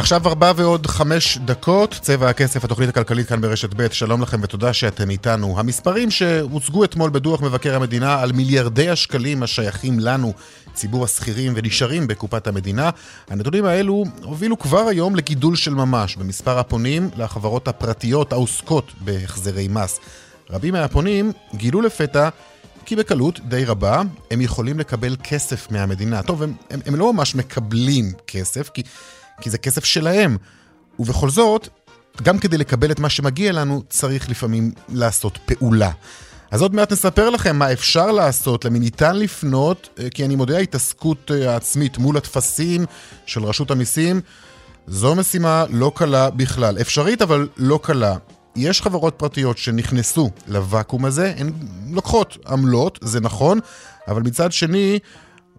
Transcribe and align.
עכשיו 0.00 0.28
ארבע 0.28 0.52
ועוד 0.56 0.86
חמש 0.86 1.38
דקות, 1.38 1.98
צבע 2.00 2.28
הכסף, 2.28 2.64
התוכנית 2.64 2.88
הכלכלית 2.88 3.28
כאן 3.28 3.40
ברשת 3.40 3.74
ב', 3.76 3.92
שלום 3.92 4.22
לכם 4.22 4.40
ותודה 4.42 4.72
שאתם 4.72 5.10
איתנו. 5.10 5.58
המספרים 5.58 6.10
שהוצגו 6.10 6.84
אתמול 6.84 7.10
בדוח 7.10 7.42
מבקר 7.42 7.76
המדינה 7.76 8.20
על 8.20 8.32
מיליארדי 8.32 8.88
השקלים 8.90 9.42
השייכים 9.42 10.00
לנו, 10.00 10.32
ציבור 10.74 11.04
השכירים 11.04 11.52
ונשארים 11.56 12.06
בקופת 12.06 12.46
המדינה, 12.46 12.90
הנתונים 13.30 13.64
האלו 13.64 14.04
הובילו 14.22 14.58
כבר 14.58 14.88
היום 14.88 15.16
לגידול 15.16 15.56
של 15.56 15.74
ממש 15.74 16.16
במספר 16.16 16.58
הפונים 16.58 17.10
לחברות 17.16 17.68
הפרטיות 17.68 18.32
העוסקות 18.32 18.92
בהחזרי 19.00 19.68
מס. 19.68 20.00
רבים 20.50 20.74
מהפונים 20.74 21.32
גילו 21.54 21.80
לפתע 21.80 22.28
כי 22.84 22.96
בקלות 22.96 23.40
די 23.40 23.64
רבה 23.64 24.02
הם 24.30 24.40
יכולים 24.40 24.78
לקבל 24.78 25.16
כסף 25.22 25.70
מהמדינה. 25.70 26.22
טוב, 26.22 26.42
הם, 26.42 26.54
הם, 26.70 26.80
הם 26.86 26.94
לא 26.94 27.12
ממש 27.12 27.34
מקבלים 27.34 28.12
כסף, 28.26 28.70
כי... 28.74 28.82
כי 29.40 29.50
זה 29.50 29.58
כסף 29.58 29.84
שלהם. 29.84 30.36
ובכל 30.98 31.30
זאת, 31.30 31.68
גם 32.22 32.38
כדי 32.38 32.58
לקבל 32.58 32.90
את 32.90 33.00
מה 33.00 33.08
שמגיע 33.08 33.52
לנו, 33.52 33.82
צריך 33.88 34.30
לפעמים 34.30 34.72
לעשות 34.88 35.38
פעולה. 35.44 35.90
אז 36.50 36.62
עוד 36.62 36.74
מעט 36.74 36.92
נספר 36.92 37.30
לכם 37.30 37.56
מה 37.56 37.72
אפשר 37.72 38.12
לעשות, 38.12 38.64
למי 38.64 38.78
ניתן 38.78 39.16
לפנות, 39.16 39.88
אה, 39.98 40.10
כי 40.10 40.24
אני 40.24 40.36
מודה, 40.36 40.56
ההתעסקות 40.56 41.30
אה, 41.30 41.52
העצמית 41.52 41.98
מול 41.98 42.16
הטפסים 42.16 42.84
של 43.26 43.44
רשות 43.44 43.70
המיסים, 43.70 44.20
זו 44.86 45.14
משימה 45.14 45.64
לא 45.70 45.92
קלה 45.94 46.30
בכלל. 46.30 46.80
אפשרית, 46.80 47.22
אבל 47.22 47.48
לא 47.56 47.80
קלה. 47.82 48.16
יש 48.56 48.82
חברות 48.82 49.14
פרטיות 49.16 49.58
שנכנסו 49.58 50.30
לוואקום 50.48 51.04
הזה, 51.04 51.34
הן 51.36 51.52
לוקחות 51.90 52.38
עמלות, 52.48 52.98
זה 53.02 53.20
נכון, 53.20 53.58
אבל 54.08 54.22
מצד 54.22 54.52
שני, 54.52 54.98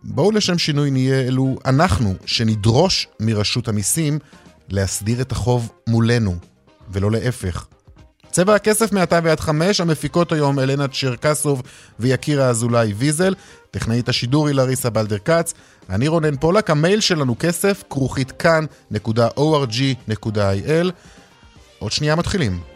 בואו 0.03 0.31
לשם 0.31 0.57
שינוי 0.57 0.91
נהיה 0.91 1.21
אלו 1.21 1.57
אנחנו, 1.66 2.13
שנדרוש 2.25 3.07
מרשות 3.19 3.67
המיסים 3.67 4.19
להסדיר 4.69 5.21
את 5.21 5.31
החוב 5.31 5.71
מולנו, 5.88 6.35
ולא 6.89 7.11
להפך. 7.11 7.66
צבע 8.31 8.55
הכסף 8.55 8.91
מעתה 8.91 9.19
ועד 9.23 9.39
חמש, 9.39 9.81
המפיקות 9.81 10.31
היום 10.31 10.59
אלנה 10.59 10.88
צ'רקסוב 10.88 11.61
ויקירה 11.99 12.49
אזולאי 12.49 12.93
ויזל, 12.93 13.33
טכנאית 13.71 14.09
השידור 14.09 14.47
היא 14.47 14.55
לריסה 14.55 14.89
בלדר 14.89 15.17
כץ, 15.17 15.53
אני 15.89 16.08
רונן 16.08 16.38
פולק, 16.38 16.69
המייל 16.69 16.99
שלנו 16.99 17.36
כסף, 17.39 17.83
כרוכית 17.89 18.31
כאן.org.il. 18.31 19.31
עוד 21.80 21.91
שנייה 21.91 22.15
מתחילים. 22.15 22.70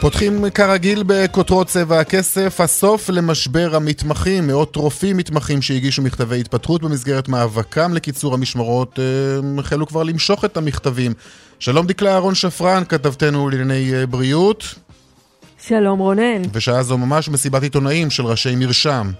פותחים 0.00 0.50
כרגיל 0.50 1.02
בכותרות 1.06 1.66
צבע 1.66 2.00
הכסף, 2.00 2.60
הסוף 2.60 3.10
למשבר 3.10 3.76
המתמחים, 3.76 4.46
מאות 4.46 4.76
רופאים 4.76 5.16
מתמחים 5.16 5.62
שהגישו 5.62 6.02
מכתבי 6.02 6.40
התפטרות 6.40 6.82
במסגרת 6.82 7.28
מאבקם 7.28 7.94
לקיצור 7.94 8.34
המשמרות, 8.34 8.98
אה, 8.98 9.04
החלו 9.60 9.86
כבר 9.86 10.02
למשוך 10.02 10.44
את 10.44 10.56
המכתבים. 10.56 11.12
שלום 11.58 11.86
דקלה 11.86 12.12
אהרון 12.12 12.34
שפרן, 12.34 12.82
כתבתנו 12.88 13.48
לענייני 13.48 13.94
אה, 13.94 14.06
בריאות. 14.06 14.74
שלום 15.62 15.98
רונן. 15.98 16.42
ושעה 16.52 16.82
זו 16.82 16.98
ממש 16.98 17.28
מסיבת 17.28 17.62
עיתונאים 17.62 18.10
של 18.10 18.26
ראשי 18.26 18.56
מרשם. 18.56 19.10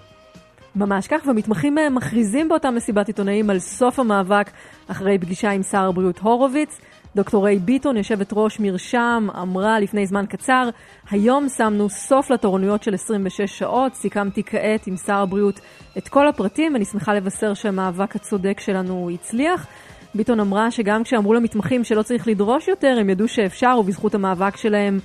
ממש 0.77 1.07
כך, 1.07 1.27
ומתמחים 1.27 1.79
אה, 1.79 1.91
מכריזים 1.91 2.49
באותה 2.49 2.71
מסיבת 2.71 3.07
עיתונאים 3.07 3.51
על 3.51 3.59
סוף 3.59 3.99
המאבק 3.99 4.51
אחרי 4.89 5.19
פגישה 5.19 5.51
עם 5.51 5.63
שר 5.63 5.89
הבריאות 5.89 6.19
הורוביץ. 6.19 6.79
דוקטור 7.17 7.47
ריי 7.47 7.59
ביטון, 7.59 7.97
יושבת 7.97 8.29
ראש 8.33 8.61
מרשם, 8.61 9.29
אמרה 9.43 9.81
לפני 9.81 10.07
זמן 10.07 10.25
קצר, 10.29 10.69
היום 11.11 11.49
שמנו 11.49 11.89
סוף 11.89 12.31
לתורנויות 12.31 12.83
של 12.83 12.95
26 12.95 13.59
שעות, 13.59 13.95
סיכמתי 13.95 14.43
כעת 14.43 14.87
עם 14.87 14.97
שר 14.97 15.17
הבריאות 15.17 15.61
את 15.99 16.09
כל 16.09 16.29
הפרטים, 16.29 16.73
ואני 16.73 16.85
שמחה 16.85 17.15
לבשר 17.15 17.55
שהמאבק 17.55 18.17
הצודק 18.17 18.61
שלנו 18.61 19.11
הצליח. 19.15 19.67
ביטון 20.15 20.41
אמרה 20.41 20.71
שגם 20.71 21.05
כשאמרו 21.05 21.35
למתמחים 21.35 21.85
שלא 21.85 22.03
צריך 22.03 22.29
לדרוש 22.29 22.69
יותר, 22.69 22.97
הם 23.01 23.11
ידעו 23.11 23.29
שאפשר, 23.29 23.77
ובזכות 23.81 24.15
המאבק 24.15 24.57
שלהם 24.57 24.99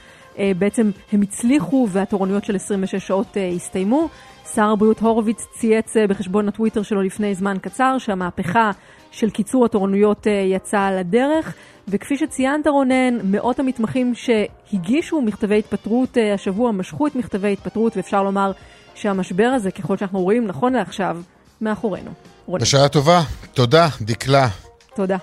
בעצם 0.58 0.92
הם 1.12 1.22
הצליחו 1.22 1.88
והתורנויות 1.92 2.46
של 2.46 2.56
26 2.56 3.08
שעות 3.08 3.38
אה, 3.38 3.48
הסתיימו. 3.48 4.10
שר 4.56 4.70
הבריאות 4.70 5.00
הורוביץ 5.00 5.46
צייץ 5.52 5.98
אה, 5.98 6.08
בחשבון 6.08 6.48
הטוויטר 6.48 6.84
שלו 6.84 7.02
לפני 7.02 7.36
זמן 7.36 7.58
קצר 7.62 7.96
שהמהפכה 7.98 8.72
של 9.12 9.30
קיצור 9.30 9.66
התורנויות 9.66 10.28
יצאה 10.50 10.92
לדרך. 10.92 11.54
וכפי 11.88 12.18
שציינת 12.18 12.68
רונן, 12.68 13.18
מאות 13.24 13.60
המתמחים 13.60 14.14
שהגישו 14.16 15.22
מכתבי 15.22 15.60
התפטרות 15.60 16.18
השבוע 16.34 16.72
משכו 16.72 17.08
את 17.08 17.16
מכתבי 17.16 17.54
התפטרות, 17.54 17.98
ואפשר 17.98 18.24
לומר 18.24 18.52
שהמשבר 18.96 19.48
הזה, 19.56 19.72
ככל 19.72 19.98
שאנחנו 19.98 20.22
רואים 20.22 20.48
נכון 20.48 20.74
לעכשיו, 20.74 21.18
מאחורינו. 21.62 22.12
רונן. 22.46 22.62
בשעה 22.62 22.90
טובה. 22.90 23.22
תודה, 23.54 23.88
דקלה. 24.02 24.48
תודה. 24.96 25.18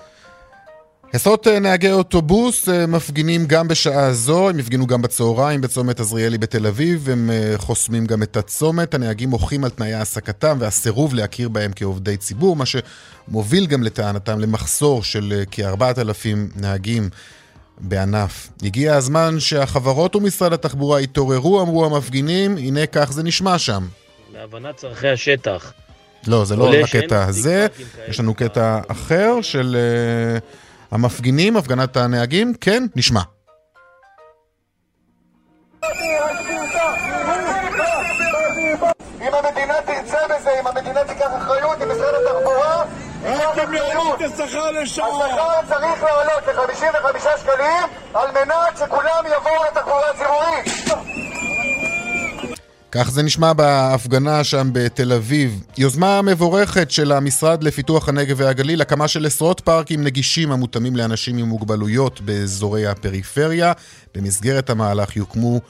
עשרות 1.13 1.47
אה, 1.47 1.59
נהגי 1.59 1.91
אוטובוס 1.91 2.69
אה, 2.69 2.87
מפגינים 2.87 3.45
גם 3.45 3.67
בשעה 3.67 4.13
זו, 4.13 4.49
הם 4.49 4.59
הפגינו 4.59 4.87
גם 4.87 5.01
בצהריים 5.01 5.61
בצומת 5.61 5.99
עזריאלי 5.99 6.37
בתל 6.37 6.67
אביב, 6.67 7.09
הם 7.09 7.29
אה, 7.31 7.53
חוסמים 7.57 8.05
גם 8.05 8.23
את 8.23 8.37
הצומת, 8.37 8.93
הנהגים 8.93 9.29
מוחים 9.29 9.63
על 9.63 9.69
תנאי 9.69 9.93
העסקתם 9.93 10.57
והסירוב 10.59 11.13
להכיר 11.13 11.49
בהם 11.49 11.71
כעובדי 11.75 12.17
ציבור, 12.17 12.55
מה 12.55 12.63
שמוביל 12.65 13.65
גם 13.65 13.83
לטענתם 13.83 14.39
למחסור 14.39 15.03
של 15.03 15.43
כ-4,000 15.51 16.37
נהגים 16.55 17.09
בענף. 17.77 18.49
הגיע 18.63 18.95
הזמן 18.95 19.39
שהחברות 19.39 20.15
ומשרד 20.15 20.53
התחבורה 20.53 21.01
יתעוררו, 21.01 21.61
אמרו 21.61 21.85
המפגינים, 21.85 22.57
הנה 22.57 22.85
כך 22.85 23.11
זה 23.11 23.23
נשמע 23.23 23.57
שם. 23.57 23.87
להבנת 24.33 24.75
צורכי 24.75 25.09
השטח. 25.09 25.73
לא, 26.27 26.45
זה 26.45 26.55
לא 26.55 26.73
הקטע 26.73 27.25
הזה, 27.25 27.67
יש 28.09 28.19
לנו 28.19 28.33
קטע 28.33 28.79
אחר 28.87 29.41
של... 29.41 29.77
המפגינים, 30.91 31.57
הפגנת 31.57 31.97
הנהגים, 31.97 32.53
כן, 32.61 32.83
נשמע. 32.95 33.21
אם 39.21 39.33
המדינה 39.33 39.73
תרצה 39.85 40.17
בזה, 40.29 40.59
אם 40.59 40.67
המדינה 40.67 41.03
תיקח 41.03 41.29
אחריות, 41.37 41.81
אם 41.81 41.91
משרד 41.91 42.13
התחבורה 42.13 42.83
רק 43.25 43.57
אם 43.57 43.73
יעלו 43.73 44.15
את 44.15 44.21
השכר 44.21 44.71
לשעה. 44.71 45.07
השכר 45.07 45.67
צריך 45.67 46.03
לעלות 46.03 46.47
ל-55 46.47 47.37
שקלים 47.37 47.87
על 48.13 48.31
מנת 48.31 48.77
שכולם 48.77 49.25
יבואו 49.37 49.63
לתחבורה 49.67 50.09
הציבורית. 50.09 50.91
כך 52.91 53.11
זה 53.11 53.23
נשמע 53.23 53.53
בהפגנה 53.53 54.43
שם 54.43 54.69
בתל 54.73 55.13
אביב. 55.13 55.63
יוזמה 55.77 56.21
מבורכת 56.21 56.91
של 56.91 57.11
המשרד 57.11 57.63
לפיתוח 57.63 58.09
הנגב 58.09 58.35
והגליל, 58.39 58.81
הקמה 58.81 59.07
של 59.07 59.25
עשרות 59.25 59.59
פארקים 59.59 60.03
נגישים 60.03 60.51
המותאמים 60.51 60.95
לאנשים 60.95 61.37
עם 61.37 61.45
מוגבלויות 61.45 62.21
באזורי 62.21 62.87
הפריפריה. 62.87 63.73
במסגרת 64.15 64.69
המהלך 64.69 65.17
יוקמו 65.17 65.61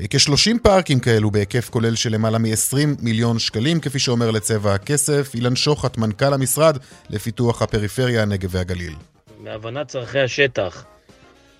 אה, 0.00 0.06
כ-30 0.10 0.58
פארקים 0.62 1.00
כאלו 1.00 1.30
בהיקף 1.30 1.70
כולל 1.70 1.94
של 1.94 2.12
למעלה 2.12 2.38
מ-20 2.38 2.76
מיליון 3.02 3.38
שקלים, 3.38 3.80
כפי 3.80 3.98
שאומר 3.98 4.30
לצבע 4.30 4.74
הכסף 4.74 5.30
אילן 5.34 5.56
שוחט, 5.56 5.98
מנכ"ל 5.98 6.34
המשרד 6.34 6.78
לפיתוח 7.10 7.62
הפריפריה, 7.62 8.22
הנגב 8.22 8.48
והגליל. 8.52 8.94
מהבנת 9.40 9.88
צורכי 9.88 10.20
השטח. 10.20 10.84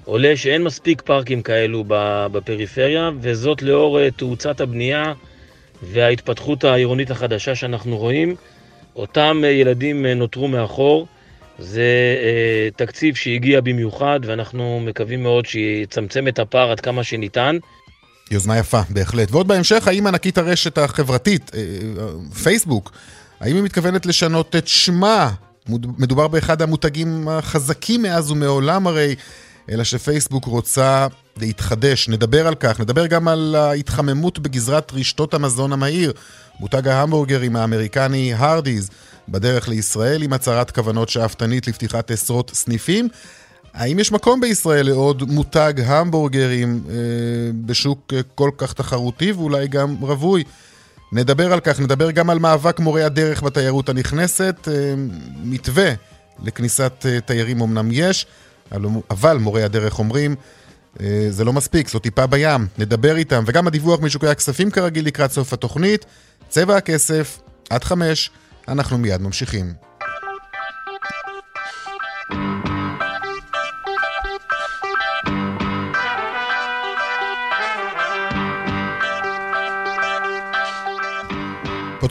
עולה 0.05 0.37
שאין 0.37 0.63
מספיק 0.63 1.03
פארקים 1.03 1.43
כאלו 1.43 1.85
בפריפריה, 2.33 3.11
וזאת 3.21 3.63
לאור 3.63 4.01
אה, 4.01 4.11
תאוצת 4.11 4.61
הבנייה 4.61 5.13
וההתפתחות 5.83 6.65
העירונית 6.65 7.11
החדשה 7.11 7.55
שאנחנו 7.55 7.97
רואים. 7.97 8.35
אותם 8.97 9.41
אה, 9.45 9.49
ילדים 9.49 10.07
אה, 10.07 10.15
נותרו 10.15 10.49
מאחור. 10.49 11.07
זה 11.59 12.17
תקציב 12.77 13.15
שהגיע 13.15 13.61
במיוחד, 13.61 14.21
ואנחנו 14.23 14.81
מקווים 14.87 15.23
מאוד 15.23 15.47
שיצמצם 15.47 16.29
את 16.29 16.39
הפער 16.39 16.71
עד 16.71 16.81
כמה 16.81 17.05
שניתן. 17.05 17.57
יוזמה 18.31 18.59
יפה, 18.59 18.81
בהחלט. 18.91 19.31
ועוד 19.31 19.49
בהמשך, 19.49 19.89
האם 19.89 20.07
ענקית 20.07 20.39
הרשת 20.39 20.79
החברתית, 20.79 21.51
פייסבוק, 22.43 22.93
האם 23.41 23.57
היא 23.57 23.63
מתכוונת 23.63 24.07
לשנות 24.07 24.57
את 24.57 24.69
שמה 24.69 25.31
מדובר 25.99 26.29
באחד 26.29 26.63
המותגים 26.63 27.29
החזקים 27.29 28.03
מאז 28.03 28.31
ומעולם 28.31 28.87
הרי, 28.87 29.15
אלא 29.71 29.85
שפייסבוק 29.85 30.45
רוצה 30.45 31.07
להתחדש. 31.37 32.09
נדבר 32.09 32.47
על 32.47 32.55
כך, 32.55 32.81
נדבר 32.81 33.07
גם 33.07 33.29
על 33.29 33.55
ההתחממות 33.55 34.39
בגזרת 34.39 34.93
רשתות 34.95 35.35
המזון 35.35 35.73
המהיר. 35.73 36.13
מותג 36.61 36.89
ההמבורגרים 36.89 37.57
האמריקני 37.57 38.35
הרדיז 38.35 38.91
בדרך 39.29 39.69
לישראל 39.69 40.23
עם 40.23 40.33
הצהרת 40.33 40.71
כוונות 40.71 41.09
שאפתנית 41.09 41.67
לפתיחת 41.67 42.11
עשרות 42.11 42.51
סניפים. 42.55 43.09
האם 43.75 43.99
יש 43.99 44.13
מקום 44.13 44.41
בישראל 44.41 44.87
לעוד 44.87 45.23
מותג 45.23 45.73
המבורגרים 45.87 46.85
אה, 46.89 46.95
בשוק 47.67 48.13
כל 48.35 48.51
כך 48.57 48.73
תחרותי 48.73 49.33
ואולי 49.33 49.69
גם 49.69 49.97
רווי? 50.01 50.45
נדבר 51.13 51.53
על 51.53 51.61
כך, 51.61 51.81
נדבר 51.81 52.11
גם 52.11 52.31
על 52.31 52.39
מאבק 52.39 52.81
מורי 52.81 53.03
הדרך 53.03 53.43
בתיירות 53.43 53.89
הנכנסת. 53.89 54.69
אה, 54.69 54.95
מתווה 55.45 55.93
לכניסת 56.43 56.93
אה, 57.07 57.21
תיירים 57.21 57.61
אמנם 57.61 57.89
יש, 57.93 58.27
אבל 59.11 59.37
מורי 59.37 59.63
הדרך 59.63 59.99
אומרים, 59.99 60.35
אה, 61.01 61.27
זה 61.31 61.45
לא 61.45 61.53
מספיק, 61.53 61.89
זו 61.89 61.99
טיפה 61.99 62.27
בים. 62.27 62.67
נדבר 62.79 63.17
איתם, 63.17 63.45
וגם 63.47 63.67
הדיווח 63.67 64.01
משוקי 64.01 64.29
הכספים 64.29 64.71
כרגיל 64.71 65.07
לקראת 65.07 65.33
סוף 65.33 65.53
התוכנית. 65.53 66.07
צבע 66.49 66.77
הכסף, 66.77 67.41
עד 67.71 67.85
חמש, 67.85 68.31
אנחנו 68.69 68.99
מיד 68.99 69.23
ממשיכים. 69.23 69.73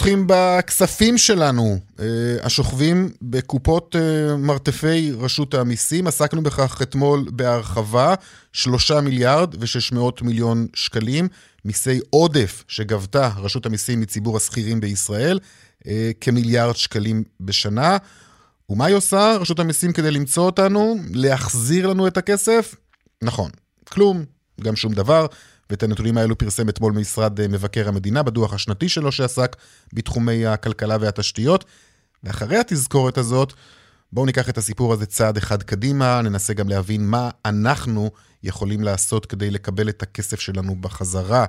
פותחים 0.04 0.26
בכספים 0.28 1.18
שלנו, 1.18 1.80
אה, 2.00 2.06
השוכבים 2.44 3.10
בקופות 3.22 3.96
אה, 3.96 4.38
מרתפי 4.38 5.12
רשות 5.12 5.54
המיסים. 5.54 6.08
עסקנו 6.08 6.44
בכך 6.44 6.82
אתמול 6.82 7.26
בהרחבה, 7.32 8.14
שלושה 8.54 9.02
מיליארד 9.02 9.56
ושש 9.60 9.92
מאות 9.92 10.22
מיליון 10.22 10.68
שקלים, 10.74 11.28
מיסי 11.66 12.00
עודף 12.10 12.64
שגבתה 12.68 13.30
רשות 13.38 13.66
המיסים 13.66 14.02
מציבור 14.02 14.38
השכירים 14.38 14.80
בישראל, 14.80 15.40
אה, 15.88 16.12
כמיליארד 16.22 16.76
שקלים 16.76 17.24
בשנה. 17.40 17.98
ומה 18.70 18.86
היא 18.86 18.96
עושה, 18.96 19.38
רשות 19.40 19.60
המיסים, 19.60 19.94
כדי 19.94 20.12
למצוא 20.12 20.46
אותנו? 20.46 20.96
להחזיר 21.14 21.88
לנו 21.88 22.08
את 22.08 22.18
הכסף? 22.18 22.76
נכון, 23.22 23.52
כלום, 23.90 24.24
גם 24.62 24.76
שום 24.76 24.94
דבר. 24.94 25.26
ואת 25.70 25.84
הנתונים 25.84 26.18
האלו 26.18 26.38
פרסם 26.38 26.70
אתמול 26.70 26.94
משרד 26.94 27.40
אה, 27.40 27.48
מבקר 27.48 27.88
המדינה 27.88 28.24
בדוח 28.24 28.54
השנתי 28.54 28.90
שלו 28.90 29.12
שעסק 29.12 29.56
בתחומי 29.94 30.46
הכלכלה 30.46 30.98
והתשתיות. 31.00 31.66
ואחרי 32.24 32.58
התזכורת 32.58 33.18
הזאת, 33.18 33.54
בואו 34.14 34.26
ניקח 34.26 34.50
את 34.50 34.58
הסיפור 34.58 34.94
הזה 34.94 35.06
צעד 35.06 35.38
אחד 35.38 35.64
קדימה, 35.64 36.22
ננסה 36.22 36.54
גם 36.54 36.70
להבין 36.70 37.06
מה 37.06 37.30
אנחנו 37.46 38.12
יכולים 38.44 38.84
לעשות 38.84 39.26
כדי 39.26 39.52
לקבל 39.52 39.90
את 39.90 40.04
הכסף 40.04 40.40
שלנו 40.40 40.76
בחזרה. 40.76 41.46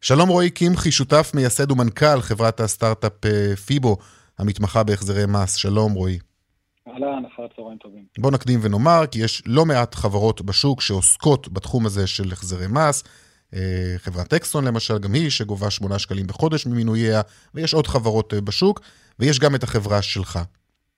שלום 0.00 0.28
רועי 0.28 0.50
קמחי, 0.50 0.90
שותף, 0.90 1.30
מייסד 1.34 1.70
ומנכ"ל 1.70 2.20
חברת 2.20 2.60
הסטארט-אפ 2.60 3.24
אה, 3.24 3.56
פיבו, 3.56 3.96
המתמחה 4.38 4.82
בהחזרי 4.82 5.26
מס. 5.26 5.54
שלום 5.54 5.92
רועי. 5.92 6.18
אהלן, 6.88 7.22
אחר 7.34 7.42
צהריים 7.56 7.78
טובים. 7.78 8.04
בוא 8.18 8.30
נקדים 8.30 8.60
ונאמר, 8.62 9.06
כי 9.10 9.18
יש 9.18 9.42
לא 9.46 9.66
מעט 9.66 9.94
חברות 9.94 10.42
בשוק 10.42 10.80
שעוסקות 10.80 11.52
בתחום 11.52 11.86
הזה 11.86 12.06
של 12.06 12.32
החזרי 12.32 12.66
מס. 12.68 13.04
אה, 13.56 13.98
חברת 13.98 14.32
אקסון 14.32 14.64
למשל, 14.64 14.98
גם 14.98 15.12
היא, 15.14 15.30
שגובה 15.30 15.70
8 15.70 15.98
שקלים 15.98 16.26
בחודש 16.26 16.66
ממינוייה, 16.66 17.20
ויש 17.54 17.74
עוד 17.74 17.86
חברות 17.86 18.34
אה, 18.34 18.40
בשוק, 18.40 18.80
ויש 19.18 19.40
גם 19.40 19.54
את 19.54 19.62
החברה 19.62 20.02
שלך. 20.02 20.38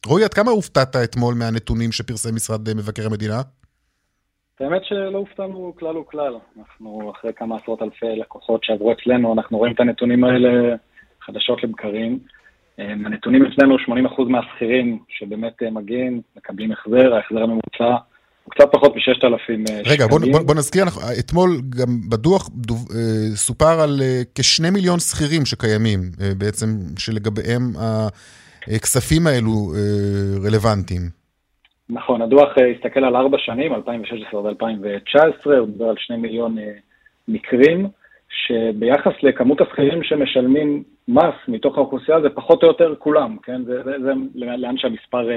רועי, 0.07 0.25
עד 0.25 0.35
כמה 0.35 0.51
הופתעת 0.51 0.97
אתמול 0.97 1.35
מהנתונים 1.35 1.93
שפרסם 1.93 2.35
משרד 2.35 2.69
אה, 2.69 2.75
מבקר 2.75 3.07
המדינה? 3.07 3.41
האמת 4.61 4.85
שלא 4.85 5.19
הופתענו 5.19 5.75
כלל 5.79 5.97
וכלל. 5.97 6.35
אנחנו 6.59 7.13
אחרי 7.17 7.33
כמה 7.37 7.57
עשרות 7.57 7.83
אלפי 7.83 8.17
לקוחות 8.17 8.65
שעברו 8.65 8.93
אצלנו, 8.93 9.35
אנחנו 9.35 9.59
רואים 9.59 9.75
את 9.75 9.81
הנתונים 9.81 10.25
האלה 10.25 10.77
חדשות 11.21 11.65
לבקרים. 11.65 12.19
הנתונים 12.79 13.47
אצלנו, 13.47 13.77
80% 13.77 14.23
מהשכירים 14.29 14.99
שבאמת 15.09 15.63
מגיעים, 15.63 16.23
מקבלים 16.37 16.73
החזר, 16.73 17.15
ההחזר 17.15 17.43
הממוצע 17.43 17.97
קצת 18.49 18.65
פחות 18.73 18.97
מ-6,000 18.97 19.39
שקלים. 19.39 19.65
רגע, 19.87 20.07
בוא, 20.07 20.19
בוא, 20.33 20.41
בוא 20.47 20.55
נזכיר, 20.55 20.83
אנחנו, 20.83 21.01
אתמול 21.21 21.51
גם 21.79 21.91
בדוח 22.11 22.49
דוב, 22.49 22.89
אה, 22.95 23.37
סופר 23.37 23.81
על 23.81 24.01
אה, 24.03 24.23
כשני 24.35 24.71
מיליון 24.71 24.99
שכירים 24.99 25.47
שקיימים, 25.47 26.01
אה, 26.21 26.31
בעצם 26.39 26.67
שלגביהם 26.99 27.63
הכספים 28.77 29.27
האלו 29.27 29.57
רלוונטיים. 30.47 31.03
נכון, 31.91 32.23
הדוח 32.23 32.49
הסתכל 32.77 33.05
על 33.05 33.17
ארבע 33.17 33.39
שנים, 33.39 33.75
2016 33.75 34.41
ו-2019, 34.41 35.51
הוא 35.59 35.67
דיבר 35.67 35.89
על 35.89 35.95
שני 35.99 36.17
מיליון 36.17 36.57
מקרים, 37.29 37.87
שביחס 38.29 39.13
לכמות 39.23 39.61
השכירים 39.61 40.03
שמשלמים 40.03 40.83
מס 41.09 41.35
מתוך 41.49 41.79
האוכלוסייה 41.79 42.21
זה 42.21 42.29
פחות 42.29 42.63
או 42.63 42.69
יותר 42.69 42.95
כולם, 42.99 43.37
כן? 43.43 43.65
זה, 43.65 43.83
זה, 43.85 43.91
זה 44.03 44.13
לאן 44.35 44.79
שהמספר... 44.79 45.29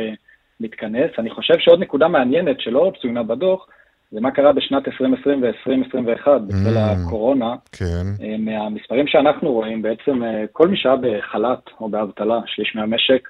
מתכנס. 0.61 1.11
אני 1.19 1.29
חושב 1.29 1.53
שעוד 1.59 1.79
נקודה 1.79 2.07
מעניינת 2.07 2.59
שלא 2.59 2.91
צוינה 3.01 3.23
בדוח, 3.23 3.67
זה 4.11 4.21
מה 4.21 4.31
קרה 4.31 4.53
בשנת 4.53 4.87
2020 4.87 5.43
ו-2021, 5.43 6.27
בצל 6.47 6.77
הקורונה. 6.77 7.55
כן. 7.71 8.05
אה, 8.23 8.35
מהמספרים 8.39 9.07
שאנחנו 9.07 9.51
רואים, 9.51 9.81
בעצם 9.81 10.23
אה, 10.23 10.45
כל 10.51 10.67
מי 10.67 10.77
שהיה 10.77 10.95
בחל"ת 10.95 11.69
או 11.79 11.89
באבטלה, 11.89 12.39
שליש 12.45 12.75
מהמשק, 12.75 13.27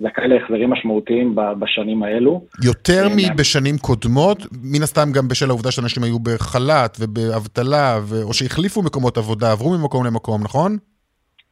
זכאי 0.00 0.28
להחזרים 0.28 0.70
משמעותיים 0.70 1.34
בשנים 1.58 2.02
האלו. 2.02 2.44
יותר 2.64 3.02
אה, 3.04 3.14
מבשנים 3.16 3.78
קודמות, 3.78 4.38
מן 4.62 4.82
הסתם 4.82 5.08
גם 5.14 5.28
בשל 5.28 5.48
העובדה 5.48 5.70
שאנשים 5.70 6.02
היו 6.02 6.18
בחל"ת 6.18 6.96
ובאבטלה, 7.00 7.98
ו... 8.02 8.22
או 8.22 8.34
שהחליפו 8.34 8.82
מקומות 8.82 9.18
עבודה, 9.18 9.52
עברו 9.52 9.78
ממקום 9.78 10.06
למקום, 10.06 10.42
נכון? 10.42 10.76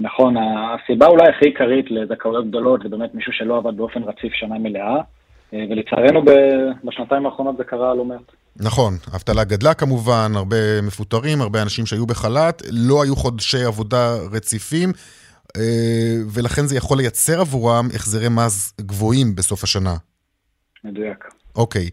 נכון, 0.00 0.34
הסיבה 0.36 1.06
אולי 1.06 1.28
הכי 1.28 1.44
עיקרית 1.44 1.90
לזכאויות 1.90 2.48
גדולות 2.48 2.82
זה 2.82 2.88
באמת 2.88 3.14
מישהו 3.14 3.32
שלא 3.32 3.56
עבד 3.56 3.76
באופן 3.76 4.02
רציף 4.02 4.32
שנה 4.32 4.58
מלאה. 4.58 5.00
אה, 5.54 5.58
ולצערנו 5.70 6.24
בשנתיים 6.84 7.26
האחרונות 7.26 7.56
זה 7.56 7.64
קרה 7.64 7.94
לא 7.94 8.04
מעט. 8.04 8.32
נכון, 8.56 8.94
האבטלה 9.12 9.44
גדלה 9.44 9.74
כמובן, 9.74 10.32
הרבה 10.34 10.82
מפוטרים, 10.82 11.40
הרבה 11.40 11.62
אנשים 11.62 11.86
שהיו 11.86 12.06
בחל"ת, 12.06 12.62
לא 12.70 13.02
היו 13.02 13.16
חודשי 13.16 13.64
עבודה 13.64 14.16
רציפים, 14.32 14.92
אה, 15.56 16.16
ולכן 16.34 16.66
זה 16.66 16.76
יכול 16.76 16.98
לייצר 16.98 17.40
עבורם 17.40 17.88
החזרי 17.94 18.28
מס 18.28 18.74
גבוהים 18.80 19.34
בסוף 19.34 19.64
השנה. 19.64 19.96
מדויק. 20.84 21.24
אוקיי. 21.56 21.90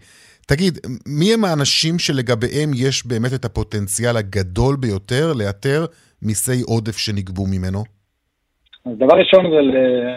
תגיד, 0.47 0.79
מי 1.05 1.33
הם 1.33 1.45
האנשים 1.45 1.99
שלגביהם 1.99 2.71
יש 2.75 3.07
באמת 3.07 3.33
את 3.33 3.45
הפוטנציאל 3.45 4.17
הגדול 4.17 4.75
ביותר 4.75 5.33
לאתר 5.33 5.85
מיסי 6.21 6.61
עודף 6.61 6.97
שנגבו 6.97 7.47
ממנו? 7.47 7.83
אז 8.91 8.97
דבר 8.97 9.17
ראשון 9.17 9.51
זה 9.51 9.59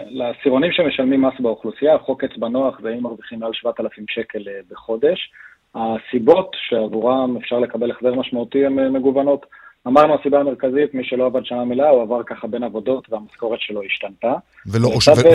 לעשירונים 0.09 0.71
שמשלמים 0.71 1.21
מס 1.21 1.33
באוכלוסייה, 1.39 1.97
חוק 1.97 2.23
אצבע 2.23 2.47
נוח 2.47 2.79
זה 2.81 2.89
אם 2.89 3.03
מרוויחים 3.03 3.39
מעל 3.39 3.51
7,000 3.53 4.05
שקל 4.09 4.39
אה, 4.47 4.59
בחודש. 4.71 5.31
הסיבות 5.75 6.55
שעבורם 6.69 7.37
אפשר 7.37 7.59
לקבל 7.59 7.91
החזר 7.91 8.13
משמעותי 8.13 8.65
הן 8.65 8.79
אה, 8.79 8.89
מגוונות. 8.89 9.45
אמרנו 9.87 10.15
הסיבה 10.19 10.39
המרכזית, 10.39 10.93
מי 10.93 11.03
שלא 11.03 11.25
עבד 11.25 11.45
שנה 11.45 11.65
מלאה, 11.65 11.89
הוא 11.89 12.01
עבר 12.01 12.23
ככה 12.23 12.47
בין 12.47 12.63
עבודות 12.63 13.07
והמשכורת 13.09 13.59
שלו 13.61 13.81
השתנתה. 13.83 14.33
ולא, 14.67 14.87
ו- 14.87 14.91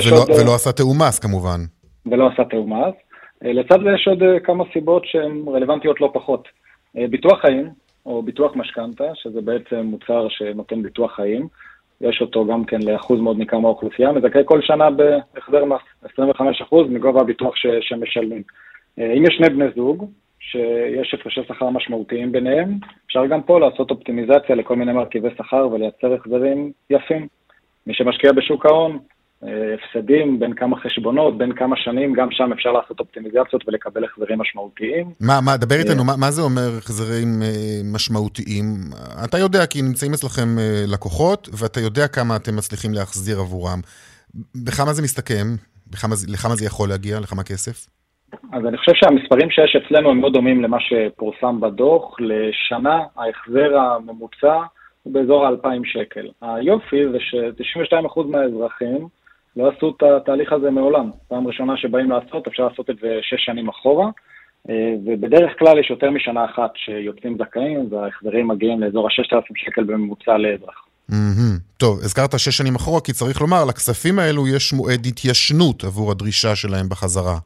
ולא, 0.07 0.17
עוד, 0.19 0.31
ולא 0.31 0.55
עשה 0.55 0.73
תיאום 0.73 1.03
מס 1.03 1.19
כמובן. 1.19 1.61
ולא 2.07 2.29
עשה 2.33 2.45
תיאום 2.45 2.73
מס. 2.73 2.95
אה, 3.45 3.53
לצד 3.53 3.83
זה 3.85 3.91
יש 3.95 4.09
עוד 4.09 4.23
כמה 4.45 4.65
סיבות 4.73 5.03
שהן 5.07 5.45
רלוונטיות 5.49 6.01
לא 6.01 6.11
פחות. 6.15 6.49
ביטוח 6.95 7.41
חיים, 7.41 7.69
או 8.07 8.23
ביטוח 8.23 8.57
משכנתה, 8.57 9.05
שזה 9.15 9.41
בעצם 9.41 9.77
מוצר 9.77 10.27
שנותן 10.29 10.83
ביטוח 10.83 11.17
חיים. 11.17 11.49
יש 12.01 12.21
אותו 12.21 12.47
גם 12.47 12.65
כן 12.65 12.83
לאחוז 12.83 13.21
מאוד 13.21 13.39
ניכר 13.39 13.59
מהאוכלוסייה, 13.59 14.13
מזכה 14.13 14.45
כל 14.45 14.63
שנה 14.63 14.89
בהחזר 14.91 15.65
מס, 15.65 15.81
25% 16.05 16.09
מגובה 16.89 17.21
הביטוח 17.21 17.57
ש, 17.57 17.67
שמשלמים. 17.81 18.43
אה, 18.99 19.13
אם 19.13 19.23
יש 19.27 19.35
שני 19.37 19.49
בני 19.49 19.65
זוג, 19.77 20.11
שיש 20.41 21.15
הפרשי 21.15 21.41
שכר 21.49 21.71
משמעותיים 21.71 22.33
ביניהם, 22.33 22.79
אפשר 23.07 23.27
גם 23.27 23.43
פה 23.43 23.61
לעשות 23.61 23.91
אופטימיזציה 23.91 24.55
לכל 24.57 24.77
מיני 24.77 24.93
מרכיבי 24.93 25.29
שכר 25.39 25.69
ולייצר 25.73 26.15
החזרים 26.15 26.73
יפים. 26.91 27.27
מי 27.87 27.95
שמשקיע 27.95 28.33
בשוק 28.33 28.67
ההון, 28.67 28.99
הפסדים 29.43 30.41
בין 30.41 30.55
כמה 30.55 30.77
חשבונות, 30.81 31.39
בין 31.39 31.53
כמה 31.53 31.77
שנים, 31.77 32.13
גם 32.13 32.29
שם 32.31 32.53
אפשר 32.53 32.73
לעשות 32.73 33.01
אופטימיזציות 33.01 33.69
ולקבל 33.69 34.05
החזרים 34.05 34.39
משמעותיים. 34.39 35.07
מה, 35.21 35.41
מה, 35.45 35.57
דבר 35.57 35.77
איתנו, 35.77 36.05
מה, 36.05 36.17
מה 36.17 36.31
זה 36.31 36.43
אומר 36.43 36.69
החזרים 36.79 37.29
אה, 37.43 37.81
משמעותיים? 37.95 38.65
אתה 39.25 39.39
יודע 39.39 39.67
כי 39.67 39.83
נמצאים 39.83 40.13
אצלכם 40.13 40.59
אה, 40.59 40.85
לקוחות, 40.93 41.49
ואתה 41.61 41.81
יודע 41.81 42.09
כמה 42.09 42.37
אתם 42.37 42.57
מצליחים 42.57 42.95
להחזיר 42.95 43.39
עבורם. 43.39 43.81
בכמה 44.67 44.93
זה 44.93 45.03
מסתכם? 45.03 45.47
בכמה, 45.91 46.15
לכמה 46.29 46.55
זה 46.55 46.67
יכול 46.67 46.89
להגיע? 46.89 47.21
לכמה 47.21 47.43
כסף? 47.43 47.87
אז 48.53 48.67
אני 48.67 48.77
חושב 48.77 48.93
שהמספרים 48.95 49.51
שיש 49.51 49.77
אצלנו 49.77 50.11
הם 50.11 50.21
מאוד 50.21 50.33
דומים 50.33 50.63
למה 50.63 50.77
שפורסם 50.81 51.61
בדוח. 51.61 52.17
לשנה 52.21 52.99
ההחזר 53.17 53.79
הממוצע 53.79 54.57
הוא 55.03 55.15
באזור 55.15 55.47
ה-2,000 55.47 55.81
שקל. 55.85 56.29
היופי 56.43 57.09
זה 57.13 57.19
ש-92% 57.21 58.23
מהאזרחים 58.27 59.09
לא 59.57 59.71
עשו 59.77 59.95
את 59.97 60.03
התהליך 60.03 60.53
הזה 60.53 60.71
מעולם. 60.71 61.11
פעם 61.29 61.47
ראשונה 61.47 61.77
שבאים 61.77 62.11
לעשות, 62.11 62.47
אפשר 62.47 62.69
לעשות 62.69 62.91
את 62.91 62.97
זה 63.03 63.19
שש 63.23 63.45
שנים 63.45 63.69
אחורה, 63.69 64.11
אה, 64.71 64.95
ובדרך 65.05 65.51
כלל 65.59 65.79
יש 65.79 65.91
יותר 65.91 66.11
משנה 66.11 66.45
אחת 66.45 66.71
שיוצאים 66.75 67.39
זכאים, 67.39 67.89
וההחזרים 67.91 68.49
מגיעים 68.49 68.81
לאזור 68.81 69.07
ה-6,000 69.07 69.53
שקל 69.57 69.85
בממוצע 69.85 70.37
לאזרח. 70.39 70.85
Mm-hmm. 71.11 71.59
טוב, 71.77 71.99
הזכרת 71.99 72.39
שש 72.39 72.57
שנים 72.57 72.75
אחורה, 72.75 73.01
כי 73.01 73.13
צריך 73.13 73.41
לומר, 73.41 73.65
לכספים 73.65 74.19
האלו 74.19 74.49
יש 74.49 74.73
מועד 74.73 75.07
התיישנות 75.07 75.85
עבור 75.85 76.11
הדרישה 76.11 76.57
שלהם 76.57 76.89
בחזרה. 76.89 77.39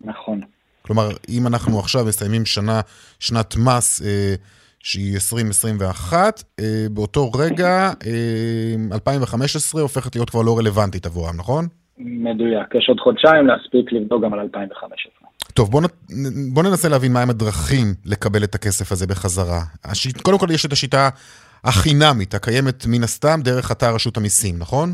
נכון. 0.00 0.40
כלומר, 0.82 1.08
אם 1.28 1.46
אנחנו 1.46 1.78
עכשיו 1.78 2.04
מסיימים 2.04 2.46
שנה, 2.46 2.80
שנת 3.20 3.54
מס 3.56 4.02
אה, 4.02 4.34
שהיא 4.82 5.14
2021, 5.14 6.42
אה, 6.60 6.64
באותו 6.90 7.30
רגע, 7.32 7.90
אה, 8.06 8.94
2015 8.94 9.82
הופכת 9.82 10.16
להיות 10.16 10.30
כבר 10.30 10.42
לא 10.42 10.58
רלוונטית 10.58 11.06
עבורם, 11.06 11.34
נכון? 11.36 11.64
מדויק. 11.98 12.74
יש 12.74 12.88
עוד 12.88 13.00
חודשיים 13.00 13.46
להספיק 13.46 13.92
לבדוק 13.92 14.24
גם 14.24 14.32
על 14.34 14.40
2015. 14.40 15.28
טוב, 15.54 15.70
בוא, 15.70 15.80
נ... 15.80 15.84
בוא 16.54 16.62
ננסה 16.62 16.88
להבין 16.88 17.12
מהם 17.12 17.30
הדרכים 17.30 17.86
לקבל 18.06 18.44
את 18.44 18.54
הכסף 18.54 18.92
הזה 18.92 19.06
בחזרה. 19.06 19.60
השיט... 19.84 20.20
קודם 20.20 20.38
כל 20.38 20.46
יש 20.50 20.66
את 20.66 20.72
השיטה 20.72 21.08
החינמית, 21.64 22.34
הקיימת 22.34 22.84
מן 22.86 23.02
הסתם 23.02 23.40
דרך 23.44 23.72
אתר 23.72 23.94
רשות 23.94 24.16
המיסים, 24.16 24.54
נכון? 24.58 24.88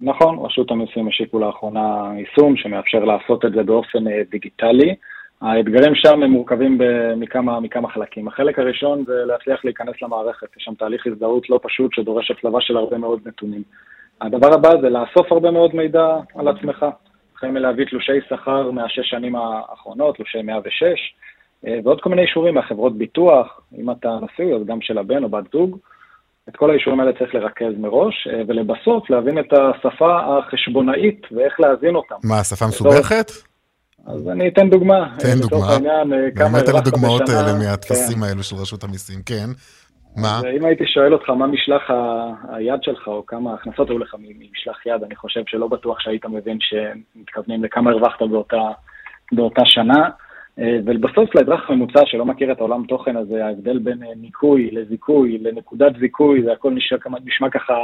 נכון, 0.00 0.38
רשות 0.46 0.70
המיסים 0.70 1.08
השיקו 1.08 1.38
לאחרונה 1.38 2.12
יישום 2.18 2.56
שמאפשר 2.56 3.04
לעשות 3.04 3.44
את 3.44 3.52
זה 3.52 3.62
באופן 3.62 4.08
אה, 4.08 4.22
דיגיטלי. 4.30 4.94
האתגרים 5.42 5.94
שם 5.94 6.22
הם 6.22 6.30
מורכבים 6.30 6.78
מכמה, 7.16 7.60
מכמה 7.60 7.88
חלקים. 7.88 8.28
החלק 8.28 8.58
הראשון 8.58 9.04
זה 9.06 9.24
להצליח 9.24 9.64
להיכנס 9.64 9.94
למערכת, 10.02 10.56
יש 10.56 10.64
שם 10.64 10.74
תהליך 10.74 11.06
הזדהות 11.06 11.50
לא 11.50 11.60
פשוט 11.62 11.94
שדורש 11.94 12.30
הצלבה 12.30 12.60
של 12.60 12.76
הרבה 12.76 12.98
מאוד 12.98 13.20
נתונים. 13.24 13.62
הדבר 14.20 14.54
הבא 14.54 14.70
זה 14.80 14.88
לאסוף 14.88 15.32
הרבה 15.32 15.50
מאוד 15.50 15.74
מידע 15.74 16.16
על 16.34 16.48
עצמך. 16.48 16.86
החל 17.36 17.50
מלהביא 17.50 17.84
תלושי 17.84 18.20
שכר 18.28 18.70
מהשש 18.70 19.10
שנים 19.10 19.36
האחרונות, 19.36 20.16
תלושי 20.16 20.42
106, 20.42 20.82
אה, 21.66 21.78
ועוד 21.84 22.00
כל 22.00 22.10
מיני 22.10 22.22
אישורים 22.22 22.54
מהחברות 22.54 22.98
ביטוח, 22.98 23.60
אם 23.78 23.90
אתה 23.90 24.18
נשוי, 24.22 24.54
אז 24.54 24.66
גם 24.66 24.80
של 24.80 24.98
הבן 24.98 25.24
או 25.24 25.28
בת 25.28 25.44
זוג. 25.52 25.78
את 26.48 26.56
כל 26.56 26.70
האישורים 26.70 27.00
האלה 27.00 27.12
צריך 27.18 27.34
לרכז 27.34 27.78
מראש, 27.78 28.28
אה, 28.32 28.42
ולבסוף 28.46 29.10
להבין 29.10 29.38
את 29.38 29.52
השפה 29.52 30.38
החשבונאית 30.38 31.26
ואיך 31.32 31.60
להזין 31.60 31.94
אותם. 31.94 32.14
מה, 32.24 32.40
השפה 32.40 32.66
מסובכת? 32.66 33.51
אז 34.06 34.28
אני 34.28 34.48
אתן 34.48 34.70
דוגמה. 34.70 35.08
תן 35.18 35.38
דוגמה. 35.40 35.78
באמת 36.34 36.68
על 36.68 36.76
הדוגמאות 36.76 37.28
האלה 37.28 37.58
מהטפסים 37.58 38.16
כן. 38.16 38.22
האלו 38.22 38.42
של 38.42 38.56
רשות 38.56 38.84
המיסים, 38.84 39.18
כן. 39.26 39.46
מה? 40.16 40.40
אם 40.56 40.64
הייתי 40.64 40.84
שואל 40.86 41.12
אותך 41.12 41.30
מה 41.30 41.46
משלח 41.46 41.90
היד 42.48 42.82
שלך, 42.82 43.08
או 43.08 43.26
כמה 43.26 43.54
הכנסות 43.54 43.90
היו 43.90 43.98
לך 43.98 44.14
ממשלח 44.18 44.86
יד, 44.86 45.02
אני 45.02 45.16
חושב 45.16 45.40
שלא 45.46 45.68
בטוח 45.68 46.00
שהיית 46.00 46.26
מבין 46.26 46.58
שמתכוונים 46.60 47.64
לכמה 47.64 47.90
הרווחת 47.90 48.22
באותה, 48.22 48.70
באותה 49.32 49.62
שנה. 49.64 50.08
אה, 50.58 50.78
ובסוף 50.84 51.34
לאזרח 51.34 51.70
הממוצע 51.70 52.00
שלא 52.06 52.24
מכיר 52.24 52.52
את 52.52 52.58
העולם 52.58 52.84
תוכן 52.88 53.16
הזה, 53.16 53.46
ההבדל 53.46 53.78
בין 53.78 54.02
אה, 54.02 54.08
ניקוי 54.16 54.70
לזיכוי 54.72 55.38
לנקודת 55.38 55.92
זיכוי, 56.00 56.42
זה 56.42 56.52
הכל 56.52 56.72
נשמע, 56.72 56.98
נשמע 57.24 57.50
ככה 57.50 57.74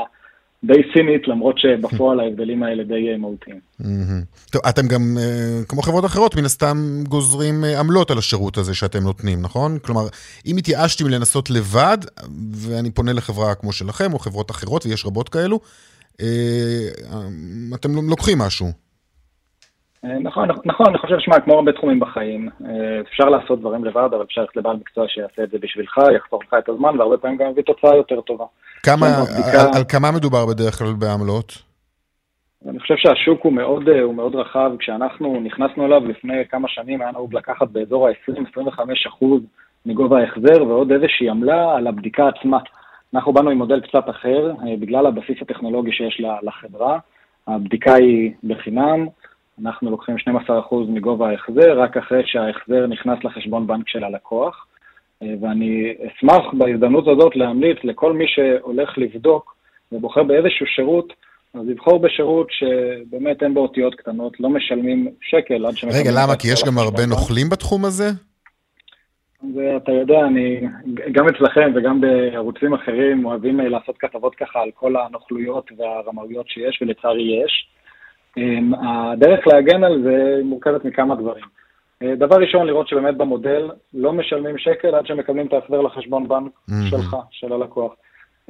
די 0.64 0.82
סינית, 0.94 1.28
למרות 1.28 1.58
שבפועל 1.58 2.20
ההבדלים 2.20 2.62
האלה 2.62 2.84
די 2.84 3.08
אה, 3.12 3.16
מהותיים. 3.16 3.60
טוב, 4.50 4.62
אתם 4.68 4.88
גם, 4.88 5.16
כמו 5.68 5.82
חברות 5.82 6.04
אחרות, 6.04 6.36
מן 6.36 6.44
הסתם 6.44 6.76
גוזרים 7.08 7.64
עמלות 7.64 8.10
על 8.10 8.18
השירות 8.18 8.58
הזה 8.58 8.74
שאתם 8.74 9.02
נותנים, 9.02 9.42
נכון? 9.42 9.78
כלומר, 9.78 10.08
אם 10.46 10.56
התייאשתי 10.56 11.04
מלנסות 11.04 11.50
לבד, 11.50 11.98
ואני 12.52 12.90
פונה 12.90 13.12
לחברה 13.12 13.54
כמו 13.54 13.72
שלכם, 13.72 14.12
או 14.12 14.18
חברות 14.18 14.50
אחרות, 14.50 14.86
ויש 14.86 15.06
רבות 15.06 15.28
כאלו, 15.28 15.60
אתם 17.74 18.10
לוקחים 18.10 18.38
משהו. 18.38 18.87
אה, 20.04 20.18
נכון, 20.18 20.48
נכון, 20.64 20.86
אני 20.86 20.98
חושב, 20.98 21.18
שמע, 21.18 21.40
כמו 21.40 21.54
הרבה 21.54 21.72
תחומים 21.72 22.00
בחיים, 22.00 22.48
אה, 22.66 23.00
אפשר 23.00 23.24
לעשות 23.24 23.60
דברים 23.60 23.84
לבד, 23.84 24.08
אבל 24.14 24.24
אפשר 24.24 24.40
ללכת 24.40 24.56
לבעל 24.56 24.76
מקצוע 24.76 25.04
שיעשה 25.08 25.42
את 25.42 25.50
זה 25.50 25.58
בשבילך, 25.58 25.98
יחסוך 26.16 26.42
לך 26.42 26.54
את 26.58 26.68
הזמן, 26.68 26.98
והרבה 26.98 27.16
פעמים 27.16 27.36
גם 27.36 27.50
יביא 27.50 27.62
תוצאה 27.62 27.96
יותר 27.96 28.20
טובה. 28.20 28.44
כמה, 28.82 29.06
בדיקה... 29.34 29.60
על, 29.60 29.68
על 29.76 29.84
כמה 29.88 30.12
מדובר 30.12 30.46
בדרך 30.46 30.78
כלל 30.78 30.92
בעמלות? 30.98 31.62
אני 32.68 32.80
חושב 32.80 32.94
שהשוק 32.96 33.44
הוא 33.44 33.52
מאוד, 33.52 33.88
אה, 33.88 34.02
הוא 34.02 34.14
מאוד 34.14 34.34
רחב, 34.34 34.70
כשאנחנו 34.78 35.40
נכנסנו 35.40 35.86
אליו 35.86 36.08
לפני 36.08 36.44
כמה 36.50 36.68
שנים, 36.68 37.02
היה 37.02 37.12
נהוג 37.12 37.34
לקחת 37.34 37.68
באזור 37.68 38.08
ה-20-25 38.08 38.80
אחוז 39.08 39.42
מגובה 39.86 40.20
ההחזר, 40.20 40.64
ועוד 40.64 40.92
איזושהי 40.92 41.30
עמלה 41.30 41.76
על 41.76 41.86
הבדיקה 41.86 42.28
עצמה. 42.28 42.58
אנחנו 43.14 43.32
באנו 43.32 43.50
עם 43.50 43.58
מודל 43.58 43.80
קצת 43.80 44.10
אחר, 44.10 44.52
בגלל 44.80 45.06
הבסיס 45.06 45.36
הטכנולוגי 45.42 45.92
שיש 45.92 46.22
לחברה. 46.42 46.98
הבדיקה 47.48 47.94
היא 47.94 48.32
בחינם, 48.44 49.06
אנחנו 49.62 49.90
לוקחים 49.90 50.16
12% 50.16 50.74
מגובה 50.88 51.30
ההחזר, 51.30 51.80
רק 51.80 51.96
אחרי 51.96 52.22
שההחזר 52.26 52.86
נכנס 52.86 53.18
לחשבון 53.24 53.66
בנק 53.66 53.88
של 53.88 54.04
הלקוח. 54.04 54.66
אה, 55.22 55.34
ואני 55.40 55.94
אשמח 56.06 56.42
בהזדמנות 56.52 57.08
הזאת 57.08 57.36
להמליץ 57.36 57.78
לכל 57.84 58.12
מי 58.12 58.24
שהולך 58.28 58.98
לבדוק 58.98 59.56
ובוחר 59.92 60.22
באיזשהו 60.22 60.66
שירות, 60.66 61.12
אז 61.54 61.60
לבחור 61.68 61.98
בשירות 61.98 62.48
שבאמת 62.50 63.42
אין 63.42 63.54
בו 63.54 63.60
אותיות 63.60 63.94
קטנות, 63.94 64.40
לא 64.40 64.50
משלמים 64.50 65.08
שקל 65.22 65.66
עד 65.66 65.76
שמקבלים... 65.76 66.00
רגע, 66.00 66.10
למה? 66.22 66.36
כי 66.36 66.48
יש 66.52 66.64
גם 66.66 66.78
הרבה 66.78 67.06
נוכלים 67.06 67.48
בתחום 67.50 67.84
הזה? 67.84 68.10
ואתה 69.54 69.92
יודע, 69.92 70.20
אני, 70.20 70.60
גם 71.12 71.28
אצלכם 71.28 71.72
וגם 71.74 72.00
בערוצים 72.00 72.74
אחרים 72.74 73.24
אוהבים 73.24 73.60
אה, 73.60 73.68
לעשות 73.68 73.98
כתבות 73.98 74.34
ככה 74.34 74.60
על 74.60 74.70
כל 74.74 74.96
הנוכלויות 74.96 75.70
והרמאויות 75.76 76.48
שיש, 76.48 76.82
ולצערי 76.82 77.42
יש. 77.44 77.68
אמ, 78.38 78.74
הדרך 78.74 79.46
להגן 79.46 79.84
על 79.84 80.02
זה 80.02 80.40
מורכבת 80.44 80.84
מכמה 80.84 81.14
דברים. 81.14 81.44
אה, 82.02 82.14
דבר 82.14 82.36
ראשון, 82.36 82.66
לראות 82.66 82.88
שבאמת 82.88 83.16
במודל 83.16 83.70
לא 83.94 84.12
משלמים 84.12 84.58
שקל 84.58 84.94
עד 84.94 85.06
שמקבלים 85.06 85.46
את 85.46 85.52
ההחזר 85.52 85.80
לחשבון 85.80 86.28
בנק 86.28 86.52
mm-hmm. 86.52 86.90
שלך, 86.90 87.16
של 87.30 87.52
הלקוח. 87.52 87.92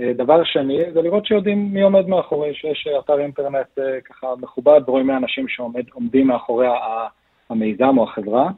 אה, 0.00 0.12
דבר 0.12 0.45
שני, 0.45 0.92
זה 0.92 1.02
לראות 1.02 1.26
שיודעים 1.26 1.73
מי 1.73 1.83
עומד 1.83 2.09
מאחורי, 2.09 2.54
שיש 2.54 2.88
אתר 2.99 3.21
אינטרנט 3.21 3.78
אה, 3.78 4.00
ככה 4.00 4.26
מכובד, 4.40 4.80
ורואים 4.87 5.07
מי 5.07 5.12
האנשים 5.12 5.49
שעומדים 5.49 6.26
מאחורי 6.26 6.66
המיזם 7.50 7.99
או 7.99 8.04
החברה, 8.04 8.50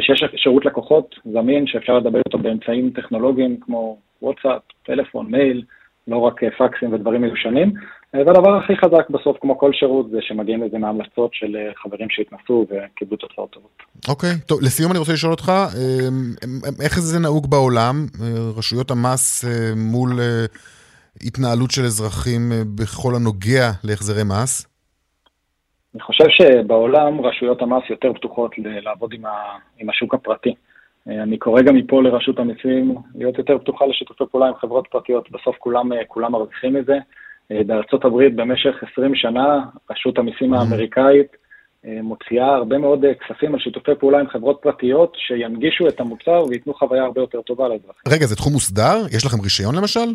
שיש 0.00 0.24
שירות 0.36 0.64
לקוחות 0.64 1.14
זמין 1.24 1.66
שאפשר 1.66 1.98
לדבר 1.98 2.18
איתו 2.18 2.38
באמצעים 2.38 2.90
טכנולוגיים 2.90 3.56
כמו 3.60 3.96
וואטסאפ, 4.22 4.62
טלפון, 4.82 5.26
מייל, 5.30 5.62
לא 6.08 6.16
רק 6.16 6.44
פקסים 6.44 6.92
ודברים 6.92 7.20
מיושנים. 7.20 7.72
והדבר 8.14 8.56
הכי 8.56 8.76
חזק 8.76 9.10
בסוף, 9.10 9.36
כמו 9.40 9.58
כל 9.58 9.72
שירות, 9.72 10.10
זה 10.10 10.18
שמגיעים 10.20 10.62
לזה 10.62 10.78
מהמלצות 10.78 11.34
של 11.34 11.56
אה, 11.56 11.72
חברים 11.76 12.10
שהתנסו 12.10 12.66
וקיבלו 12.70 13.16
תוצאות 13.16 13.50
טובות. 13.50 13.82
אוקיי, 14.08 14.30
טוב, 14.46 14.58
לסיום 14.62 14.90
אני 14.90 14.98
רוצה 14.98 15.12
לשאול 15.12 15.32
אותך, 15.32 15.48
אמ, 15.48 16.34
איך 16.84 16.98
זה 16.98 17.18
נהוג 17.20 17.50
בעולם, 17.50 17.94
אה, 18.22 18.26
רשויות 18.58 18.90
המס 18.90 19.44
אה, 19.44 19.50
מול 19.76 20.10
התנהלות 21.26 21.70
של 21.70 21.82
אזרחים 21.82 22.42
בכל 22.78 23.12
הנוגע 23.16 23.66
להחזרי 23.84 24.22
מס? 24.24 24.66
אני 25.94 26.02
חושב 26.02 26.24
שבעולם 26.28 27.20
רשויות 27.20 27.62
המס 27.62 27.82
יותר 27.90 28.12
פתוחות 28.12 28.50
לעבוד 28.58 29.12
עם, 29.12 29.26
ה, 29.26 29.32
עם 29.78 29.90
השוק 29.90 30.14
הפרטי. 30.14 30.54
אני 31.06 31.38
קורא 31.38 31.62
גם 31.62 31.74
מפה 31.74 32.02
לרשות 32.02 32.38
המיסים 32.38 32.94
להיות 33.14 33.38
יותר 33.38 33.58
פתוחה 33.58 33.86
לשיתופי 33.86 34.24
פעולה 34.30 34.46
עם 34.46 34.54
חברות 34.54 34.86
פרטיות, 34.90 35.30
בסוף 35.30 35.56
כולם, 35.58 35.90
כולם 36.08 36.32
מרוויחים 36.32 36.74
מזה. 36.74 36.98
אה, 37.52 37.64
בארצות 37.66 38.04
הברית 38.04 38.36
במשך 38.36 38.74
20 38.92 39.14
שנה, 39.14 39.64
רשות 39.90 40.18
המיסים 40.18 40.54
האמריקאית 40.54 41.36
אה, 41.84 41.98
מוציאה 42.02 42.46
הרבה 42.46 42.78
מאוד 42.78 43.04
אה, 43.04 43.10
כספים 43.14 43.54
על 43.54 43.60
שיתופי 43.60 43.92
פעולה 44.00 44.20
עם 44.20 44.28
חברות 44.28 44.58
פרטיות 44.62 45.16
שינגישו 45.16 45.88
את 45.88 46.00
המוצר 46.00 46.44
וייתנו 46.48 46.74
חוויה 46.74 47.02
הרבה 47.02 47.20
יותר 47.20 47.42
טובה 47.42 47.68
לאזרחים. 47.68 48.02
רגע, 48.08 48.26
זה 48.26 48.36
תחום 48.36 48.52
מוסדר? 48.52 49.06
יש 49.16 49.26
לכם 49.26 49.40
רישיון 49.40 49.74
למשל? 49.74 50.14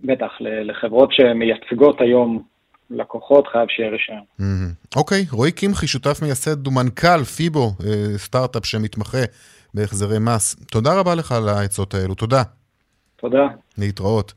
בטח, 0.00 0.32
לחברות 0.40 1.12
שמייצגות 1.12 2.00
היום 2.00 2.42
לקוחות 2.90 3.46
חייב 3.46 3.68
שיהיה 3.68 3.90
רישיון. 3.90 4.22
אוקיי, 4.96 5.24
רועי 5.32 5.52
קמחי, 5.52 5.86
שותף 5.86 6.18
מייסד 6.22 6.66
ומנכ"ל 6.66 7.24
פיבו, 7.24 7.70
סטארט-אפ 8.16 8.66
שמתמחה 8.66 9.18
בהחזרי 9.74 10.18
מס. 10.20 10.54
תודה 10.54 11.00
רבה 11.00 11.14
לך 11.14 11.32
על 11.32 11.48
העצות 11.48 11.94
האלו, 11.94 12.14
תודה. 12.14 12.42
תודה. 13.16 13.46
להתראות. 13.78 14.32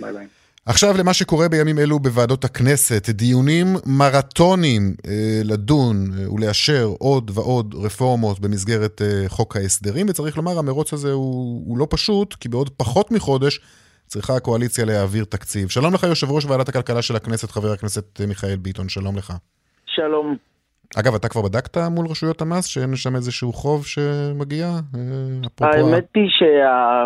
ביי 0.00 0.12
ביי. 0.12 0.39
עכשיו 0.66 0.90
למה 0.98 1.14
שקורה 1.14 1.48
בימים 1.48 1.78
אלו 1.78 1.98
בוועדות 1.98 2.44
הכנסת, 2.44 3.10
דיונים 3.10 3.66
מרתוניים 3.86 4.82
אה, 5.08 5.40
לדון 5.44 5.96
אה, 5.96 6.32
ולאשר 6.32 6.86
עוד 6.98 7.30
ועוד 7.34 7.74
רפורמות 7.84 8.40
במסגרת 8.40 9.02
אה, 9.02 9.28
חוק 9.28 9.56
ההסדרים, 9.56 10.06
וצריך 10.08 10.36
לומר, 10.36 10.58
המרוץ 10.58 10.92
הזה 10.92 11.12
הוא, 11.12 11.62
הוא 11.66 11.78
לא 11.78 11.86
פשוט, 11.90 12.34
כי 12.34 12.48
בעוד 12.48 12.70
פחות 12.70 13.10
מחודש 13.10 13.60
צריכה 14.06 14.36
הקואליציה 14.36 14.84
להעביר 14.84 15.24
תקציב. 15.24 15.68
שלום 15.68 15.94
לך, 15.94 16.02
יושב 16.02 16.30
ראש 16.30 16.44
ועדת 16.44 16.68
הכלכלה 16.68 17.02
של 17.02 17.16
הכנסת, 17.16 17.50
חבר 17.50 17.72
הכנסת 17.72 18.20
אה, 18.20 18.26
מיכאל 18.26 18.56
ביטון, 18.56 18.88
שלום 18.88 19.16
לך. 19.16 19.32
שלום. 19.86 20.36
אגב, 20.96 21.14
אתה 21.14 21.28
כבר 21.28 21.42
בדקת 21.42 21.76
מול 21.78 22.06
רשויות 22.06 22.42
המס 22.42 22.64
שאין 22.64 22.96
שם 22.96 23.16
איזשהו 23.16 23.52
חוב 23.52 23.86
שמגיע? 23.86 24.66
אה, 24.66 25.68
האמת 25.68 26.06
היא 26.14 26.28
שה... 26.28 27.04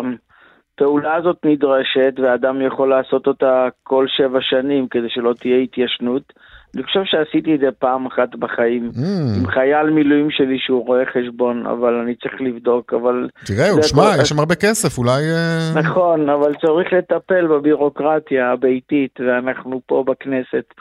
הפעולה 0.75 1.15
הזאת 1.15 1.37
נדרשת 1.45 2.13
ואדם 2.23 2.61
יכול 2.61 2.89
לעשות 2.89 3.27
אותה 3.27 3.67
כל 3.83 4.05
שבע 4.07 4.39
שנים 4.41 4.87
כדי 4.87 5.09
שלא 5.09 5.33
תהיה 5.39 5.57
התיישנות 5.57 6.33
אני 6.75 6.83
חושב 6.83 6.99
שעשיתי 7.05 7.55
את 7.55 7.59
זה 7.59 7.71
פעם 7.79 8.05
אחת 8.05 8.35
בחיים, 8.35 8.91
mm. 8.93 9.37
עם 9.37 9.47
חייל 9.47 9.89
מילואים 9.89 10.31
שלי 10.31 10.59
שהוא 10.59 10.85
רואה 10.85 11.03
חשבון, 11.05 11.65
אבל 11.65 11.93
אני 11.93 12.15
צריך 12.15 12.33
לבדוק, 12.39 12.93
אבל... 12.93 13.27
תראה, 13.45 13.69
הוא 13.69 13.81
שמע, 13.81 14.03
יש 14.21 14.29
שם 14.29 14.39
הרבה 14.39 14.55
כסף, 14.55 14.97
אולי... 14.97 15.21
אה, 15.31 15.81
נכון, 15.81 16.29
אבל 16.29 16.53
צריך 16.65 16.93
לטפל 16.93 17.47
בבירוקרטיה 17.47 18.51
הביתית, 18.51 19.19
ואנחנו 19.19 19.81
פה 19.85 20.03
בכנסת. 20.07 20.73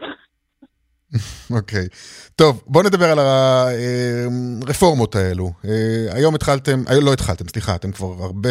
אוקיי. 1.51 1.85
okay. 1.85 1.89
טוב, 2.37 2.63
בואו 2.67 2.85
נדבר 2.85 3.11
על 3.11 3.19
הרפורמות 3.19 5.17
האלו. 5.17 5.53
אה, 5.65 5.71
היום 6.11 6.35
התחלתם, 6.35 6.85
אה, 6.89 7.01
לא 7.01 7.13
התחלתם, 7.13 7.49
סליחה, 7.49 7.75
אתם 7.75 7.93
כבר 7.93 8.25
הרבה, 8.25 8.51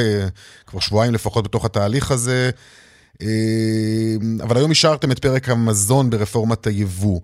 כבר 0.68 0.80
שבועיים 0.80 1.14
לפחות 1.14 1.44
בתוך 1.44 1.66
התהליך 1.66 2.12
הזה. 2.12 2.50
אבל 4.42 4.58
היום 4.58 4.70
אישרתם 4.70 5.12
את 5.12 5.20
פרק 5.20 5.50
המזון 5.50 6.10
ברפורמת 6.10 6.68
היבוא. 6.68 7.20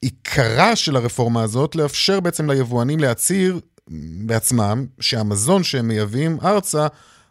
עיקרה 0.00 0.76
של 0.76 0.96
הרפורמה 0.96 1.42
הזאת 1.42 1.74
לאפשר 1.74 2.20
בעצם 2.20 2.50
ליבואנים 2.50 3.00
להצהיר 3.00 3.60
בעצמם 4.26 4.86
שהמזון 5.00 5.62
שהם 5.62 5.88
מייבאים 5.88 6.38
ארצה 6.44 6.86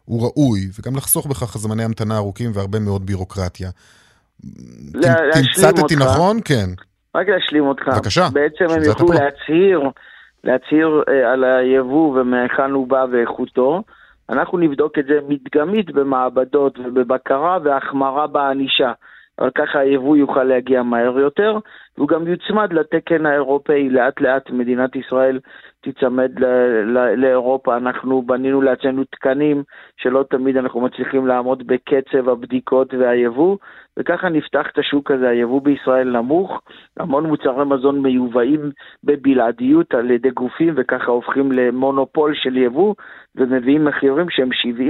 הוא 0.05 0.23
ראוי, 0.23 0.69
וגם 0.79 0.95
לחסוך 0.95 1.25
בכך 1.25 1.57
זמני 1.57 1.83
המתנה 1.83 2.17
ארוכים 2.17 2.51
והרבה 2.53 2.79
מאוד 2.79 3.05
בירוקרטיה. 3.05 3.69
תמצתתי 5.33 5.95
נכון? 5.95 6.39
כן. 6.45 6.69
רק 7.15 7.29
להשלים 7.29 7.67
אותך. 7.67 7.87
בבקשה. 7.87 8.27
בעצם 8.33 8.65
הם 8.69 8.83
יוכלו 8.83 9.07
להצהיר, 9.07 9.81
להצהיר 10.43 11.03
אה, 11.09 11.31
על 11.31 11.43
היבוא 11.43 12.19
ומהיכן 12.19 12.71
הוא 12.71 12.87
בא 12.87 13.05
ואיכותו. 13.11 13.83
אנחנו 14.29 14.57
נבדוק 14.57 14.99
את 14.99 15.05
זה 15.05 15.19
מדגמית 15.27 15.91
במעבדות 15.91 16.79
ובבקרה 16.79 17.57
והחמרה 17.63 18.27
בענישה. 18.27 18.91
אבל 19.39 19.49
ככה 19.55 19.79
היבוא 19.79 20.17
יוכל 20.17 20.43
להגיע 20.43 20.83
מהר 20.83 21.19
יותר, 21.19 21.57
והוא 21.97 22.07
גם 22.07 22.27
יוצמד 22.27 22.73
לתקן 22.73 23.25
האירופאי. 23.25 23.89
לאט 23.89 24.21
לאט 24.21 24.49
מדינת 24.49 24.95
ישראל 24.95 25.39
תיצמד 25.85 26.31
לאירופה. 27.17 27.77
אנחנו 27.77 28.21
בנינו 28.21 28.61
לעצמנו 28.61 29.03
תקנים 29.03 29.63
שלא 29.97 30.25
תמיד 30.29 30.57
אנחנו 30.57 30.81
מצליחים 30.81 31.27
לעמוד 31.27 31.67
בקצב 31.67 32.29
הבדיקות 32.29 32.93
והיבוא, 32.93 33.57
וככה 33.97 34.29
נפתח 34.29 34.65
את 34.73 34.77
השוק 34.77 35.11
הזה. 35.11 35.29
היבוא 35.29 35.61
בישראל 35.61 36.17
נמוך, 36.17 36.61
המון 36.99 37.25
מוצרי 37.25 37.65
מזון 37.65 38.01
מיובאים 38.01 38.71
בבלעדיות 39.03 39.93
על 39.93 40.11
ידי 40.11 40.29
גופים, 40.29 40.73
וככה 40.77 41.11
הופכים 41.11 41.51
למונופול 41.51 42.33
של 42.35 42.57
יבוא, 42.57 42.95
ומביאים 43.35 43.85
מחירים 43.85 44.29
שהם 44.29 44.49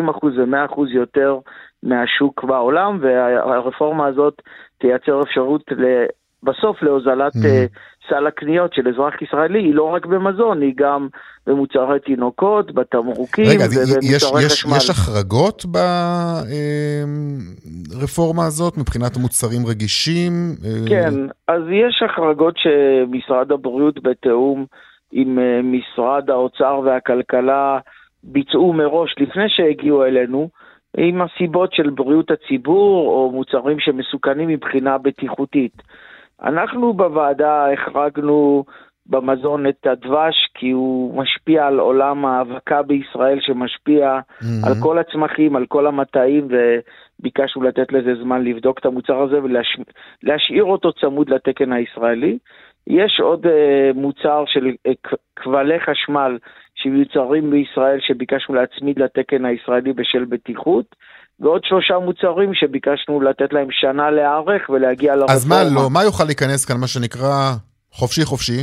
70% 0.09 0.25
ו-100% 0.25 0.81
יותר 0.89 1.39
מהשוק 1.83 2.43
בעולם, 2.43 2.97
והרפורמה 3.01 4.07
הזאת 4.07 4.41
תייצר 4.79 5.21
אפשרות 5.21 5.71
בסוף 6.43 6.81
להוזלת 6.81 7.33
mm-hmm. 7.33 7.79
סל 8.09 8.27
הקניות 8.27 8.73
של 8.73 8.87
אזרח 8.87 9.21
ישראלי, 9.21 9.59
היא 9.59 9.75
לא 9.75 9.83
רק 9.83 10.05
במזון, 10.05 10.61
היא 10.61 10.73
גם 10.77 11.07
במוצרי 11.47 11.99
תינוקות, 11.99 12.73
בתמרוקים 12.73 13.45
ובמוצרי 13.45 14.45
חשמל. 14.45 14.71
יש 14.77 14.89
החרגות 14.89 15.65
ברפורמה 17.91 18.41
אה, 18.41 18.47
הזאת 18.47 18.77
מבחינת 18.77 19.17
מוצרים 19.17 19.65
רגישים? 19.67 20.31
אה, 20.65 20.69
כן, 20.89 21.13
אז 21.47 21.61
יש 21.71 22.03
החרגות 22.09 22.55
שמשרד 22.57 23.51
הבריאות 23.51 24.03
בתיאום 24.03 24.65
עם 25.11 25.39
משרד 25.63 26.29
האוצר 26.29 26.79
והכלכלה 26.85 27.79
ביצעו 28.23 28.73
מראש 28.73 29.15
לפני 29.19 29.45
שהגיעו 29.47 30.05
אלינו. 30.05 30.49
עם 30.97 31.21
הסיבות 31.21 31.73
של 31.73 31.89
בריאות 31.89 32.31
הציבור 32.31 33.07
או 33.07 33.31
מוצרים 33.31 33.79
שמסוכנים 33.79 34.47
מבחינה 34.49 34.97
בטיחותית. 34.97 35.81
אנחנו 36.43 36.93
בוועדה 36.93 37.73
החרגנו 37.73 38.63
במזון 39.05 39.67
את 39.67 39.87
הדבש 39.87 40.35
כי 40.53 40.71
הוא 40.71 41.17
משפיע 41.17 41.67
על 41.67 41.79
עולם 41.79 42.25
האבקה 42.25 42.81
בישראל 42.81 43.39
שמשפיע 43.41 44.19
mm-hmm. 44.19 44.67
על 44.67 44.73
כל 44.83 44.97
הצמחים, 44.97 45.55
על 45.55 45.65
כל 45.65 45.87
המטעים 45.87 46.47
וביקשנו 47.19 47.63
לתת 47.63 47.93
לזה 47.93 48.15
זמן 48.23 48.43
לבדוק 48.43 48.79
את 48.79 48.85
המוצר 48.85 49.21
הזה 49.21 49.39
ולהשאיר 49.43 50.63
אותו 50.63 50.93
צמוד 50.93 51.29
לתקן 51.29 51.73
הישראלי. 51.73 52.37
יש 52.87 53.19
עוד 53.19 53.45
uh, 53.45 53.49
מוצר 53.95 54.43
של 54.47 54.67
uh, 54.87 55.15
כבלי 55.35 55.79
חשמל 55.79 56.37
שמיוצרים 56.75 57.51
בישראל 57.51 57.99
שביקשנו 57.99 58.55
להצמיד 58.55 58.99
לתקן 58.99 59.45
הישראלי 59.45 59.93
בשל 59.93 60.25
בטיחות, 60.25 60.95
ועוד 61.39 61.61
שלושה 61.63 61.99
מוצרים 61.99 62.53
שביקשנו 62.53 63.21
לתת 63.21 63.53
להם 63.53 63.67
שנה 63.71 64.11
להיערך 64.11 64.69
ולהגיע 64.69 65.15
לרפורמה. 65.15 65.33
אז 65.33 65.47
מה 65.47 65.63
לא? 65.75 65.89
מה 65.89 66.03
יוכל 66.03 66.23
להיכנס 66.23 66.65
כאן, 66.65 66.77
מה 66.77 66.87
שנקרא 66.87 67.51
חופשי 67.91 68.25
חופשי? 68.25 68.61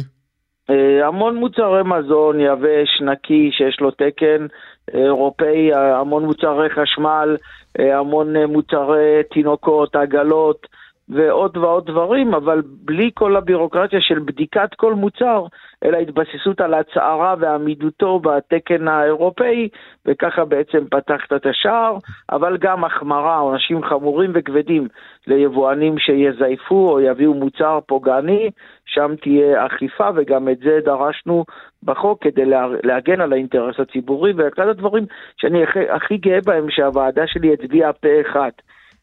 Uh, 0.71 0.75
המון 1.07 1.37
מוצרי 1.37 1.83
מזון, 1.85 2.41
יבש, 2.41 3.01
נקי, 3.01 3.51
שיש 3.53 3.81
לו 3.81 3.91
תקן 3.91 4.47
אירופאי, 4.95 5.75
המון 5.75 6.25
מוצרי 6.25 6.69
חשמל, 6.71 7.37
המון 7.79 8.37
מוצרי 8.37 9.23
תינוקות, 9.33 9.97
עגלות. 9.97 10.67
ועוד 11.09 11.57
ועוד 11.57 11.87
דברים, 11.87 12.35
אבל 12.35 12.63
בלי 12.65 13.11
כל 13.15 13.37
הבירוקרטיה 13.37 14.01
של 14.01 14.19
בדיקת 14.19 14.75
כל 14.77 14.95
מוצר, 14.95 15.47
אלא 15.85 15.97
התבססות 15.97 16.61
על 16.61 16.75
הצהרה 16.75 17.35
ועמידותו 17.39 18.19
בתקן 18.19 18.89
האירופאי, 18.89 19.69
וככה 20.07 20.45
בעצם 20.45 20.85
פתחת 20.91 21.33
את 21.33 21.47
השער, 21.47 21.97
אבל 22.31 22.57
גם 22.57 22.85
החמרה, 22.85 23.39
עונשים 23.39 23.85
חמורים 23.85 24.31
וכבדים 24.35 24.89
ליבואנים 25.27 25.99
שיזייפו 25.99 26.91
או 26.91 27.01
יביאו 27.01 27.35
מוצר 27.35 27.79
פוגעני, 27.87 28.51
שם 28.87 29.15
תהיה 29.23 29.67
אכיפה, 29.67 30.09
וגם 30.15 30.49
את 30.49 30.59
זה 30.59 30.79
דרשנו 30.85 31.45
בחוק 31.83 32.23
כדי 32.23 32.45
להגן 32.83 33.21
על 33.21 33.33
האינטרס 33.33 33.81
הציבורי, 33.81 34.33
ואחד 34.33 34.69
הדברים 34.69 35.05
שאני 35.37 35.63
הכי, 35.91 36.17
גאה 36.17 36.39
בהם 36.47 36.71
שהוועדה 36.71 37.27
שלי 37.27 37.53
הצביעה 37.53 37.93
פה 37.93 38.09
אחד. 38.21 38.51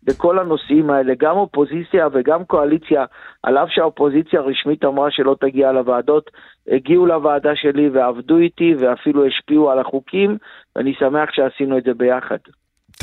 בכל 0.03 0.39
הנושאים 0.39 0.89
האלה, 0.89 1.13
גם 1.17 1.37
אופוזיציה 1.37 2.07
וגם 2.11 2.45
קואליציה, 2.45 3.05
על 3.43 3.57
אף 3.57 3.69
שהאופוזיציה 3.69 4.39
הרשמית 4.39 4.85
אמרה 4.85 5.11
שלא 5.11 5.35
תגיע 5.39 5.71
לוועדות, 5.71 6.31
הגיעו 6.67 7.05
לוועדה 7.05 7.55
שלי 7.55 7.89
ועבדו 7.89 8.37
איתי 8.37 8.75
ואפילו 8.79 9.25
השפיעו 9.25 9.71
על 9.71 9.79
החוקים, 9.79 10.37
ואני 10.75 10.93
שמח 10.99 11.29
שעשינו 11.31 11.77
את 11.77 11.83
זה 11.83 11.93
ביחד. 11.93 12.37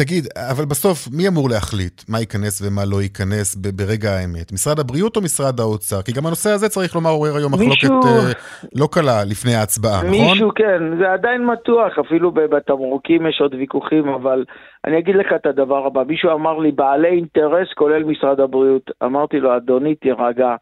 תגיד, 0.01 0.25
אבל 0.53 0.65
בסוף, 0.65 0.99
מי 1.17 1.29
אמור 1.29 1.49
להחליט 1.53 1.97
מה 2.09 2.19
ייכנס 2.21 2.55
ומה 2.63 2.85
לא 2.93 2.99
ייכנס 3.03 3.49
ברגע 3.79 4.11
האמת? 4.11 4.53
משרד 4.53 4.79
הבריאות 4.79 5.17
או 5.17 5.21
משרד 5.23 5.61
האוצר? 5.61 6.03
כי 6.03 6.13
גם 6.13 6.27
הנושא 6.27 6.51
הזה, 6.51 6.69
צריך 6.69 6.95
לומר, 6.95 7.11
עורר 7.11 7.37
היום 7.37 7.53
מחלוקת 7.53 7.71
מישהו... 7.71 8.01
אה, 8.03 8.33
לא 8.81 8.87
קלה 8.93 9.19
לפני 9.31 9.55
ההצבעה, 9.55 10.03
מישהו, 10.03 10.17
נכון? 10.17 10.33
מישהו, 10.33 10.51
כן, 10.55 10.81
זה 10.99 11.13
עדיין 11.13 11.47
מתוח, 11.47 11.99
אפילו 11.99 12.33
בתמרוקים 12.33 13.27
יש 13.27 13.41
עוד 13.41 13.55
ויכוחים, 13.55 14.09
אבל 14.09 14.45
אני 14.87 14.99
אגיד 14.99 15.17
לך 15.17 15.27
את 15.37 15.47
הדבר 15.47 15.87
הבא, 15.87 16.03
מישהו 16.09 16.31
אמר 16.33 16.59
לי, 16.59 16.73
בעלי 16.73 17.09
אינטרס 17.09 17.69
כולל 17.75 18.05
משרד 18.05 18.41
הבריאות. 18.41 18.91
אמרתי 19.05 19.37
לו, 19.41 19.57
אדוני, 19.57 19.95
תירגע, 19.95 20.55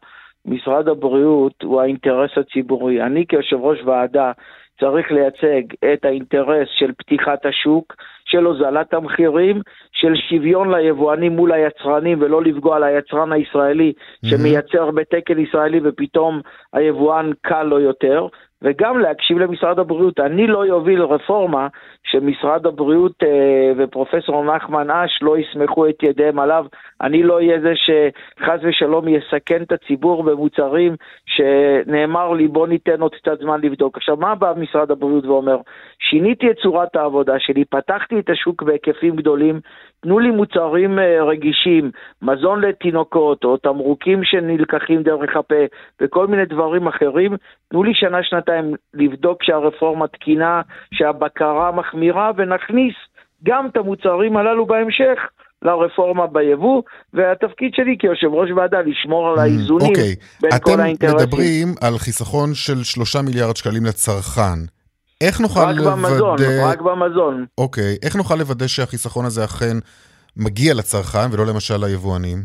משרד 0.45 0.87
הבריאות 0.87 1.63
הוא 1.63 1.81
האינטרס 1.81 2.31
הציבורי. 2.37 3.03
אני 3.03 3.25
כיושב 3.29 3.57
ראש 3.61 3.79
ועדה 3.85 4.31
צריך 4.79 5.11
לייצג 5.11 5.61
את 5.93 6.05
האינטרס 6.05 6.67
של 6.77 6.91
פתיחת 6.97 7.45
השוק, 7.45 7.95
של 8.25 8.45
הוזלת 8.45 8.93
המחירים, 8.93 9.61
של 9.91 10.13
שוויון 10.29 10.75
ליבואנים 10.75 11.31
מול 11.31 11.51
היצרנים 11.51 12.21
ולא 12.21 12.43
לפגוע 12.43 12.79
ליצרן 12.79 13.31
הישראלי 13.31 13.93
שמייצר 14.25 14.91
בתקן 14.91 15.39
ישראלי 15.39 15.79
ופתאום 15.83 16.41
היבואן 16.73 17.31
קל 17.41 17.63
לו 17.63 17.79
יותר, 17.79 18.27
וגם 18.61 18.99
להקשיב 18.99 19.37
למשרד 19.37 19.79
הבריאות. 19.79 20.19
אני 20.19 20.47
לא 20.47 20.65
אוביל 20.69 21.01
רפורמה 21.01 21.67
שמשרד 22.03 22.65
הבריאות 22.65 23.23
אה, 23.23 23.71
ופרופסור 23.77 24.55
נחמן 24.55 24.89
אש 24.89 25.19
לא 25.21 25.37
יסמכו 25.37 25.89
את 25.89 26.03
ידיהם 26.03 26.39
עליו. 26.39 26.65
אני 27.01 27.23
לא 27.23 27.35
אהיה 27.35 27.59
זה 27.59 27.73
שחס 27.75 28.59
ושלום 28.63 29.07
יסכן 29.07 29.63
את 29.63 29.71
הציבור 29.71 30.23
במוצרים 30.23 30.95
שנאמר 31.25 32.33
לי 32.33 32.47
בוא 32.47 32.67
ניתן 32.67 33.01
עוד 33.01 33.15
קצת 33.15 33.39
זמן 33.39 33.61
לבדוק. 33.61 33.97
עכשיו, 33.97 34.17
מה 34.17 34.35
בא 34.35 34.53
משרד 34.57 34.91
הבריאות 34.91 35.25
ואומר? 35.25 35.57
שיניתי 35.99 36.51
את 36.51 36.55
צורת 36.61 36.95
העבודה 36.95 37.33
שלי, 37.39 37.65
פתחתי 37.65 38.19
את 38.19 38.29
השוק 38.29 38.63
בהיקפים 38.63 39.15
גדולים, 39.15 39.59
תנו 40.01 40.19
לי 40.19 40.31
מוצרים 40.31 40.99
אה, 40.99 41.23
רגישים, 41.23 41.91
מזון 42.21 42.61
לתינוקות 42.61 43.43
או 43.43 43.57
תמרוקים 43.57 44.23
שנלקחים 44.23 45.03
דרך 45.03 45.35
הפה 45.35 45.63
וכל 46.01 46.27
מיני 46.27 46.45
דברים 46.45 46.87
אחרים, 46.87 47.35
תנו 47.69 47.83
לי 47.83 47.93
שנה-שנתיים 47.93 48.44
לבדוק 48.93 49.43
שהרפורמה 49.43 50.07
תקינה, 50.07 50.61
שהבקרה 50.93 51.71
מחמירה 51.71 52.31
ונכניס 52.37 52.93
גם 53.43 53.67
את 53.67 53.77
המוצרים 53.77 54.37
הללו 54.37 54.65
בהמשך. 54.65 55.19
לרפורמה 55.61 56.27
ביבוא, 56.27 56.81
והתפקיד 57.13 57.71
שלי 57.73 57.95
כיושב 57.99 58.27
ראש 58.33 58.49
ועדה 58.55 58.81
לשמור 58.81 59.29
על 59.29 59.37
mm, 59.37 59.41
האיזונים 59.41 59.87
okay. 59.87 59.89
אוקיי. 59.89 60.15
בין 60.41 60.51
כל 60.63 60.79
האינטרסים. 60.81 61.17
אתם 61.17 61.25
מדברים 61.25 61.67
על 61.81 61.97
חיסכון 61.97 62.53
של 62.53 62.83
שלושה 62.83 63.21
מיליארד 63.21 63.55
שקלים 63.55 63.85
לצרכן. 63.85 64.59
איך 65.21 65.41
נוכל 65.41 65.59
רק 65.59 65.75
לוודא... 65.75 65.91
במזון, 65.95 66.37
רק 66.63 66.81
במזון. 66.81 67.45
אוקיי, 67.57 67.97
איך 68.03 68.15
נוכל 68.15 68.35
לוודא 68.35 68.67
שהחיסכון 68.67 69.25
הזה 69.25 69.43
אכן 69.43 69.77
מגיע 70.37 70.73
לצרכן 70.73 71.27
ולא 71.31 71.45
למשל 71.45 71.85
ליבואנים? 71.85 72.37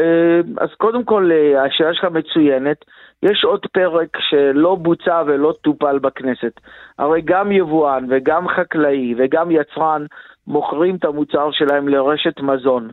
אה, 0.00 0.40
אז 0.64 0.68
קודם 0.78 1.04
כל, 1.04 1.30
אה, 1.32 1.64
השאלה 1.64 1.94
שלך 1.94 2.04
מצוינת. 2.04 2.84
יש 3.24 3.44
עוד 3.44 3.66
פרק 3.72 4.08
שלא 4.18 4.74
בוצע 4.74 5.22
ולא 5.26 5.54
טופל 5.62 5.98
בכנסת. 5.98 6.60
הרי 6.98 7.20
גם 7.24 7.52
יבואן 7.52 8.06
וגם 8.08 8.48
חקלאי 8.48 9.14
וגם 9.18 9.50
יצרן 9.50 10.06
מוכרים 10.46 10.96
את 10.96 11.04
המוצר 11.04 11.50
שלהם 11.52 11.88
לרשת 11.88 12.40
מזון. 12.40 12.90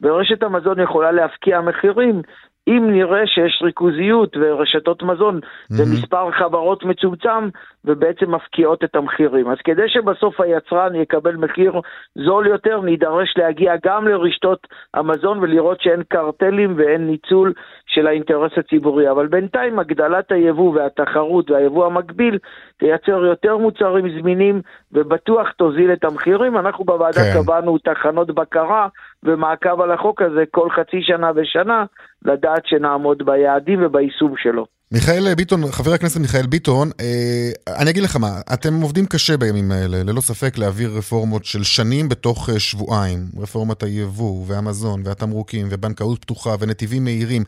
ורשת 0.00 0.42
המזון 0.42 0.80
יכולה 0.80 1.12
להפקיע 1.12 1.60
מחירים 1.60 2.22
אם 2.70 2.90
נראה 2.90 3.26
שיש 3.26 3.62
ריכוזיות 3.62 4.36
ורשתות 4.40 5.02
מזון 5.02 5.40
mm-hmm. 5.42 5.74
ומספר 5.78 6.30
חברות 6.30 6.84
מצומצם 6.84 7.48
ובעצם 7.84 8.34
מפקיעות 8.34 8.84
את 8.84 8.96
המחירים. 8.96 9.50
אז 9.50 9.56
כדי 9.64 9.88
שבסוף 9.88 10.40
היצרן 10.40 10.94
יקבל 10.94 11.36
מחיר 11.36 11.80
זול 12.14 12.46
יותר, 12.46 12.80
נידרש 12.80 13.34
להגיע 13.36 13.74
גם 13.84 14.08
לרשתות 14.08 14.66
המזון 14.94 15.38
ולראות 15.38 15.80
שאין 15.80 16.02
קרטלים 16.08 16.74
ואין 16.76 17.06
ניצול 17.06 17.52
של 17.86 18.06
האינטרס 18.06 18.52
הציבורי. 18.56 19.10
אבל 19.10 19.26
בינתיים 19.26 19.78
הגדלת 19.78 20.32
היבוא 20.32 20.74
והתחרות 20.74 21.50
והיבוא 21.50 21.86
המקביל 21.86 22.38
תייצר 22.78 23.24
יותר 23.24 23.56
מוצרים 23.56 24.20
זמינים 24.20 24.60
ובטוח 24.92 25.50
תוזיל 25.50 25.92
את 25.92 26.04
המחירים. 26.04 26.56
אנחנו 26.56 26.84
בוועדה 26.84 27.20
כן. 27.20 27.42
קבענו 27.42 27.78
תחנות 27.78 28.30
בקרה 28.30 28.88
ומעקב 29.22 29.80
על 29.80 29.90
החוק 29.90 30.22
הזה 30.22 30.44
כל 30.50 30.70
חצי 30.70 31.02
שנה 31.02 31.30
ושנה, 31.34 31.84
לדעת 32.24 32.62
שנעמוד 32.66 33.22
ביעדים 33.26 33.86
וביישום 33.86 34.34
שלו. 34.36 34.66
מיכאל 34.92 35.34
ביטון, 35.36 35.60
חבר 35.78 35.92
הכנסת 35.94 36.20
מיכאל 36.20 36.46
ביטון, 36.46 36.88
אה, 37.00 37.76
אני 37.82 37.90
אגיד 37.90 38.02
לך 38.02 38.16
מה, 38.16 38.32
אתם 38.54 38.74
עובדים 38.82 39.04
קשה 39.12 39.36
בימים 39.36 39.68
האלה, 39.72 39.98
ללא 40.08 40.20
ספק 40.20 40.58
להעביר 40.58 40.90
רפורמות 40.98 41.44
של 41.44 41.62
שנים 41.62 42.08
בתוך 42.08 42.48
אה, 42.48 42.60
שבועיים. 42.60 43.18
רפורמת 43.42 43.82
היבוא 43.82 44.44
והמזון 44.48 45.00
והתמרוקים 45.04 45.66
ובנקאות 45.70 46.18
פתוחה 46.24 46.50
ונתיבים 46.60 47.04
מהירים. 47.04 47.42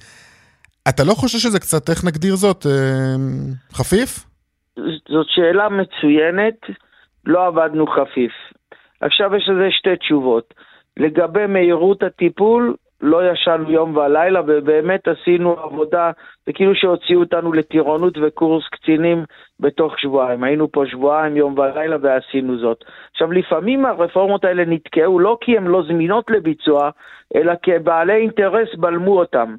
אתה 0.88 1.02
לא 1.04 1.14
חושב 1.14 1.38
שזה 1.38 1.60
קצת, 1.60 1.90
איך 1.90 2.04
נגדיר 2.04 2.34
זאת, 2.34 2.66
אה, 2.66 3.16
חפיף? 3.72 4.10
זאת 5.08 5.26
שאלה 5.28 5.68
מצוינת, 5.68 6.60
לא 7.24 7.46
עבדנו 7.46 7.86
חפיף. 7.86 8.32
עכשיו 9.00 9.36
יש 9.36 9.48
לזה 9.48 9.68
שתי 9.70 9.96
תשובות. 9.96 10.54
לגבי 10.96 11.46
מהירות 11.46 12.02
הטיפול, 12.02 12.74
לא 13.02 13.30
ישנו 13.32 13.70
יום 13.70 13.96
ולילה, 13.96 14.40
ובאמת 14.46 15.08
עשינו 15.08 15.52
עבודה, 15.60 16.10
זה 16.46 16.52
כאילו 16.52 16.74
שהוציאו 16.74 17.20
אותנו 17.20 17.52
לטירונות 17.52 18.18
וקורס 18.22 18.68
קצינים 18.68 19.24
בתוך 19.60 19.98
שבועיים. 19.98 20.44
היינו 20.44 20.72
פה 20.72 20.84
שבועיים, 20.86 21.36
יום 21.36 21.58
ולילה, 21.58 21.96
ועשינו 22.02 22.58
זאת. 22.58 22.84
עכשיו, 23.12 23.32
לפעמים 23.32 23.86
הרפורמות 23.86 24.44
האלה 24.44 24.64
נתקעו 24.64 25.18
לא 25.18 25.38
כי 25.40 25.56
הן 25.56 25.66
לא 25.66 25.82
זמינות 25.82 26.30
לביצוע, 26.30 26.90
אלא 27.36 27.52
כי 27.62 27.78
בעלי 27.78 28.14
אינטרס 28.14 28.74
בלמו 28.74 29.18
אותם. 29.18 29.54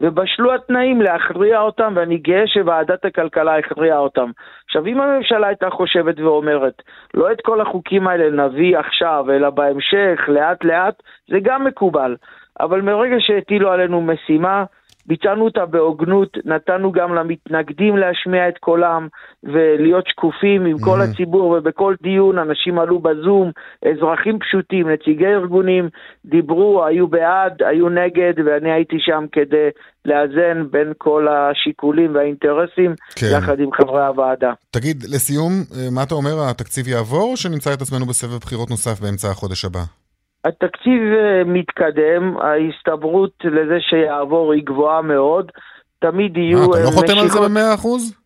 ובשלו 0.00 0.54
התנאים 0.54 1.02
להכריע 1.02 1.60
אותם, 1.60 1.92
ואני 1.96 2.18
גאה 2.18 2.46
שוועדת 2.46 3.04
הכלכלה 3.04 3.58
הכריעה 3.58 3.98
אותם. 3.98 4.30
עכשיו, 4.64 4.86
אם 4.86 5.00
הממשלה 5.00 5.46
הייתה 5.46 5.70
חושבת 5.70 6.20
ואומרת, 6.20 6.82
לא 7.14 7.32
את 7.32 7.40
כל 7.40 7.60
החוקים 7.60 8.08
האלה 8.08 8.44
נביא 8.44 8.78
עכשיו, 8.78 9.24
אלא 9.30 9.50
בהמשך, 9.50 10.20
לאט 10.28 10.64
לאט, 10.64 11.02
זה 11.28 11.36
גם 11.42 11.64
מקובל. 11.64 12.16
אבל 12.60 12.80
מרגע 12.80 13.16
שהטילו 13.18 13.70
עלינו 13.70 14.00
משימה, 14.00 14.64
ביצענו 15.08 15.44
אותה 15.44 15.66
בהוגנות, 15.66 16.36
נתנו 16.44 16.92
גם 16.92 17.14
למתנגדים 17.14 17.96
להשמיע 17.96 18.48
את 18.48 18.58
קולם 18.60 19.08
ולהיות 19.42 20.04
שקופים 20.06 20.66
עם 20.66 20.78
כל 20.78 21.00
mm-hmm. 21.00 21.04
הציבור 21.04 21.44
ובכל 21.58 21.94
דיון 22.02 22.38
אנשים 22.38 22.78
עלו 22.78 22.98
בזום, 22.98 23.50
אזרחים 23.90 24.38
פשוטים, 24.38 24.90
נציגי 24.90 25.26
ארגונים, 25.26 25.88
דיברו, 26.24 26.84
היו 26.84 27.08
בעד, 27.08 27.62
היו 27.62 27.88
נגד 27.88 28.32
ואני 28.46 28.72
הייתי 28.72 28.96
שם 28.98 29.24
כדי 29.32 29.68
לאזן 30.04 30.70
בין 30.70 30.92
כל 30.98 31.26
השיקולים 31.28 32.14
והאינטרסים 32.14 32.94
כן. 33.14 33.26
יחד 33.38 33.60
עם 33.60 33.72
חברי 33.72 34.06
הוועדה. 34.06 34.52
תגיד, 34.70 34.96
לסיום, 35.02 35.52
אה, 35.52 35.90
מה 35.90 36.02
אתה 36.02 36.14
אומר, 36.14 36.50
התקציב 36.50 36.88
יעבור 36.88 37.30
או 37.30 37.36
שנמצא 37.36 37.74
את 37.74 37.82
עצמנו 37.82 38.06
בסבב 38.06 38.38
בחירות 38.38 38.70
נוסף 38.70 39.00
באמצע 39.00 39.28
החודש 39.30 39.64
הבא? 39.64 40.07
התקציב 40.48 41.02
אה, 41.02 41.42
מתקדם, 41.46 42.36
ההסתברות 42.36 43.32
לזה 43.44 43.76
שיעבור 43.80 44.52
היא 44.52 44.62
גבוהה 44.64 45.02
מאוד. 45.02 45.52
תמיד 45.98 46.36
יהיו. 46.36 46.58
אה, 46.58 46.64
אתה 46.64 46.84
לא 46.84 46.90
חותם 46.90 47.18
על 47.20 47.28
זה 47.28 47.40
במאה 47.40 47.74
אחוז? 47.74 48.18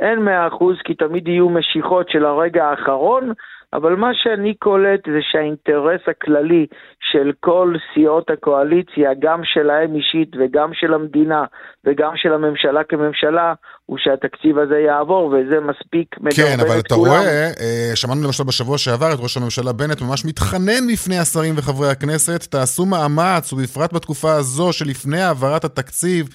אין 0.00 0.18
מאה 0.18 0.46
אחוז, 0.46 0.76
כי 0.84 0.94
תמיד 0.94 1.28
יהיו 1.28 1.48
משיכות 1.48 2.08
של 2.10 2.24
הרגע 2.24 2.64
האחרון, 2.64 3.32
אבל 3.76 3.94
מה 3.96 4.10
שאני 4.14 4.54
קולט 4.54 5.00
זה 5.06 5.18
שהאינטרס 5.30 6.00
הכללי 6.10 6.66
של 7.12 7.32
כל 7.40 7.74
סיעות 7.94 8.30
הקואליציה, 8.30 9.10
גם 9.18 9.40
שלהם 9.44 9.94
אישית 9.94 10.30
וגם 10.38 10.70
של 10.74 10.94
המדינה 10.94 11.44
וגם 11.84 12.12
של 12.16 12.32
הממשלה 12.32 12.84
כממשלה, 12.84 13.54
הוא 13.86 13.98
שהתקציב 14.00 14.58
הזה 14.58 14.78
יעבור, 14.78 15.24
וזה 15.26 15.60
מספיק 15.60 16.08
מדרבן 16.20 16.36
כן, 16.36 16.60
אבל 16.60 16.78
אתה 16.80 16.94
כולם. 16.94 17.10
רואה, 17.10 17.46
אה, 17.60 17.90
שמענו 17.94 18.20
למשל 18.26 18.44
בשבוע 18.44 18.78
שעבר 18.78 19.12
את 19.14 19.18
ראש 19.20 19.36
הממשלה 19.36 19.72
בנט 19.72 20.02
ממש 20.02 20.24
מתחנן 20.24 20.82
בפני 20.92 21.18
השרים 21.18 21.54
וחברי 21.56 21.88
הכנסת, 21.90 22.42
תעשו 22.42 22.86
מאמץ, 22.86 23.52
ובפרט 23.52 23.92
בתקופה 23.92 24.32
הזו 24.32 24.72
שלפני 24.72 25.20
העברת 25.20 25.64
התקציב, 25.64 26.28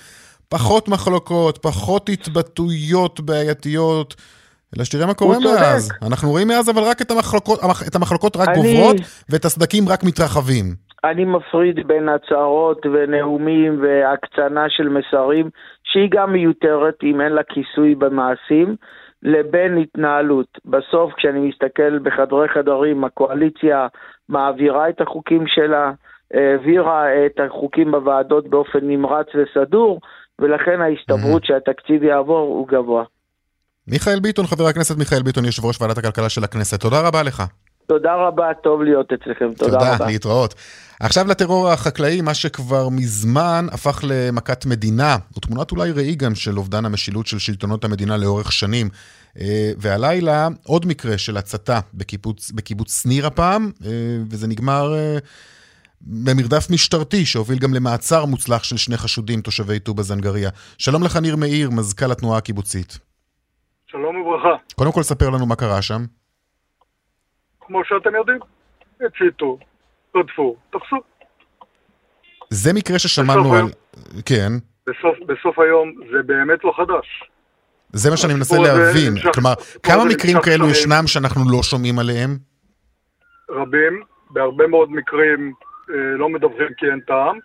פחות 0.49 0.87
מחלוקות, 0.89 1.57
פחות 1.57 2.09
התבטאויות 2.09 3.19
בעייתיות. 3.19 4.15
אלא 4.77 4.83
שתראה 4.83 5.05
מה 5.05 5.13
קורה 5.13 5.37
מאז. 5.39 5.87
צודק. 5.87 6.03
אנחנו 6.11 6.29
רואים 6.29 6.47
מאז 6.47 6.69
אבל 6.69 6.81
רק 6.81 7.01
את 7.01 7.11
המחלוקות, 7.11 7.59
את 7.87 7.95
המחלוקות 7.95 8.37
רק 8.37 8.47
אני... 8.47 8.55
גוברות, 8.57 8.95
ואת 9.29 9.45
הסדקים 9.45 9.83
רק 9.89 10.03
מתרחבים. 10.03 10.65
אני 11.03 11.25
מפריד 11.25 11.87
בין 11.87 12.09
הצהרות 12.09 12.85
ונאומים 12.85 13.81
והקצנה 13.83 14.65
של 14.69 14.89
מסרים, 14.89 15.49
שהיא 15.83 16.09
גם 16.11 16.33
מיותרת 16.33 16.95
אם 17.03 17.21
אין 17.21 17.31
לה 17.31 17.41
כיסוי 17.43 17.95
במעשים, 17.95 18.75
לבין 19.23 19.77
התנהלות. 19.77 20.57
בסוף, 20.65 21.13
כשאני 21.17 21.39
מסתכל 21.39 21.99
בחדרי 21.99 22.47
חדרים, 22.47 23.03
הקואליציה 23.03 23.87
מעבירה 24.29 24.89
את 24.89 25.01
החוקים 25.01 25.43
שלה, 25.47 25.91
העבירה 26.33 27.25
את 27.25 27.39
החוקים 27.39 27.91
בוועדות 27.91 28.47
באופן 28.47 28.79
נמרץ 28.81 29.27
וסדור, 29.35 29.99
ולכן 30.39 30.81
ההסתברות 30.81 31.43
mm-hmm. 31.43 31.47
שהתקציב 31.47 32.03
יעבור 32.03 32.47
הוא 32.47 32.67
גבוה. 32.67 33.03
מיכאל 33.87 34.19
ביטון, 34.19 34.47
חבר 34.47 34.67
הכנסת 34.67 34.97
מיכאל 34.97 35.21
ביטון, 35.21 35.45
יושב 35.45 35.65
ראש 35.65 35.81
ועדת 35.81 35.97
הכלכלה 35.97 36.29
של 36.29 36.43
הכנסת, 36.43 36.79
תודה 36.79 37.01
רבה 37.01 37.23
לך. 37.23 37.43
תודה 37.87 38.15
רבה, 38.15 38.47
טוב 38.63 38.81
להיות 38.81 39.13
אצלכם, 39.13 39.53
תודה, 39.53 39.71
תודה 39.71 39.77
רבה. 39.77 39.97
תודה, 39.97 40.05
להתראות. 40.05 40.55
עכשיו 40.99 41.27
לטרור 41.27 41.69
החקלאי, 41.69 42.21
מה 42.21 42.33
שכבר 42.33 42.89
מזמן 42.89 43.65
הפך 43.71 44.03
למכת 44.07 44.65
מדינה, 44.65 45.17
הוא 45.33 45.41
תמונת 45.41 45.71
אולי 45.71 45.91
ראי 45.91 46.15
גם 46.15 46.35
של 46.35 46.57
אובדן 46.57 46.85
המשילות 46.85 47.27
של 47.27 47.39
שלטונות 47.39 47.85
המדינה 47.85 48.17
לאורך 48.17 48.51
שנים. 48.51 48.89
אה, 49.39 49.71
והלילה 49.77 50.47
עוד 50.63 50.85
מקרה 50.85 51.17
של 51.17 51.37
הצתה 51.37 51.79
בקיבוץ, 51.93 52.51
בקיבוץ 52.51 53.01
שניר 53.01 53.27
הפעם, 53.27 53.71
אה, 53.85 53.89
וזה 54.29 54.47
נגמר 54.47 54.93
אה, 54.95 55.17
במרדף 56.01 56.69
משטרתי 56.69 57.25
שהוביל 57.25 57.59
גם 57.59 57.73
למעצר 57.73 58.25
מוצלח 58.25 58.63
של 58.63 58.77
שני 58.77 58.97
חשודים 58.97 59.41
תושבי 59.41 59.79
טובא 59.79 60.03
זנגריה. 60.03 60.49
שלום 60.77 61.03
לך 61.03 61.17
ניר 61.17 61.35
מאיר, 61.35 61.69
מזכ"ל 61.69 62.11
התנועה 62.11 62.37
הקיבוצית. 62.37 63.10
שלום 63.91 64.21
וברכה. 64.21 64.55
קודם 64.75 64.91
כל 64.91 65.03
ספר 65.03 65.29
לנו 65.29 65.45
מה 65.45 65.55
קרה 65.55 65.81
שם. 65.81 66.01
כמו 67.61 67.81
שאתם 67.85 68.15
יודעים, 68.15 68.39
הציתו, 69.01 69.57
רדפו, 70.15 70.55
תפסו. 70.69 70.95
זה 72.49 72.73
מקרה 72.73 72.99
ששמענו 72.99 73.53
על... 73.53 73.65
כן. 74.25 74.51
בסוף, 74.87 75.17
בסוף 75.27 75.59
היום 75.59 75.91
זה 76.11 76.23
באמת 76.25 76.63
לא 76.63 76.73
חדש. 76.77 77.29
זה 77.93 78.09
מה 78.09 78.17
שאני 78.17 78.33
מנסה 78.33 78.57
להבין. 78.57 79.13
נמשך, 79.13 79.29
כלומר, 79.33 79.53
כמה 79.83 80.05
מקרים 80.05 80.37
כאלו 80.41 80.69
ישנם 80.69 81.03
שאנחנו 81.07 81.41
לא 81.51 81.63
שומעים 81.63 81.99
עליהם? 81.99 82.37
רבים. 83.49 84.03
בהרבה 84.29 84.67
מאוד 84.67 84.91
מקרים 84.91 85.53
אה, 85.89 85.95
לא 86.17 86.29
מדווחים 86.29 86.73
כי 86.77 86.85
אין 86.85 86.99
טעם, 87.07 87.39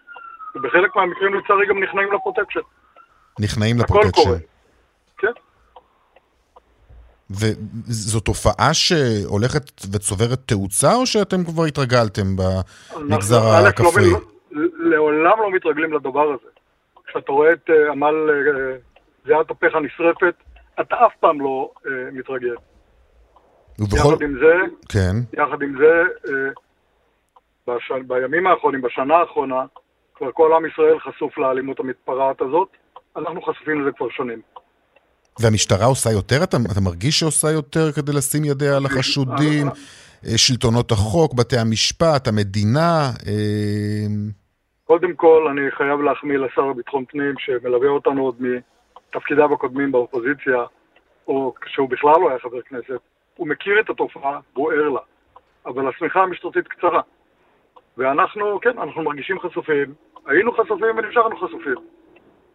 ובחלק 0.55 0.97
מהמקרים 0.97 1.35
לצערי 1.35 1.67
גם 1.69 1.83
נכנעים 1.83 2.13
לפרוטקשן. 2.13 2.61
נכנעים 3.41 3.79
לפרוטקשן. 3.79 4.31
וזו 7.31 8.21
תופעה 8.21 8.75
שהולכת 8.75 9.71
וצוברת 9.93 10.39
תאוצה, 10.47 10.95
או 10.95 11.07
שאתם 11.07 11.45
כבר 11.45 11.65
התרגלתם 11.65 12.37
במגזר 12.37 13.63
לא 13.63 13.69
הכפרי? 13.69 14.11
לעולם 14.91 15.39
לא 15.39 15.51
מתרגלים 15.53 15.93
לדבר 15.93 16.33
הזה. 16.33 16.49
כשאתה 17.07 17.33
רואה 17.33 17.53
את 17.53 17.71
אה, 17.71 17.93
עמל 17.93 18.15
אה, 18.31 18.77
זיעת 19.27 19.51
אפיך 19.51 19.75
נשרפת, 19.75 20.35
אתה 20.81 20.97
אף 21.07 21.13
פעם 21.21 21.41
לא 21.41 21.71
אה, 21.77 21.89
מתרגל. 22.13 22.55
ובכל... 23.79 23.97
יחד 23.97 24.23
עם 24.23 24.39
זה, 24.39 24.55
כן. 24.89 25.43
יחד 25.43 25.63
עם 25.63 25.77
זה, 25.79 26.03
בש... 27.67 27.93
בימים 28.07 28.47
האחרונים, 28.47 28.83
בשנה 28.83 29.17
האחרונה, 29.17 29.65
כבר 30.15 30.33
כל 30.33 30.53
עם 30.53 30.67
ישראל 30.67 30.99
חשוף 31.01 31.39
לאלימות 31.39 31.81
המתפרעת 31.81 32.41
הזאת, 32.41 32.69
אנחנו 33.17 33.43
חשופים 33.43 33.81
לזה 33.81 33.91
כבר 33.97 34.07
שנים. 34.11 34.41
והמשטרה 35.41 35.87
עושה 35.87 36.11
יותר? 36.11 36.45
אתה, 36.45 36.57
אתה 36.73 36.81
מרגיש 36.81 37.21
שעושה 37.21 37.51
יותר 37.51 37.93
כדי 37.93 38.13
לשים 38.13 38.45
ידיה 38.45 38.77
על 38.77 38.87
החשודים? 38.87 39.67
אה, 40.27 40.39
שלטונות 40.39 40.93
החוק, 40.93 41.35
בתי 41.35 41.59
המשפט, 41.59 42.29
המדינה? 42.29 43.11
אה... 43.27 44.07
קודם 44.85 45.15
כל, 45.15 45.47
אני 45.51 45.71
חייב 45.71 46.01
להחמיא 46.01 46.39
לשר 46.39 46.63
לביטחון 46.63 47.05
פנים, 47.09 47.35
שמלווה 47.39 47.89
אותנו 47.89 48.23
עוד 48.23 48.37
מתפקידיו 48.39 49.55
הקודמים 49.55 49.93
באופוזיציה, 49.93 50.65
או 51.29 51.55
כשהוא 51.61 51.89
בכלל 51.89 52.15
לא 52.21 52.31
היה 52.31 52.39
חבר 52.39 52.63
כנסת. 52.63 53.01
הוא 53.37 53.49
מכיר 53.49 53.81
את 53.81 53.91
התופעה 53.91 54.39
והוא 54.55 54.73
ער 54.73 54.89
לה. 54.89 55.01
אבל 55.67 55.89
השמיכה 55.89 56.21
המשטרתית 56.21 56.69
קצרה. 56.69 57.01
ואנחנו, 57.97 58.61
כן, 58.63 58.79
אנחנו 58.79 59.03
מרגישים 59.03 59.41
חשופים, 59.41 59.95
היינו 60.27 60.53
חשופים 60.53 60.97
ונשארנו 60.99 61.37
חשופים. 61.37 61.77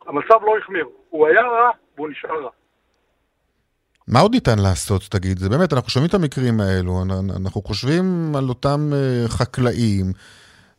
המצב 0.07 0.43
לא 0.45 0.57
החמיר. 0.57 0.87
הוא 1.09 1.27
היה 1.27 1.41
רע 1.41 1.69
והוא 1.95 2.09
נשאר 2.09 2.43
רע. 2.43 2.49
מה 4.11 4.19
עוד 4.19 4.31
ניתן 4.31 4.59
לעשות, 4.59 5.01
תגיד? 5.01 5.37
זה 5.37 5.49
באמת, 5.49 5.73
אנחנו 5.73 5.89
שומעים 5.89 6.09
את 6.09 6.13
המקרים 6.13 6.59
האלו, 6.59 7.03
אנחנו 7.41 7.61
חושבים 7.61 8.03
על 8.37 8.49
אותם 8.49 8.79
אה, 8.93 9.27
חקלאים, 9.27 10.05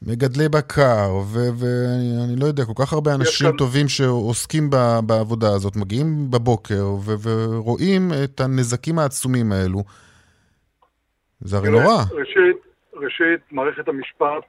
מגדלי 0.02 0.48
בקר, 0.48 1.10
ואני 1.58 2.36
לא 2.40 2.46
יודע, 2.46 2.64
כל 2.64 2.84
כך 2.84 2.92
הרבה 2.92 3.14
אנשים 3.14 3.46
כאן... 3.48 3.56
טובים 3.56 3.88
שעוסקים 3.88 4.70
בעבודה 5.06 5.48
הזאת, 5.48 5.76
מגיעים 5.76 6.30
בבוקר 6.30 6.84
ורואים 7.22 8.10
את 8.24 8.40
הנזקים 8.40 8.98
העצומים 8.98 9.52
האלו. 9.52 9.82
זה 11.40 11.56
הרי 11.56 11.70
נורא. 11.70 11.96
ראשית, 12.10 12.56
ראשית, 12.94 13.40
מערכת 13.52 13.88
המשפט 13.88 14.46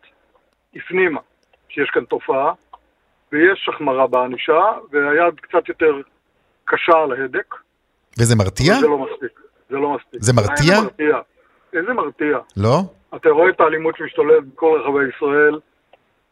הפנימה 0.76 1.20
שיש 1.70 1.90
כאן 1.94 2.06
תופעה, 2.06 2.54
ויש 3.32 3.70
החמרה 3.74 4.08
בענישה, 4.08 4.62
והיד 4.92 5.40
קצת 5.42 5.70
יותר 5.70 6.02
קשה 6.66 6.98
על 7.04 7.12
ההדק. 7.12 7.56
וזה 8.20 8.36
מרתיע? 8.36 8.74
זה 8.80 8.88
לא 8.88 8.98
מספיק. 8.98 9.40
זה 9.70 9.78
לא 9.78 9.96
מספיק. 9.96 10.24
זה 10.24 10.34
מרתיע? 10.34 10.76
איזה 10.76 10.84
מרתיע? 10.84 11.20
איזה 11.74 11.94
מרתיע? 11.94 12.38
לא? 12.58 12.82
אתה 13.16 13.30
רואה 13.30 13.50
את 13.50 13.60
האלימות 13.60 13.98
שמשתוללת 13.98 14.44
בכל 14.48 14.80
רחבי 14.82 15.16
ישראל, 15.16 15.60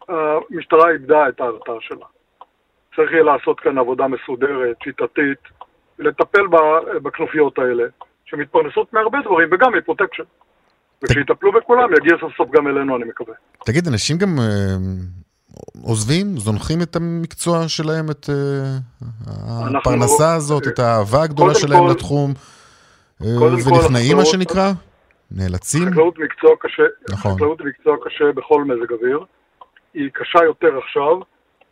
המשטרה 0.10 0.92
איבדה 0.92 1.30
את 1.30 1.42
ההרתעה 1.42 1.76
שלה. 1.80 2.06
צריך 2.96 3.12
יהיה 3.12 3.24
לעשות 3.24 3.60
כאן 3.60 3.78
עבודה 3.78 4.08
מסודרת, 4.08 4.78
שיטתית, 4.84 5.40
ולטפל 6.00 6.48
בכנופיות 7.04 7.60
האלה, 7.60 7.84
שמתפרנסות 8.26 8.94
מהרבה 8.94 9.20
דברים, 9.26 9.50
וגם 9.52 9.74
מפרוטקשן. 9.74 10.24
וכשיטפלו 11.04 11.52
בכולם, 11.52 11.90
יגיע 11.94 12.18
סוף 12.20 12.34
סוף 12.38 12.50
גם 12.52 12.68
אלינו, 12.68 12.96
אני 12.96 13.06
מקווה. 13.06 13.34
תגיד, 13.66 13.88
אנשים 13.88 14.18
גם 14.18 14.30
אה, 14.40 14.76
עוזבים, 15.84 16.38
זונחים 16.38 16.82
את 16.82 16.96
המקצוע 16.96 17.68
שלהם, 17.68 18.12
את 18.12 18.26
uh, 18.26 19.30
הפרנסה 19.78 20.24
לא, 20.24 20.36
הזאת, 20.36 20.68
את 20.68 20.80
האהבה 20.80 21.24
הגדולה 21.24 21.56
שלהם 21.56 21.80
כל, 21.80 21.92
לתחום, 21.92 22.32
uh, 23.22 23.26
ונכנעים, 23.26 24.18
מה 24.18 24.26
שנקרא? 24.26 24.72
נאלצים? 25.32 25.90
חקלאות 25.90 26.20
מקצוע 26.20 26.52
קשה, 26.60 26.84
נכון. 27.12 27.36
חקלאות 27.36 27.62
מקצוע 27.62 27.98
קשה 28.06 28.32
בכל 28.36 28.64
מזג 28.64 28.92
אוויר. 28.92 29.20
היא 29.94 30.10
קשה 30.14 30.44
יותר 30.44 30.78
עכשיו, 30.78 31.20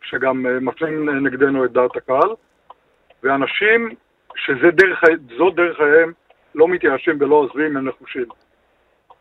שגם 0.02 0.46
uh, 0.46 0.48
מפנים 0.60 1.26
נגדנו 1.26 1.64
את 1.64 1.72
דעת 1.72 1.96
הקהל, 1.96 2.30
ואנשים 3.22 3.94
שזו 4.36 4.70
דרך, 4.72 5.00
דרך 5.56 5.76
חייהם 5.76 6.12
לא 6.54 6.68
מתייאשים 6.68 7.16
ולא 7.20 7.34
עוזבים, 7.34 7.76
הם 7.76 7.88
נחושים. 7.88 8.26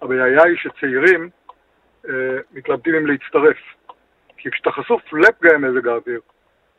הבעיה 0.02 0.43
היא 0.43 0.58
שצעירים 0.58 1.30
uh, 2.06 2.10
מתלבטים 2.54 2.95
אם 2.95 3.08
להצטרף. 3.08 3.58
כי 4.39 4.52
כשאתה 4.52 4.71
חשוף 4.71 5.02
לפגעי 5.13 5.58
מזג 5.58 5.88
האוויר, 5.88 6.21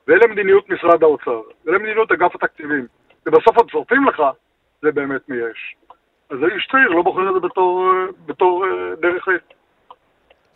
ולמדיניות 0.08 0.70
משרד 0.70 1.02
האוצר, 1.02 1.40
ולמדיניות 1.64 2.12
אגף 2.12 2.34
התקציבים, 2.34 2.86
ובסוף 3.26 3.56
עוד 3.56 3.70
שורפים 3.70 4.04
לך, 4.08 4.22
זה 4.82 4.92
באמת 4.92 5.28
מייאש. 5.28 5.76
אז 6.30 6.38
איש 6.54 6.68
צעיר 6.72 6.88
לא 6.88 7.02
בוחר 7.02 7.28
את 7.28 7.34
זה 7.34 7.48
בתור, 7.48 7.92
בתור 8.26 8.64
אה, 8.64 8.96
דרך 9.02 9.24
חיים. 9.24 9.38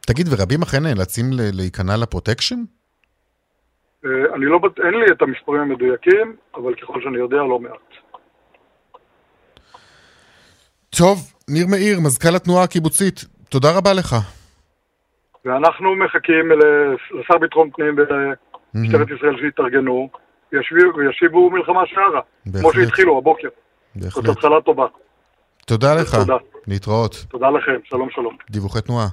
תגיד, 0.07 0.27
ורבים 0.31 0.63
אכן 0.63 0.83
נאלצים 0.83 1.25
להיכנע 1.53 1.97
לפרוטקשן? 2.03 2.61
אה, 4.05 4.11
אני 4.35 4.47
לא, 4.47 4.61
אין 4.85 4.95
לי 4.95 5.07
את 5.13 5.23
המספרים 5.23 5.61
המדויקים, 5.61 6.37
אבל 6.55 6.75
ככל 6.75 7.01
שאני 7.03 7.19
יודע, 7.19 7.37
לא 7.37 7.59
מעט. 7.59 7.91
טוב, 10.99 11.19
ניר 11.49 11.67
מאיר, 11.71 12.01
מזכ"ל 12.01 12.37
התנועה 12.37 12.65
הקיבוצית, 12.65 13.25
תודה 13.49 13.69
רבה 13.79 13.93
לך. 13.93 14.17
ואנחנו 15.45 15.97
מחכים 15.97 16.51
לשר 16.51 17.39
ביטחון 17.39 17.71
פנים 17.71 17.97
ולמשטרת 17.97 19.09
ישראל 19.17 19.37
שיתארגנו 19.41 20.09
וישיבו 20.53 21.51
מלחמה 21.51 21.87
שערה, 21.87 22.21
כמו 22.61 22.73
שהתחילו 22.73 23.19
הבוקר. 23.19 23.49
בהחלט. 23.97 24.13
זאת 24.25 24.37
התחלה 24.37 24.61
טובה. 24.61 24.87
תודה 25.67 25.95
לך. 25.95 26.15
תודה. 26.15 26.37
להתראות. 26.67 27.27
תודה 27.29 27.51
לכם, 27.51 27.77
שלום 27.85 28.09
שלום. 28.11 28.37
דיווחי 28.51 28.81
תנועה. 28.81 29.07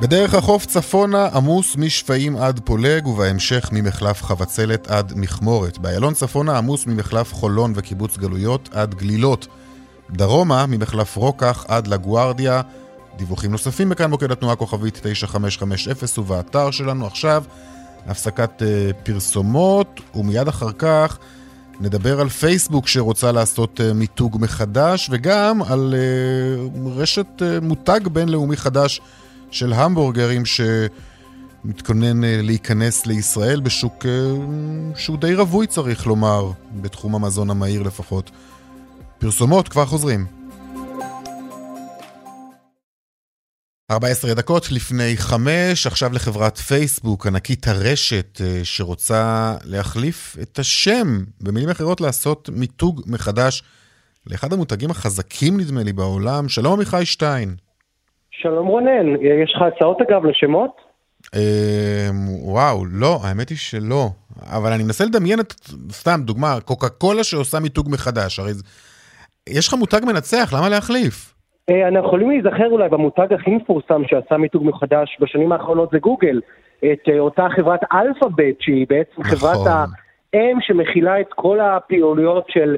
בדרך 0.00 0.34
החוף 0.34 0.66
צפונה 0.66 1.28
עמוס 1.34 1.76
משפעים 1.76 2.36
עד 2.36 2.60
פולג 2.64 3.06
ובהמשך 3.06 3.68
ממחלף 3.72 4.22
חבצלת 4.22 4.90
עד 4.90 5.12
מכמורת. 5.16 5.78
באיילון 5.78 6.14
צפונה 6.14 6.58
עמוס 6.58 6.86
ממחלף 6.86 7.34
חולון 7.34 7.72
וקיבוץ 7.76 8.16
גלויות 8.16 8.68
עד 8.72 8.94
גלילות. 8.94 9.46
דרומה 10.10 10.66
ממחלף 10.66 11.16
רוקח 11.16 11.64
עד 11.68 11.86
לגוארדיה. 11.86 12.60
דיווחים 13.16 13.50
נוספים 13.50 13.88
בכאן 13.88 14.10
מוקד 14.10 14.32
התנועה 14.32 14.56
כוכבית 14.56 15.00
9550 15.02 15.92
ובאתר 16.18 16.70
שלנו 16.70 17.06
עכשיו 17.06 17.44
הפסקת 18.06 18.62
uh, 18.62 18.94
פרסומות 19.02 20.00
ומיד 20.14 20.48
אחר 20.48 20.72
כך 20.72 21.18
נדבר 21.80 22.20
על 22.20 22.28
פייסבוק 22.28 22.88
שרוצה 22.88 23.32
לעשות 23.32 23.80
uh, 23.80 23.94
מיתוג 23.94 24.36
מחדש 24.40 25.08
וגם 25.12 25.62
על 25.62 25.94
uh, 25.94 26.88
רשת 26.88 27.26
uh, 27.38 27.64
מותג 27.64 28.00
בינלאומי 28.12 28.56
חדש 28.56 29.00
של 29.50 29.72
המבורגרים 29.72 30.42
שמתכונן 30.46 32.24
אה, 32.24 32.40
להיכנס 32.42 33.06
לישראל 33.06 33.60
בשוק 33.60 34.06
אה, 34.06 34.10
שהוא 34.96 35.18
די 35.18 35.34
רווי 35.34 35.66
צריך 35.66 36.06
לומר, 36.06 36.50
בתחום 36.80 37.14
המזון 37.14 37.50
המהיר 37.50 37.82
לפחות. 37.82 38.30
פרסומות 39.18 39.68
כבר 39.68 39.86
חוזרים. 39.86 40.26
14 43.90 44.34
דקות 44.34 44.72
לפני 44.72 45.16
חמש, 45.16 45.86
עכשיו 45.86 46.12
לחברת 46.12 46.58
פייסבוק, 46.58 47.26
ענקית 47.26 47.68
הרשת, 47.68 48.40
אה, 48.44 48.60
שרוצה 48.64 49.54
להחליף 49.64 50.36
את 50.42 50.58
השם, 50.58 51.24
במילים 51.40 51.70
אחרות 51.70 52.00
לעשות 52.00 52.50
מיתוג 52.52 53.02
מחדש 53.06 53.62
לאחד 54.26 54.52
המותגים 54.52 54.90
החזקים 54.90 55.60
נדמה 55.60 55.82
לי 55.82 55.92
בעולם. 55.92 56.48
שלום 56.48 56.72
עמיחי 56.72 57.06
שטיין. 57.06 57.56
שלום 58.42 58.66
רונן, 58.66 59.06
יש 59.44 59.52
לך 59.56 59.62
הצעות 59.62 60.00
אגב 60.00 60.24
לשמות? 60.24 60.70
אמ, 61.34 61.40
וואו, 62.42 62.84
לא, 62.92 63.18
האמת 63.24 63.48
היא 63.48 63.58
שלא. 63.58 64.04
אבל 64.56 64.72
אני 64.72 64.82
מנסה 64.82 65.04
לדמיין 65.04 65.40
את, 65.40 65.52
סתם, 65.90 66.20
דוגמה, 66.24 66.48
קוקה 66.64 66.88
קולה 66.88 67.24
שעושה 67.24 67.60
מיתוג 67.60 67.88
מחדש. 67.90 68.38
הרי 68.38 68.50
יש 69.48 69.68
לך 69.68 69.74
מותג 69.74 70.00
מנצח, 70.06 70.54
למה 70.56 70.68
להחליף? 70.68 71.34
אה, 71.70 71.88
אנחנו 71.88 72.06
יכולים 72.06 72.30
להיזכר 72.30 72.66
אולי 72.66 72.88
במותג 72.88 73.32
הכי 73.32 73.50
מפורסם 73.50 74.02
שעשה 74.06 74.36
מיתוג 74.36 74.64
מחדש 74.64 75.16
בשנים 75.20 75.52
האחרונות 75.52 75.90
זה 75.92 75.98
גוגל. 75.98 76.40
את 76.78 77.08
אה, 77.08 77.18
אותה 77.18 77.46
חברת 77.56 77.80
אלפאבית, 77.92 78.56
שהיא 78.60 78.86
בעצם 78.88 79.20
נכון. 79.20 79.36
חברת 79.36 79.66
האם 80.32 80.58
שמכילה 80.60 81.20
את 81.20 81.32
כל 81.34 81.60
הפעילויות 81.60 82.44
של 82.48 82.76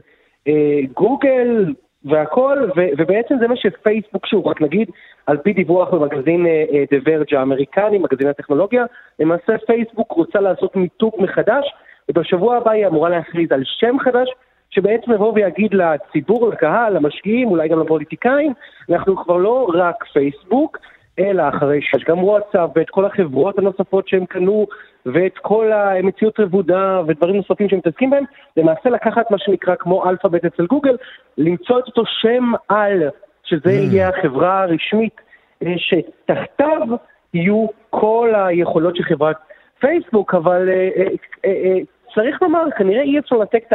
אה, 0.49 0.81
גוגל, 0.95 1.75
והכל, 2.05 2.59
ו- 2.77 2.91
ובעצם 2.99 3.35
זה 3.41 3.49
מה 3.49 3.57
שפייסבוק, 3.57 4.27
שוב, 4.27 4.47
רק 4.47 4.61
נגיד, 4.61 4.91
על 5.27 5.37
פי 5.37 5.53
דיווח 5.53 5.95
במגזין 5.95 6.47
דה 6.91 6.97
uh, 6.97 7.03
ורג' 7.07 7.35
האמריקני, 7.35 7.99
מגזין 7.99 8.29
הטכנולוגיה, 8.29 8.85
למעשה 9.19 9.59
פייסבוק 9.67 10.13
רוצה 10.13 10.41
לעשות 10.41 10.77
מיתוג 10.77 11.13
מחדש, 11.19 11.65
ובשבוע 12.09 12.57
הבא 12.57 12.71
היא 12.71 12.87
אמורה 12.87 13.09
להכריז 13.09 13.53
על 13.53 13.63
שם 13.65 13.97
חדש, 14.05 14.29
שבעצם 14.71 15.13
יבוא 15.13 15.33
ויגיד 15.35 15.75
לציבור, 15.75 16.49
לקהל, 16.49 16.97
למשקיעים, 16.97 17.49
אולי 17.49 17.69
גם 17.69 17.81
לפוליטיקאים, 17.81 18.53
אנחנו 18.91 19.17
כבר 19.17 19.37
לא 19.37 19.71
רק 19.75 20.05
פייסבוק, 20.13 20.79
אלא 21.19 21.43
אחרי 21.49 21.83
שיש 21.83 22.05
גם 22.05 22.25
וואטסאפ 22.25 22.71
ואת 22.77 22.91
כל 22.91 23.05
החברות 23.05 23.59
הנוספות 23.59 24.09
שהם 24.09 24.27
קנו 24.27 24.67
ואת 25.07 25.39
כל 25.39 25.73
המציאות 25.73 26.41
רבודה 26.41 27.01
ודברים 27.07 27.37
נוספים 27.37 27.69
שהם 27.69 27.79
מתעסקים 27.79 28.11
בהם, 28.11 28.25
למעשה 28.57 28.91
לקחת 28.91 29.31
מה 29.31 29.39
שנקרא 29.39 29.75
כמו 29.75 30.11
אלפאבית 30.11 30.45
אצל 30.45 30.67
גוגל, 30.67 30.97
למצוא 31.39 31.79
את 31.79 31.87
אותו 31.87 32.03
שם 32.07 32.53
על, 32.69 33.03
שזה 33.51 33.71
mm. 33.71 33.93
יהיה 33.93 34.09
החברה 34.09 34.63
הרשמית, 34.63 35.21
אה, 35.63 35.75
שתחתיו 35.77 36.97
יהיו 37.35 37.67
כל 37.91 38.33
היכולות 38.35 38.97
של 38.97 39.03
חברת 39.03 39.37
פייסבוק, 39.81 40.35
אבל 40.35 40.69
אה, 40.69 41.03
אה, 41.45 41.79
צריך 42.15 42.43
לומר, 42.43 42.63
כנראה 42.79 43.03
אי 43.03 43.19
אפשר 43.19 43.37
לתת 43.37 43.61
את 43.69 43.73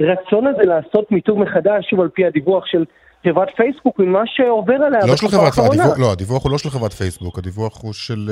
הרצון 0.00 0.46
הזה 0.46 0.62
לעשות 0.62 1.12
מיתוג 1.12 1.38
מחדש, 1.38 1.90
שוב 1.90 2.00
על 2.00 2.08
פי 2.08 2.26
הדיווח 2.26 2.66
של 2.66 2.84
חברת 3.24 3.50
פייסבוק 3.56 3.98
ממה 3.98 4.22
שעובר 4.26 4.74
עליה 4.74 5.00
לא 5.06 5.16
של 5.16 5.28
חברת, 5.28 5.52
הדיווח, 5.58 5.98
לא, 5.98 6.12
הדיווח 6.12 6.44
הוא 6.44 6.52
לא 6.52 6.58
של 6.58 6.70
חברת 6.70 6.92
פייסבוק, 6.92 7.38
הדיווח 7.38 7.82
הוא 7.82 7.92
של... 7.92 8.28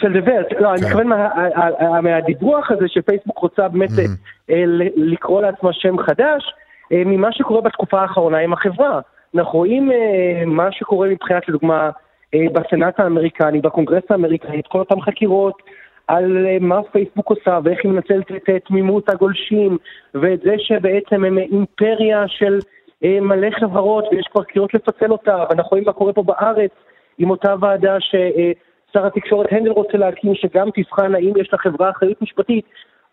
של 0.00 0.20
דברת, 0.20 0.46
לא, 0.60 0.72
אני 0.72 0.80
כן. 0.80 0.86
מתכוון 0.86 1.06
מהדיווח 2.02 2.70
הזה 2.70 2.84
שפייסבוק 2.88 3.38
רוצה 3.38 3.68
באמת 3.68 3.90
אה, 4.50 4.62
לקרוא 4.96 5.42
לעצמה 5.42 5.72
שם 5.72 5.98
חדש, 5.98 6.42
ממה 6.90 7.32
שקורה 7.32 7.60
בתקופה 7.60 8.00
האחרונה 8.00 8.38
עם 8.38 8.52
החברה. 8.52 9.00
אנחנו 9.34 9.58
רואים 9.58 9.90
מה 10.46 10.72
שקורה 10.72 11.08
מבחינת, 11.08 11.48
לדוגמה, 11.48 11.90
בסנאט 12.52 13.00
האמריקני, 13.00 13.60
בקונגרס 13.60 14.02
האמריקני, 14.10 14.60
את 14.60 14.66
כל 14.66 14.78
אותן 14.78 15.00
חקירות 15.00 15.62
על 16.08 16.46
מה 16.60 16.82
פייסבוק 16.92 17.30
עושה 17.30 17.58
ואיך 17.64 17.80
היא 17.84 17.92
מנצלת 17.92 18.32
את 18.32 18.64
תמימות 18.68 19.08
הגולשים 19.08 19.78
ואת 20.14 20.40
זה 20.40 20.54
שבעצם 20.58 21.24
הם 21.24 21.38
אימפריה 21.38 22.24
של 22.28 22.58
מלא 23.02 23.48
חברות 23.60 24.04
ויש 24.10 24.26
כבר 24.32 24.42
קריאות 24.42 24.74
לפצל 24.74 25.12
אותה 25.12 25.44
ואנחנו 25.50 25.70
רואים 25.70 25.84
מה 25.84 25.92
קורה 25.92 26.12
פה 26.12 26.22
בארץ 26.22 26.70
עם 27.18 27.30
אותה 27.30 27.54
ועדה 27.60 28.00
ש... 28.00 28.14
שר 28.92 29.06
התקשורת 29.06 29.46
הנדל 29.50 29.70
רוצה 29.70 29.98
להקים, 29.98 30.34
שגם 30.34 30.68
תבחן 30.74 31.14
האם 31.14 31.32
יש 31.36 31.52
לחברה 31.52 31.90
אחריות 31.90 32.22
משפטית. 32.22 32.64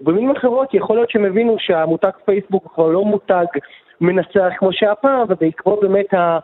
ובמילים 0.01 0.31
אחרות, 0.38 0.73
יכול 0.73 0.95
להיות 0.95 1.10
שהם 1.10 1.25
הבינו 1.25 1.55
שהמותג 1.60 2.10
פייסבוק 2.25 2.71
כבר 2.75 2.88
לא 2.88 3.05
מותג 3.05 3.45
מנצח 4.01 4.49
כמו 4.60 4.69
שהיה 4.73 4.95
פעם, 4.95 5.25
ובעקבות 5.29 5.81
באמת 5.81 6.13
ה, 6.13 6.39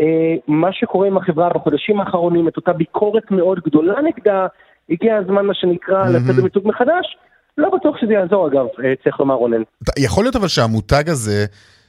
אה, 0.00 0.34
מה 0.48 0.72
שקורה 0.72 1.06
עם 1.06 1.16
החברה 1.16 1.48
בחודשים 1.48 2.00
האחרונים, 2.00 2.48
את 2.48 2.56
אותה 2.56 2.72
ביקורת 2.72 3.30
מאוד 3.30 3.60
גדולה 3.64 3.94
נגדה, 4.00 4.46
הגיע 4.90 5.16
הזמן, 5.16 5.46
מה 5.46 5.54
שנקרא, 5.54 6.04
mm-hmm. 6.04 6.08
לצאת 6.08 6.36
במיתוג 6.36 6.68
מחדש. 6.68 7.16
לא 7.58 7.70
בטוח 7.76 7.96
שזה 8.00 8.12
יעזור, 8.12 8.48
אגב, 8.48 8.66
אה, 8.84 8.92
צריך 9.04 9.20
לומר, 9.20 9.34
רונן. 9.34 9.62
יכול 9.98 10.24
להיות 10.24 10.36
אבל 10.36 10.48
שהמותג 10.48 11.08
הזה... 11.08 11.46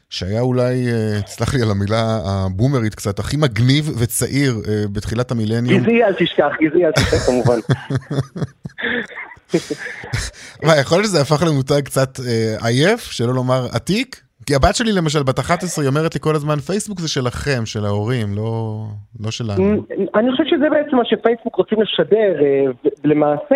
שהיה 0.10 0.42
אולי, 0.42 0.86
תסלח 1.26 1.54
לי 1.54 1.62
על 1.62 1.72
המילה 1.72 2.20
הבומרית 2.26 2.96
קצת, 2.96 3.20
הכי 3.20 3.38
מגניב 3.38 3.86
וצעיר 4.00 4.54
אה, 4.68 4.84
בתחילת 4.94 5.32
המילניום. 5.32 5.82
גזעי 5.82 6.04
אל 6.04 6.14
תשכח, 6.14 6.52
גזעי 6.62 6.86
אל 6.86 6.92
תשכח 6.92 7.26
כמובן. 7.26 7.60
מה, 10.66 10.78
יכול 10.82 10.98
להיות 10.98 11.08
שזה 11.08 11.22
הפך 11.22 11.44
למותג 11.48 11.82
קצת 11.86 12.20
אה, 12.20 12.68
עייף, 12.68 13.02
שלא 13.02 13.34
לומר 13.34 13.66
עתיק? 13.76 14.22
כי 14.46 14.56
הבת 14.56 14.76
שלי 14.76 14.92
למשל, 14.92 15.24
בת 15.24 15.40
11, 15.40 15.84
היא 15.84 15.90
אומרת 15.90 16.14
לי 16.16 16.20
כל 16.20 16.36
הזמן, 16.36 16.56
פייסבוק 16.56 17.00
זה 17.00 17.10
שלכם, 17.10 17.66
של 17.66 17.86
ההורים, 17.86 18.28
לא, 18.36 18.84
לא 19.20 19.32
שלנו. 19.32 19.84
אני 20.16 20.32
חושב 20.32 20.44
שזה 20.50 20.70
בעצם 20.70 20.96
מה 20.96 21.06
שפייסבוק 21.06 21.56
רוצים 21.56 21.82
לשדר. 21.82 22.44
אה, 22.44 22.66
למעשה, 23.04 23.56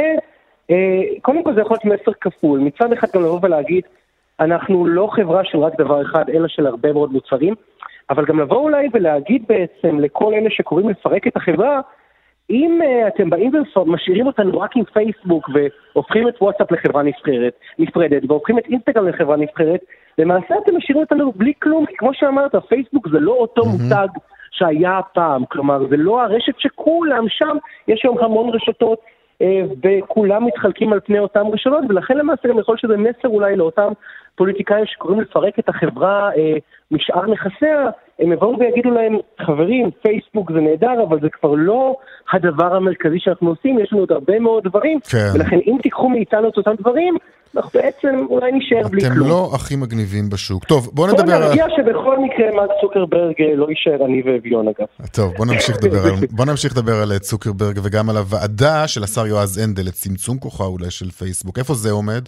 קודם 1.22 1.44
כל 1.44 1.54
זה 1.56 1.62
יכול 1.62 1.78
להיות 1.84 2.00
מסר 2.02 2.12
כפול. 2.22 2.60
מצד 2.60 2.94
אחד 2.94 3.08
גם 3.14 3.22
לבוא 3.24 3.40
ולהגיד, 3.42 3.84
אנחנו 4.40 4.88
לא 4.88 5.10
חברה 5.16 5.42
של 5.44 5.58
רק 5.58 5.74
דבר 5.78 6.02
אחד, 6.02 6.30
אלא 6.30 6.48
של 6.48 6.66
הרבה 6.68 6.94
מאוד 6.94 7.12
מוצרים, 7.12 7.54
אבל 8.10 8.26
גם 8.26 8.40
לבוא 8.40 8.58
אולי 8.58 8.88
ולהגיד 8.94 9.44
בעצם 9.48 10.00
לכל 10.00 10.34
אלה 10.34 10.50
שקוראים 10.50 10.90
לפרק 10.90 11.28
את 11.28 11.38
החברה, 11.38 11.82
אם 12.50 12.80
uh, 12.82 13.08
אתם 13.08 13.30
באים 13.30 13.52
ומשאירים 13.76 14.28
אותנו 14.28 14.60
רק 14.60 14.78
עם 14.78 14.84
פייסבוק 14.84 15.50
והופכים 15.54 16.28
את 16.28 16.42
וואטסאפ 16.42 16.72
לחברה 16.72 17.04
נבחרת, 17.04 17.60
נפרדת 17.80 18.22
והופכים 18.28 18.60
את 18.60 18.66
אינסטגרם 18.66 19.08
לחברה 19.08 19.38
נבחרת, 19.38 19.80
למעשה 20.18 20.56
אתם 20.64 20.78
משאירים 20.78 21.04
אותנו 21.04 21.32
בלי 21.32 21.54
כלום, 21.62 21.86
כי 21.86 21.96
כמו 21.98 22.14
שאמרת, 22.14 22.56
פייסבוק 22.56 23.10
זה 23.10 23.20
לא 23.20 23.32
אותו 23.32 23.62
mm-hmm. 23.62 23.84
מותג 23.84 24.08
שהיה 24.52 25.00
פעם, 25.14 25.46
כלומר 25.46 25.88
זה 25.90 25.98
לא 25.98 26.22
הרשת 26.22 26.60
שכולם 26.60 27.26
שם, 27.30 27.58
יש 27.88 28.04
היום 28.04 28.18
המון 28.20 28.50
רשתות, 28.50 29.00
אה, 29.42 29.62
וכולם 29.84 30.46
מתחלקים 30.46 30.94
על 30.94 31.00
פני 31.00 31.20
אותם 31.20 31.48
רשתות, 31.54 31.84
ולכן 31.90 32.18
למעשה 32.18 32.48
גם 32.48 32.60
יכול 32.60 32.74
להיות 32.74 32.80
שזה 32.80 32.98
מסר 32.98 33.28
אולי 33.28 33.56
לאותם 33.56 33.92
פוליטיקאים 34.38 34.86
שקוראים 34.86 35.22
לפרק 35.22 35.60
את 35.60 35.70
החברה 35.70 36.30
אה, 36.38 36.54
משאר 36.92 37.26
נכסיה, 37.26 37.90
הם 38.20 38.32
יבואו 38.32 38.60
ויגידו 38.60 38.92
להם, 38.92 39.18
חברים, 39.46 39.90
פייסבוק 40.02 40.52
זה 40.52 40.60
נהדר, 40.60 41.04
אבל 41.10 41.20
זה 41.22 41.28
כבר 41.30 41.54
לא 41.58 41.96
הדבר 42.34 42.76
המרכזי 42.76 43.20
שאנחנו 43.20 43.50
עושים, 43.50 43.80
יש 43.80 43.94
לנו 43.94 44.02
עוד 44.02 44.12
הרבה 44.12 44.40
מאוד 44.40 44.64
דברים, 44.64 45.00
כן. 45.00 45.30
ולכן 45.36 45.60
אם 45.68 45.78
תיקחו 45.84 46.10
מאיתנו 46.10 46.50
את 46.50 46.58
אותם 46.58 46.74
דברים, 46.80 47.18
אנחנו 47.56 47.80
בעצם 47.80 48.26
אולי 48.30 48.52
נשאר 48.52 48.88
בלי 48.88 49.02
כלום. 49.02 49.14
אתם 49.14 49.30
לא 49.30 49.50
הכי 49.54 49.76
מגניבים 49.76 50.30
בשוק. 50.30 50.66
טוב, 50.66 50.90
בואו 50.94 51.08
נדבר 51.08 51.34
על... 51.34 51.42
בואו 51.42 51.50
נרגיע 51.50 51.66
שבכל 51.78 52.20
מקרה 52.20 52.56
מרק 52.56 52.70
צוקרברג 52.82 53.34
אה, 53.40 53.56
לא 53.56 53.68
יישאר 53.70 54.06
אני 54.06 54.22
ואביון 54.26 54.68
אגב. 54.68 55.08
טוב, 55.12 55.34
בואו 55.38 55.54
נמשיך 55.54 55.78
לדבר 55.84 56.04
על, 56.04 56.14
בוא 56.32 56.46
נמשיך 56.46 56.78
לדבר 56.78 57.02
על 57.02 57.18
צוקרברג 57.18 57.80
וגם 57.84 58.10
על 58.10 58.18
הוועדה 58.18 58.88
של 58.88 59.04
השר 59.04 59.28
יועז 59.28 59.58
הנדל 59.58 59.84
לצמצום 59.86 60.38
כוחה 60.38 60.64
אולי 60.64 60.92
של 60.92 61.10
פייסבוק. 61.12 61.60
איפה 61.60 61.74
זה 61.74 61.92
עומד? 61.92 62.28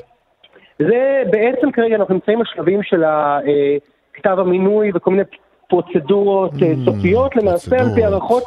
זה 0.80 1.24
בעצם 1.32 1.72
כרגע 1.72 1.96
אנחנו 1.96 2.14
נמצאים 2.14 2.40
בשלבים 2.40 2.84
של 2.84 3.04
אה, 3.04 3.40
כתב 4.14 4.40
המינוי 4.40 4.92
וכל 4.94 5.12
מיני 5.12 5.24
פרוצדורות 5.70 6.52
אה, 6.62 6.72
mm, 6.72 6.86
סופיות, 6.86 7.36
למעשה 7.36 7.80
על 7.80 7.88
פי 7.96 8.04
הערכות 8.04 8.44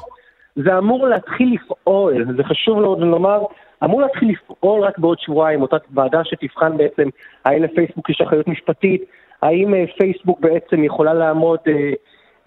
זה 0.57 0.79
אמור 0.79 1.09
להתחיל 1.09 1.55
לפעול, 1.55 2.27
זה 2.37 2.45
חשוב 2.45 2.81
מאוד 2.81 3.01
לומר, 3.01 3.42
אמור 3.85 4.01
להתחיל 4.01 4.31
לפעול 4.31 4.81
רק 4.81 4.99
בעוד 4.99 5.18
שבועיים, 5.21 5.62
אותה 5.62 5.77
ועדה 5.95 6.25
שתבחן 6.25 6.77
בעצם 6.77 7.09
האם 7.45 7.62
לפייסבוק 7.62 8.11
יש 8.11 8.21
אחריות 8.21 8.49
משפטית, 8.49 9.05
האם 9.42 9.75
אה, 9.75 9.85
פייסבוק 9.99 10.40
בעצם 10.40 10.85
יכולה 10.85 11.14
לעמוד, 11.14 11.59
אה, 11.66 11.92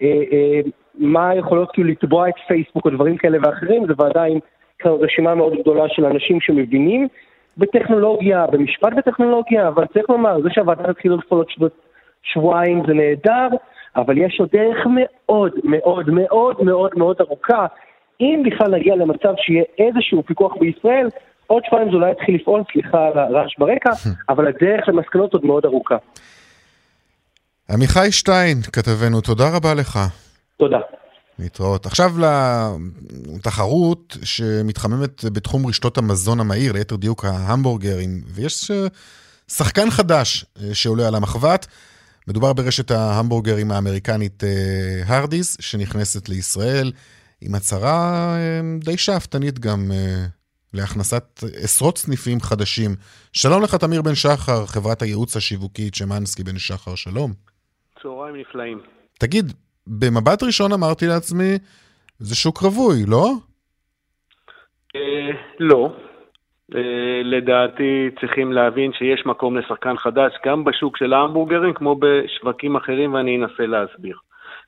אה, 0.02 0.22
אה, 0.32 0.60
מה 0.94 1.34
יכולות 1.34 1.70
כאילו 1.72 1.88
לתבוע 1.88 2.28
את 2.28 2.34
פייסבוק 2.48 2.84
או 2.84 2.90
דברים 2.90 3.16
כאלה 3.16 3.38
ואחרים, 3.42 3.86
זו 3.86 3.96
ועדה 3.96 4.22
עם 4.22 4.38
רשימה 4.84 5.34
מאוד 5.34 5.52
גדולה 5.60 5.84
של 5.88 6.04
אנשים 6.04 6.40
שמבינים 6.40 7.08
בטכנולוגיה, 7.58 8.46
במשפט 8.46 8.92
בטכנולוגיה, 8.96 9.68
אבל 9.68 9.84
צריך 9.86 10.10
לומר, 10.10 10.42
זה 10.42 10.48
שהוועדה 10.52 10.92
תתחיל 10.92 11.12
לפעול 11.12 11.44
עוד 11.58 11.70
שבועיים 12.22 12.82
זה 12.86 12.94
נהדר, 12.94 13.48
אבל 13.96 14.18
יש 14.18 14.40
עוד 14.40 14.48
דרך 14.52 14.86
מאוד 14.86 15.52
מאוד 15.64 16.10
מאוד 16.10 16.62
מאוד 16.62 16.90
מאוד 16.96 17.16
ארוכה. 17.20 17.66
אם 18.20 18.42
בכלל 18.46 18.70
נגיע 18.70 18.96
למצב 18.96 19.34
שיהיה 19.36 19.64
איזשהו 19.78 20.22
פיקוח 20.26 20.52
בישראל, 20.60 21.08
עוד 21.46 21.62
שבועיים 21.66 21.90
זה 21.90 21.96
אולי 21.96 22.10
יתחיל 22.10 22.34
לפעול, 22.34 22.62
סליחה 22.72 23.06
על 23.06 23.18
הרעש 23.18 23.58
ברקע, 23.58 23.90
אבל 24.28 24.46
הדרך 24.48 24.88
למסקנות 24.88 25.32
עוד 25.32 25.44
מאוד 25.44 25.64
ארוכה. 25.64 25.96
עמיחי 27.70 28.12
שטיין, 28.12 28.56
כתבנו, 28.72 29.20
תודה 29.20 29.44
רבה 29.56 29.74
לך. 29.74 29.98
תודה. 30.56 30.78
להתראות. 31.38 31.86
עכשיו 31.86 32.14
לתחרות 33.34 34.16
שמתחממת 34.22 35.24
בתחום 35.24 35.66
רשתות 35.66 35.98
המזון 35.98 36.40
המהיר, 36.40 36.72
ליתר 36.72 36.96
דיוק 36.96 37.24
ההמבורגרים, 37.24 38.22
ויש 38.26 38.70
אה, 38.70 38.86
שחקן 39.48 39.90
חדש 39.90 40.44
אה, 40.62 40.74
שעולה 40.74 41.08
על 41.08 41.14
המחבת. 41.14 41.66
מדובר 42.28 42.52
ברשת 42.52 42.90
ההמבורגרים 42.90 43.70
האמריקנית 43.70 44.42
הרדיס, 45.06 45.56
שנכנסת 45.60 46.28
לישראל 46.28 46.92
עם 47.40 47.54
הצהרה 47.54 48.36
די 48.80 48.96
שאפתנית 48.96 49.58
גם 49.58 49.90
להכנסת 50.74 51.42
עשרות 51.62 51.98
סניפים 51.98 52.40
חדשים. 52.40 52.94
שלום 53.32 53.62
לך, 53.62 53.74
תמיר 53.74 54.02
בן 54.02 54.14
שחר, 54.14 54.66
חברת 54.66 55.02
הייעוץ 55.02 55.36
השיווקית 55.36 55.94
שמנסקי 55.94 56.42
בן 56.42 56.58
שחר, 56.58 56.94
שלום. 56.94 57.32
צהריים 58.02 58.36
נפלאים. 58.36 58.80
תגיד, 59.18 59.52
במבט 59.86 60.42
ראשון 60.42 60.72
אמרתי 60.72 61.06
לעצמי, 61.06 61.58
זה 62.18 62.36
שוק 62.36 62.58
רווי, 62.58 63.04
לא? 63.06 63.32
אה, 64.96 65.30
לא. 65.60 65.92
אה, 66.74 67.20
לדעתי 67.24 68.10
צריכים 68.20 68.52
להבין 68.52 68.92
שיש 68.92 69.26
מקום 69.26 69.56
לשחקן 69.56 69.96
חדש 69.96 70.32
גם 70.46 70.64
בשוק 70.64 70.96
של 70.96 71.12
ההמבורגרים 71.12 71.74
כמו 71.74 71.96
בשווקים 72.00 72.76
אחרים 72.76 73.14
ואני 73.14 73.36
אנסה 73.36 73.66
להסביר. 73.66 74.16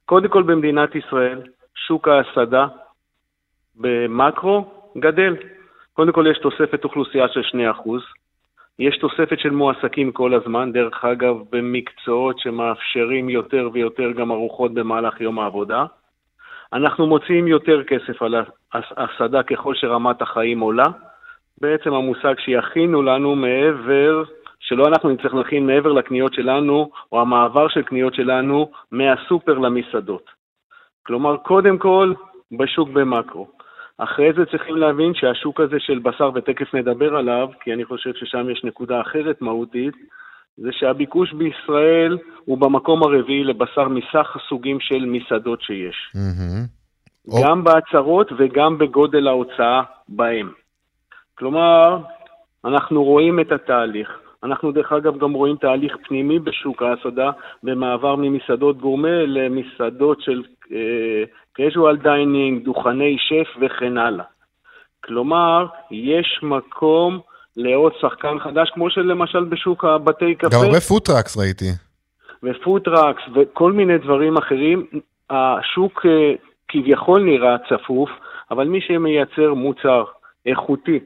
קודם 0.04 0.28
כל 0.28 0.42
במדינת 0.42 0.94
ישראל, 0.94 1.42
שוק 1.74 2.08
ההסעדה 2.08 2.66
במקרו 3.76 4.64
גדל. 4.98 5.36
קודם 5.92 6.12
כל 6.12 6.26
יש 6.30 6.38
תוספת 6.38 6.84
אוכלוסייה 6.84 7.28
של 7.28 7.40
2%, 7.40 8.02
יש 8.78 8.98
תוספת 8.98 9.38
של 9.38 9.50
מועסקים 9.50 10.12
כל 10.12 10.34
הזמן, 10.34 10.72
דרך 10.72 11.04
אגב 11.04 11.36
במקצועות 11.50 12.38
שמאפשרים 12.38 13.28
יותר 13.28 13.68
ויותר 13.72 14.12
גם 14.12 14.30
ארוחות 14.30 14.74
במהלך 14.74 15.20
יום 15.20 15.38
העבודה. 15.38 15.84
אנחנו 16.72 17.06
מוציאים 17.06 17.46
יותר 17.46 17.84
כסף 17.84 18.22
על 18.22 18.34
ההסעדה 18.72 19.42
ככל 19.42 19.74
שרמת 19.74 20.22
החיים 20.22 20.60
עולה. 20.60 20.86
בעצם 21.60 21.94
המושג 21.94 22.34
שיכינו 22.38 23.02
לנו 23.02 23.36
מעבר, 23.36 24.22
שלא 24.60 24.86
אנחנו 24.86 25.10
נצטרך 25.10 25.34
להכין 25.34 25.66
מעבר 25.66 25.92
לקניות 25.92 26.34
שלנו, 26.34 26.90
או 27.12 27.20
המעבר 27.20 27.68
של 27.68 27.82
קניות 27.82 28.14
שלנו 28.14 28.70
מהסופר 28.92 29.58
למסעדות. 29.58 30.30
כלומר, 31.06 31.36
קודם 31.36 31.78
כל, 31.78 32.12
בשוק 32.58 32.88
במקרו. 32.88 33.57
אחרי 33.98 34.32
זה 34.32 34.46
צריכים 34.50 34.76
להבין 34.76 35.14
שהשוק 35.14 35.60
הזה 35.60 35.76
של 35.78 35.98
בשר, 35.98 36.30
ותכף 36.34 36.74
נדבר 36.74 37.16
עליו, 37.16 37.48
כי 37.60 37.72
אני 37.72 37.84
חושב 37.84 38.14
ששם 38.14 38.50
יש 38.50 38.64
נקודה 38.64 39.00
אחרת 39.00 39.42
מהותית, 39.42 39.94
זה 40.56 40.68
שהביקוש 40.72 41.32
בישראל 41.32 42.18
הוא 42.44 42.58
במקום 42.58 43.02
הרביעי 43.02 43.44
לבשר 43.44 43.88
מסך 43.88 44.36
הסוגים 44.36 44.80
של 44.80 45.04
מסעדות 45.04 45.62
שיש. 45.62 46.12
Mm-hmm. 46.16 46.78
גם 47.42 47.64
בהצהרות 47.64 48.32
וגם 48.38 48.78
בגודל 48.78 49.28
ההוצאה 49.28 49.82
בהם. 50.08 50.52
כלומר, 51.34 51.98
אנחנו 52.64 53.04
רואים 53.04 53.40
את 53.40 53.52
התהליך. 53.52 54.18
אנחנו 54.42 54.72
דרך 54.72 54.92
אגב 54.92 55.18
גם 55.18 55.32
רואים 55.32 55.56
תהליך 55.56 55.96
פנימי 56.08 56.38
בשוק 56.38 56.82
ההסעדה 56.82 57.30
במעבר 57.62 58.16
ממסעדות 58.16 58.78
גורמה 58.78 59.26
למסעדות 59.26 60.20
של 60.20 60.42
casual 61.58 62.04
dining, 62.04 62.64
דוכני 62.64 63.16
שף 63.18 63.60
וכן 63.60 63.98
הלאה. 63.98 64.24
כלומר, 65.04 65.66
יש 65.90 66.40
מקום 66.42 67.20
לעוד 67.56 67.92
שחקן 68.00 68.38
חדש, 68.38 68.70
כמו 68.74 68.90
שלמשל 68.90 69.44
בשוק 69.44 69.84
הבתי 69.84 70.34
קפה. 70.34 70.48
גם 70.48 70.64
הרבה 70.64 70.80
food 70.80 71.03
trucks 71.03 71.36
ראיתי. 71.36 71.70
ו 72.42 72.50
food 72.50 72.79
trucks 72.79 73.22
וכל 73.34 73.72
מיני 73.72 73.98
דברים 73.98 74.36
אחרים. 74.36 74.86
השוק 75.30 76.06
אה, 76.06 76.34
כביכול 76.68 77.22
נראה 77.22 77.56
צפוף, 77.68 78.10
אבל 78.50 78.68
מי 78.68 78.80
שמייצר 78.80 79.54
מוצר 79.54 80.04
איכותי, 80.46 80.98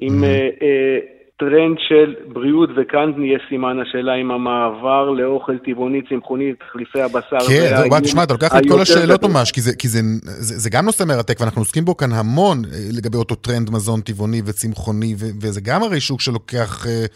עם 0.00 0.24
אה, 0.24 0.48
אה, 0.62 0.98
טרנד 1.38 1.76
של 1.88 2.14
בריאות, 2.32 2.70
וכאן 2.76 3.12
נהיה 3.16 3.38
סימן 3.48 3.80
השאלה 3.80 4.14
אם 4.14 4.30
המעבר 4.30 5.10
לאוכל 5.10 5.58
טבעוני, 5.58 6.02
צמחוני, 6.08 6.52
תחליפי 6.54 7.00
הבשר. 7.00 7.38
כן, 7.48 7.76
זה, 7.76 7.88
בוא, 7.88 8.00
תשמע, 8.00 8.22
אתה 8.22 8.32
לוקח 8.32 8.56
את 8.56 8.62
כל 8.70 8.80
השאלות 8.80 9.22
ממש, 9.22 9.52
כי, 9.52 9.60
זה, 9.60 9.70
כי 9.78 9.88
זה, 9.88 10.00
זה, 10.22 10.54
זה 10.58 10.70
גם 10.72 10.84
נושא 10.84 11.04
מרתק, 11.08 11.40
ואנחנו 11.40 11.60
עוסקים 11.60 11.84
בו 11.84 11.96
כאן 11.96 12.08
המון 12.12 12.58
אה, 12.64 12.70
לגבי 12.98 13.16
אותו 13.18 13.34
טרנד 13.34 13.70
מזון 13.70 14.00
טבעוני 14.00 14.40
וצמחוני, 14.46 15.14
ו, 15.18 15.24
וזה 15.42 15.60
גם 15.64 15.82
הרי 15.82 16.00
שוק 16.00 16.20
שלוקח... 16.20 16.86
אה, 16.86 17.06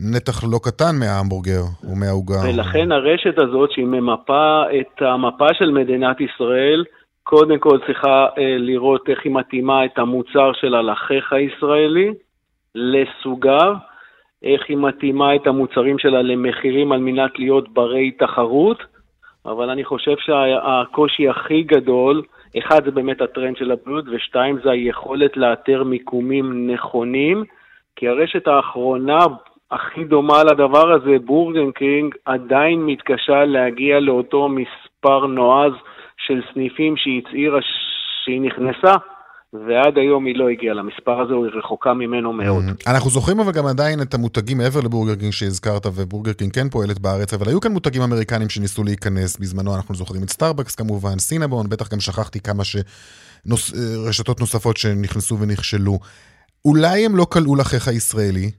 נתח 0.00 0.44
לא 0.52 0.58
קטן 0.62 0.94
מההמבורגר 1.00 1.62
או 1.88 1.96
מהעוגה. 2.00 2.40
ולכן 2.48 2.92
הרשת 2.92 3.38
הזאת, 3.38 3.70
שהיא 3.72 3.86
ממפה 3.86 4.62
את 4.80 5.02
המפה 5.02 5.46
של 5.58 5.70
מדינת 5.70 6.16
ישראל, 6.20 6.84
קודם 7.22 7.58
כל 7.58 7.78
צריכה 7.86 8.26
אה, 8.38 8.56
לראות 8.58 9.08
איך 9.08 9.18
היא 9.24 9.32
מתאימה 9.32 9.84
את 9.84 9.98
המוצר 9.98 10.52
שלה 10.60 10.82
לחיך 10.82 11.32
הישראלי, 11.32 12.10
לסוגיו, 12.76 13.74
איך 14.42 14.62
היא 14.68 14.76
מתאימה 14.76 15.34
את 15.34 15.46
המוצרים 15.46 15.98
שלה 15.98 16.22
למחירים 16.22 16.92
על 16.92 17.00
מנת 17.00 17.38
להיות 17.38 17.68
ברי 17.68 18.10
תחרות, 18.10 18.82
אבל 19.46 19.70
אני 19.70 19.84
חושב 19.84 20.16
שהקושי 20.18 21.28
הכי 21.28 21.62
גדול, 21.62 22.22
אחד 22.58 22.84
זה 22.84 22.90
באמת 22.90 23.20
הטרנד 23.20 23.56
של 23.56 23.72
הבריאות, 23.72 24.04
ושתיים 24.08 24.58
זה 24.64 24.70
היכולת 24.70 25.36
לאתר 25.36 25.84
מיקומים 25.84 26.70
נכונים, 26.70 27.44
כי 27.96 28.08
הרשת 28.08 28.48
האחרונה 28.48 29.18
הכי 29.70 30.04
דומה 30.04 30.44
לדבר 30.44 30.92
הזה, 30.92 31.16
בורגן 31.24 31.70
קינג, 31.70 32.14
עדיין 32.24 32.86
מתקשה 32.86 33.44
להגיע 33.44 34.00
לאותו 34.00 34.48
מספר 34.48 35.26
נועז 35.26 35.72
של 36.16 36.42
סניפים 36.52 36.96
שהיא 36.96 37.22
הצהירה 37.26 37.58
שהיא 38.24 38.40
נכנסה, 38.40 38.94
ועד 39.52 39.98
היום 39.98 40.26
היא 40.26 40.36
לא 40.36 40.48
הגיעה 40.48 40.74
למספר 40.74 41.20
הזה, 41.20 41.34
היא 41.34 41.58
רחוקה 41.58 41.94
ממנו 41.94 42.32
מאוד. 42.32 42.64
Mm-hmm. 42.64 42.90
אנחנו 42.90 43.10
זוכרים 43.10 43.40
אבל 43.40 43.52
גם 43.52 43.66
עדיין 43.66 44.02
את 44.02 44.14
המותגים 44.14 44.58
מעבר 44.58 44.80
לבורגר 44.80 45.14
קינג 45.14 45.32
שהזכרת, 45.32 45.86
ובורגר 45.86 46.32
קינג 46.32 46.52
כן 46.52 46.68
פועלת 46.68 46.98
בארץ, 46.98 47.34
אבל 47.34 47.48
היו 47.48 47.60
כאן 47.60 47.72
מותגים 47.72 48.02
אמריקנים 48.02 48.48
שניסו 48.48 48.84
להיכנס 48.84 49.36
בזמנו, 49.40 49.76
אנחנו 49.76 49.94
זוכרים 49.94 50.22
את 50.22 50.28
סטארבקס 50.30 50.74
כמובן, 50.74 51.18
סינבון, 51.18 51.66
בטח 51.68 51.92
גם 51.92 52.00
שכחתי 52.00 52.40
כמה 52.40 52.62
שנוס... 52.64 53.74
רשתות 54.08 54.40
נוספות 54.40 54.76
שנכנסו 54.76 55.38
ונכשלו. 55.38 55.98
אולי 56.64 57.06
הם 57.06 57.16
לא 57.16 57.24
קלעו 57.32 57.56
לחיך 57.56 57.88
הישראלי? 57.88 58.50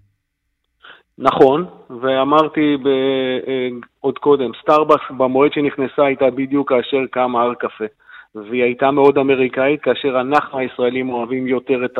נכון, 1.17 1.65
ואמרתי 2.01 2.77
ב... 2.83 2.87
אה, 2.87 3.67
עוד 3.99 4.17
קודם, 4.17 4.51
סטארבקס 4.61 5.03
במועד 5.17 5.53
שנכנסה 5.53 6.05
הייתה 6.05 6.25
בדיוק 6.29 6.69
כאשר 6.69 7.05
קם 7.11 7.35
ארקפה. 7.35 7.85
והיא 8.49 8.63
הייתה 8.63 8.91
מאוד 8.91 9.17
אמריקאית, 9.17 9.81
כאשר 9.81 10.21
אנחנו 10.21 10.59
הישראלים 10.59 11.09
אוהבים 11.09 11.47
יותר 11.47 11.85
את, 11.85 11.99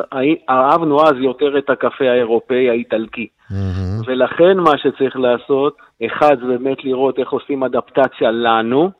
אהבנו 0.50 1.02
אז 1.02 1.14
יותר 1.16 1.58
את 1.58 1.70
הקפה 1.70 2.04
האירופאי 2.10 2.70
האיטלקי. 2.70 3.26
Mm-hmm. 3.50 4.02
ולכן 4.06 4.58
מה 4.58 4.78
שצריך 4.78 5.16
לעשות, 5.16 5.76
אחד 6.06 6.36
זה 6.40 6.46
באמת 6.46 6.84
לראות 6.84 7.18
איך 7.18 7.30
עושים 7.30 7.64
אדפטציה 7.64 8.30
לנו, 8.30 8.90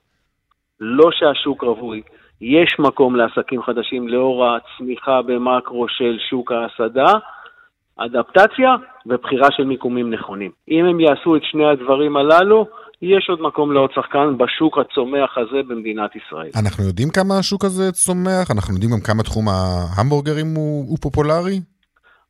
לא 0.81 1.11
שהשוק 1.13 1.63
רווי. 1.63 2.03
יש 2.41 2.77
מקום 2.79 3.17
לעסקים 3.17 3.63
חדשים 3.63 4.09
לאור 4.09 4.47
הצמיחה 4.47 5.23
במקרו 5.23 5.89
של 5.89 6.19
שוק 6.31 6.53
ההסעדה, 6.53 7.13
אדפטציה 7.99 8.77
ובחירה 9.07 9.49
של 9.51 9.65
מיקומים 9.65 10.11
נכונים. 10.11 10.51
אם 10.71 10.85
הם 10.85 11.01
יעשו 11.01 11.37
את 11.37 11.43
שני 11.45 11.67
הדברים 11.67 12.17
הללו, 12.17 12.67
יש 13.03 13.27
עוד 13.31 13.41
מקום 13.41 13.73
לעוד 13.73 13.91
שחקן 13.95 14.39
בשוק 14.39 14.79
הצומח 14.79 15.39
הזה 15.39 15.61
במדינת 15.69 16.11
ישראל. 16.17 16.51
אנחנו 16.63 16.85
יודעים 16.85 17.09
כמה 17.11 17.39
השוק 17.39 17.65
הזה 17.65 17.93
צומח? 17.93 18.51
אנחנו 18.55 18.75
יודעים 18.75 18.91
גם 18.91 19.01
כמה 19.01 19.23
תחום 19.23 19.45
ההמבורגרים 19.49 20.47
הוא, 20.57 20.85
הוא 20.89 20.99
פופולרי? 21.03 21.61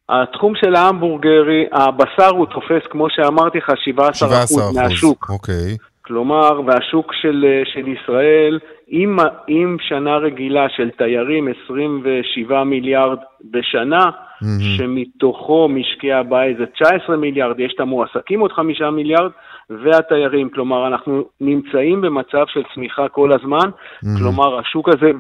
התחום 0.09 0.53
של 0.57 0.75
ההמבורגרי, 0.75 1.65
הבשר 1.73 2.29
הוא 2.29 2.47
תופס, 2.47 2.87
כמו 2.91 3.07
שאמרתי 3.11 3.59
לך, 3.59 3.71
17%, 3.71 3.73
17% 4.01 4.83
מהשוק. 4.83 5.27
אוקיי. 5.31 5.77
כלומר, 6.03 6.61
והשוק 6.67 7.13
של, 7.23 7.45
של 7.75 7.89
ישראל, 7.89 8.59
עם, 8.89 9.17
עם 9.47 9.77
שנה 9.81 10.17
רגילה 10.17 10.67
של 10.77 10.91
תיירים, 10.99 11.49
27 11.65 12.65
מיליארד 12.65 13.19
בשנה, 13.51 14.11
mm-hmm. 14.43 14.77
שמתוכו 14.77 15.69
משקי 15.69 16.13
הבית 16.13 16.57
זה 16.59 16.67
19 16.67 17.17
מיליארד, 17.17 17.61
יש 17.61 17.73
את 17.75 17.81
המועסקים 17.81 18.41
עוד 18.41 18.53
5 18.53 18.81
מיליארד, 18.93 19.31
והתיירים. 19.71 20.51
כלומר, 20.51 20.87
אנחנו 20.87 21.25
נמצאים 21.41 22.01
במצב 22.01 22.45
של 22.49 22.63
צמיחה 22.75 23.09
כל 23.09 23.33
הזמן, 23.33 23.69
mm-hmm. 23.69 24.19
כלומר, 24.19 24.59
השוק 24.59 24.89
הזה 24.89 25.11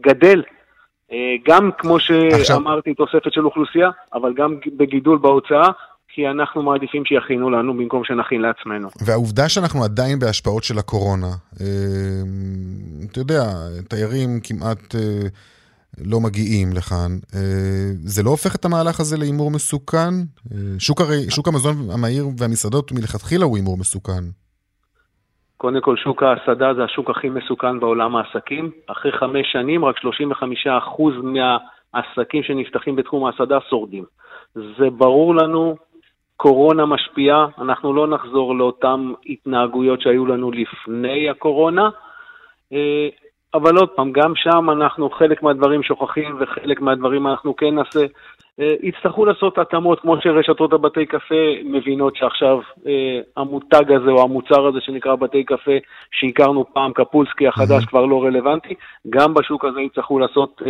גדל. 0.00 0.42
אה, 1.12 1.34
גם 1.48 1.70
כמו 1.78 2.00
שאמרתי, 2.00 2.90
עכשיו... 2.90 3.06
תוספת 3.06 3.32
של 3.32 3.44
אוכלוסייה, 3.44 3.90
אבל 4.14 4.34
גם 4.36 4.56
בגידול 4.76 5.18
בהוצאה, 5.18 5.70
כי 6.14 6.28
אנחנו 6.28 6.62
מעדיפים 6.62 7.04
שיכינו 7.04 7.50
לנו 7.50 7.74
במקום 7.74 8.04
שנכין 8.04 8.40
לעצמנו. 8.40 8.88
והעובדה 9.06 9.48
שאנחנו 9.48 9.84
עדיין 9.84 10.18
בהשפעות 10.18 10.64
של 10.64 10.78
הקורונה, 10.78 11.30
אה, 11.60 11.66
אתה 13.10 13.18
יודע, 13.18 13.42
תיירים 13.88 14.40
כמעט 14.42 14.94
אה, 14.94 15.28
לא 15.98 16.20
מגיעים 16.20 16.68
לכאן, 16.76 17.10
אה, 17.34 17.90
זה 18.12 18.22
לא 18.22 18.30
הופך 18.30 18.54
את 18.54 18.64
המהלך 18.64 19.00
הזה 19.00 19.16
להימור 19.16 19.50
מסוכן? 19.50 20.14
שוק, 20.78 21.00
הרי, 21.00 21.30
שוק 21.30 21.48
המזון 21.48 21.74
המהיר 21.94 22.24
והמסעדות 22.38 22.92
מלכתחילה 22.92 23.44
הוא 23.44 23.56
הימור 23.56 23.76
מסוכן. 23.78 24.24
קודם 25.56 25.80
כל, 25.80 25.96
שוק 25.96 26.22
ההסעדה 26.22 26.74
זה 26.74 26.84
השוק 26.84 27.10
הכי 27.10 27.28
מסוכן 27.28 27.80
בעולם 27.80 28.16
העסקים. 28.16 28.70
אחרי 28.86 29.12
חמש 29.12 29.46
שנים, 29.52 29.84
רק 29.84 29.96
35% 29.98 31.12
מהעסקים 31.22 32.42
שנפתחים 32.42 32.96
בתחום 32.96 33.24
ההסעדה 33.26 33.58
שורדים. 33.70 34.04
זה 34.54 34.90
ברור 34.90 35.34
לנו 35.34 35.76
קורונה 36.36 36.86
משפיעה, 36.86 37.46
אנחנו 37.58 37.92
לא 37.92 38.06
נחזור 38.06 38.56
לאותן 38.56 39.12
התנהגויות 39.26 40.00
שהיו 40.00 40.26
לנו 40.26 40.50
לפני 40.50 41.30
הקורונה, 41.30 41.88
אה, 42.72 43.08
אבל 43.54 43.76
עוד 43.76 43.88
פעם, 43.88 44.12
גם 44.12 44.32
שם 44.36 44.70
אנחנו 44.70 45.10
חלק 45.10 45.42
מהדברים 45.42 45.82
שוכחים 45.82 46.36
וחלק 46.40 46.80
מהדברים 46.80 47.26
אנחנו 47.26 47.56
כן 47.56 47.74
נעשה. 47.74 48.06
אה, 48.60 48.74
יצטרכו 48.82 49.24
לעשות 49.24 49.58
התאמות, 49.58 50.00
כמו 50.00 50.16
שרשתות 50.20 50.72
הבתי 50.72 51.06
קפה 51.06 51.44
מבינות 51.64 52.16
שעכשיו 52.16 52.58
אה, 52.86 53.20
המותג 53.36 53.92
הזה 53.92 54.10
או 54.10 54.22
המוצר 54.22 54.66
הזה 54.66 54.80
שנקרא 54.80 55.14
בתי 55.14 55.44
קפה, 55.44 55.76
שהכרנו 56.10 56.64
פעם, 56.72 56.92
קפולסקי 56.92 57.48
החדש, 57.48 57.84
mm-hmm. 57.84 57.88
כבר 57.88 58.04
לא 58.04 58.24
רלוונטי, 58.24 58.74
גם 59.10 59.34
בשוק 59.34 59.64
הזה 59.64 59.80
יצטרכו 59.80 60.18
לעשות 60.18 60.62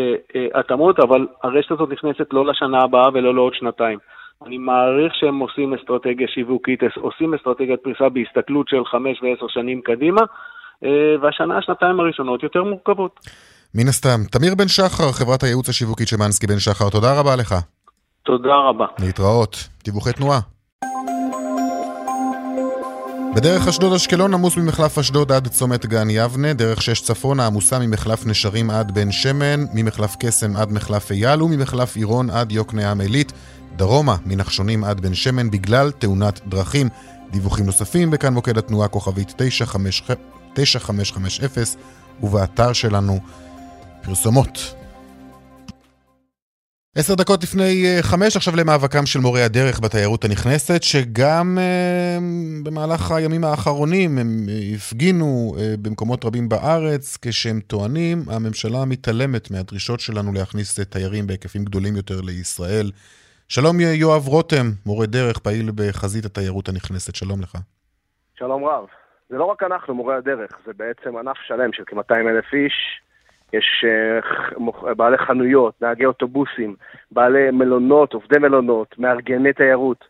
התאמות, 0.54 1.00
אבל 1.00 1.26
הרשת 1.42 1.70
הזאת 1.70 1.90
נכנסת 1.90 2.32
לא 2.32 2.46
לשנה 2.46 2.82
הבאה 2.82 3.08
ולא 3.12 3.34
לעוד 3.34 3.54
שנתיים. 3.54 3.98
אני 4.46 4.58
מעריך 4.58 5.14
שהם 5.14 5.38
עושים 5.38 5.74
אסטרטגיה 5.74 6.28
שיווקית, 6.28 6.80
עושים 6.96 7.34
אסטרטגיית 7.34 7.80
פריסה 7.80 8.08
בהסתכלות 8.08 8.68
של 8.68 8.84
חמש 8.84 9.22
ועשר 9.22 9.48
שנים 9.48 9.80
קדימה, 9.80 10.20
אה, 10.20 10.26
והשנה, 11.22 11.58
השנתיים 11.58 12.00
הראשונות 12.00 12.42
יותר 12.42 12.62
מורכבות. 12.62 13.20
מן 13.74 13.88
הסתם. 13.88 14.20
תמיר 14.30 14.54
בן 14.54 14.68
שחר, 14.68 15.12
חברת 15.12 15.42
הייעוץ 15.42 15.68
השיווקית 15.68 16.08
של 16.08 16.16
מנסקי 16.16 16.46
בן 16.46 16.58
שחר, 16.58 16.90
תודה 16.90 17.20
רבה 17.20 17.36
לך. 17.36 17.54
תודה 18.22 18.54
רבה. 18.68 18.86
להתראות. 18.98 19.68
דיווחי 19.84 20.12
תנועה. 20.12 20.40
בדרך 23.36 23.68
אשדוד-אשקלון 23.68 24.34
עמוס 24.34 24.56
ממחלף 24.56 24.98
אשדוד 24.98 25.32
עד 25.32 25.48
צומת 25.48 25.86
גן 25.86 26.10
יבנה, 26.10 26.52
דרך 26.52 26.82
שש 26.82 27.00
צפונה 27.00 27.46
עמוסה 27.46 27.78
ממחלף 27.78 28.26
נשרים 28.26 28.70
עד 28.70 28.94
בן 28.94 29.12
שמן, 29.12 29.64
ממחלף 29.74 30.16
קסם 30.20 30.56
עד 30.56 30.72
מחלף 30.72 31.10
אייל 31.10 31.42
וממחלף 31.42 31.96
עירון 31.96 32.30
עד 32.30 32.52
יוקנעם 32.52 33.00
עילית. 33.00 33.32
דרומה 33.76 34.16
מנחשונים 34.26 34.84
עד 34.84 35.00
בן 35.00 35.14
שמן 35.14 35.50
בגלל 35.50 35.90
תאונת 35.90 36.40
דרכים. 36.46 36.88
דיווחים 37.30 37.66
נוספים 37.66 38.10
בכאן 38.10 38.34
מוקד 38.34 38.58
התנועה 38.58 38.88
כוכבית 38.88 39.34
9550 40.54 41.78
ובאתר 42.22 42.72
שלנו 42.72 43.20
פרסומות. 44.02 44.74
עשר 46.96 47.14
דקות 47.14 47.42
לפני 47.42 47.86
אה, 47.86 48.02
חמש, 48.02 48.36
עכשיו 48.36 48.56
למאבקם 48.56 49.06
של 49.06 49.20
מורי 49.20 49.42
הדרך 49.42 49.80
בתיירות 49.80 50.24
הנכנסת, 50.24 50.82
שגם 50.82 51.58
אה, 51.60 52.18
במהלך 52.62 53.10
הימים 53.10 53.44
האחרונים 53.44 54.18
הם 54.18 54.46
אה, 54.48 54.74
הפגינו 54.74 55.54
במקומות 55.82 56.24
רבים 56.24 56.48
בארץ, 56.48 57.18
כשהם 57.22 57.60
טוענים, 57.60 58.22
הממשלה 58.28 58.84
מתעלמת 58.84 59.50
מהדרישות 59.50 60.00
שלנו 60.00 60.32
להכניס 60.32 60.80
תיירים 60.80 61.26
בהיקפים 61.26 61.64
גדולים 61.64 61.96
יותר 61.96 62.20
לישראל. 62.20 62.90
שלום 63.48 63.80
יואב 63.80 64.28
רותם, 64.28 64.70
מורה 64.86 65.06
דרך, 65.06 65.38
פעיל 65.38 65.70
בחזית 65.74 66.24
התיירות 66.24 66.68
הנכנסת, 66.68 67.14
שלום 67.14 67.40
לך. 67.40 67.58
שלום 68.38 68.64
רב. 68.64 68.84
זה 69.28 69.36
לא 69.36 69.44
רק 69.44 69.62
אנחנו, 69.62 69.94
מורי 69.94 70.14
הדרך, 70.14 70.50
זה 70.66 70.72
בעצם 70.76 71.16
ענף 71.16 71.36
שלם 71.46 71.72
של 71.72 71.84
כ-200 71.86 72.14
אלף 72.14 72.54
איש, 72.54 73.00
יש 73.52 73.84
uh, 73.84 74.94
בעלי 74.94 75.18
חנויות, 75.18 75.82
נהגי 75.82 76.04
אוטובוסים, 76.04 76.76
בעלי 77.10 77.50
מלונות, 77.50 78.12
עובדי 78.12 78.38
מלונות, 78.38 78.98
מארגני 78.98 79.52
תיירות, 79.52 80.04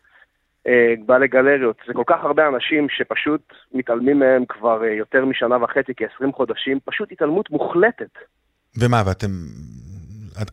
uh, 0.67 0.71
בעלי 1.05 1.27
גלריות. 1.27 1.77
זה 1.87 1.93
כל 1.93 2.03
כך 2.07 2.23
הרבה 2.23 2.47
אנשים 2.47 2.87
שפשוט 2.89 3.53
מתעלמים 3.73 4.19
מהם 4.19 4.45
כבר 4.45 4.81
uh, 4.81 4.85
יותר 4.85 5.25
משנה 5.25 5.63
וחצי, 5.63 5.91
כ-20 5.97 6.31
חודשים, 6.33 6.79
פשוט 6.85 7.11
התעלמות 7.11 7.49
מוחלטת. 7.49 8.11
ומה, 8.79 9.03
ואתם... 9.07 9.27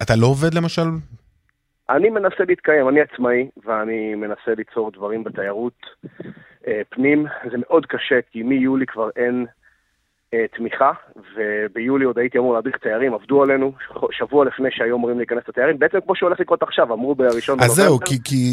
אתה 0.03 0.17
לא 0.17 0.27
עובד 0.27 0.55
למשל? 0.55 0.83
אני 1.91 2.11
מנסה 2.11 2.45
להתקיים, 2.49 2.89
אני 2.89 3.01
עצמאי, 3.01 3.49
ואני 3.65 4.15
מנסה 4.15 4.55
ליצור 4.57 4.91
דברים 4.91 5.25
בתיירות 5.25 5.87
פנים. 6.91 7.27
זה 7.51 7.57
מאוד 7.59 7.87
קשה, 7.87 8.21
כי 8.33 8.43
מיולי 8.43 8.87
כבר 8.87 9.09
אין 9.17 9.47
אה, 10.35 10.45
תמיכה, 10.57 10.93
וביולי 11.37 12.05
עוד 12.05 12.19
הייתי 12.19 12.39
אמור 12.39 12.55
להדריך 12.55 12.77
תיירים, 12.77 13.15
עבדו 13.15 13.43
עלינו, 13.43 13.73
שבוע 14.11 14.45
לפני 14.45 14.69
שהיו 14.71 14.97
אמורים 14.97 15.19
להיכנס 15.19 15.43
לתיירים, 15.49 15.79
בעצם 15.79 15.99
כמו 16.05 16.17
שהולך 16.17 16.41
לקרות 16.41 16.63
עכשיו, 16.63 16.93
אמרו 16.93 17.15
בראשון. 17.15 17.61
אז 17.61 17.71
זהו, 17.71 17.99
כי, 18.01 18.15
כי 18.25 18.45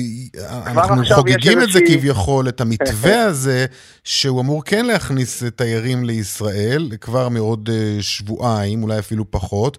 אנחנו 0.71 1.03
חוגגים 1.15 1.57
את 1.63 1.69
זה 1.69 1.79
כביכול, 1.87 2.49
את 2.49 2.61
המתווה 2.61 3.25
הזה, 3.29 3.65
שהוא 4.03 4.41
אמור 4.41 4.63
כן 4.65 4.85
להכניס 4.85 5.43
תיירים 5.43 6.03
לישראל, 6.03 6.81
כבר 7.01 7.29
מעוד 7.29 7.69
אה, 7.69 8.01
שבועיים, 8.01 8.83
אולי 8.83 8.99
אפילו 8.99 9.31
פחות. 9.31 9.77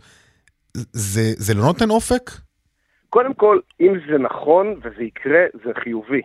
זה, 0.92 1.22
זה 1.36 1.54
לא 1.54 1.62
נותן 1.62 1.90
אופק? 1.90 2.30
קודם 3.10 3.34
כל, 3.34 3.58
אם 3.80 3.92
זה 4.10 4.18
נכון 4.18 4.74
וזה 4.82 5.02
יקרה, 5.02 5.40
זה 5.64 5.70
חיובי. 5.82 6.22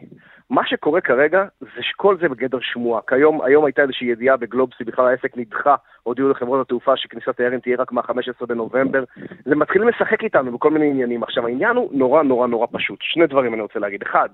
מה 0.50 0.66
שקורה 0.66 1.02
כרגע 1.02 1.46
זה 1.62 1.82
שכל 1.82 2.18
זה 2.18 2.30
בגדר 2.30 2.58
שמועה. 2.62 3.02
כיום, 3.08 3.41
היום 3.41 3.66
הייתה 3.66 3.82
איזושהי 3.82 4.08
ידיעה 4.08 4.38
בגלובסי, 4.38 4.84
בכלל 4.84 5.08
העסק 5.08 5.38
נדחה, 5.38 5.76
הודיעו 6.04 6.30
לחברות 6.30 6.62
התעופה 6.62 6.98
שכניסת 6.98 7.30
תיירים 7.30 7.60
תהיה 7.60 7.78
רק 7.80 7.91
מה-15 7.91 8.46
בנובמבר. 8.46 9.04
זה 9.46 9.56
מתחילים 9.56 9.88
לשחק 9.88 10.24
איתנו 10.24 10.52
בכל 10.52 10.72
מיני 10.72 10.89
עניינים. 10.89 11.24
עכשיו, 11.24 11.48
העניין 11.48 11.76
הוא 11.76 11.89
נורא 11.93 12.24
נורא 12.24 12.48
נורא 12.48 12.68
פשוט. 12.72 13.00
שני 13.02 13.28
דברים 13.28 13.54
אני 13.54 13.62
רוצה 13.62 13.80
להגיד. 13.80 14.02
אחד, 14.02 14.30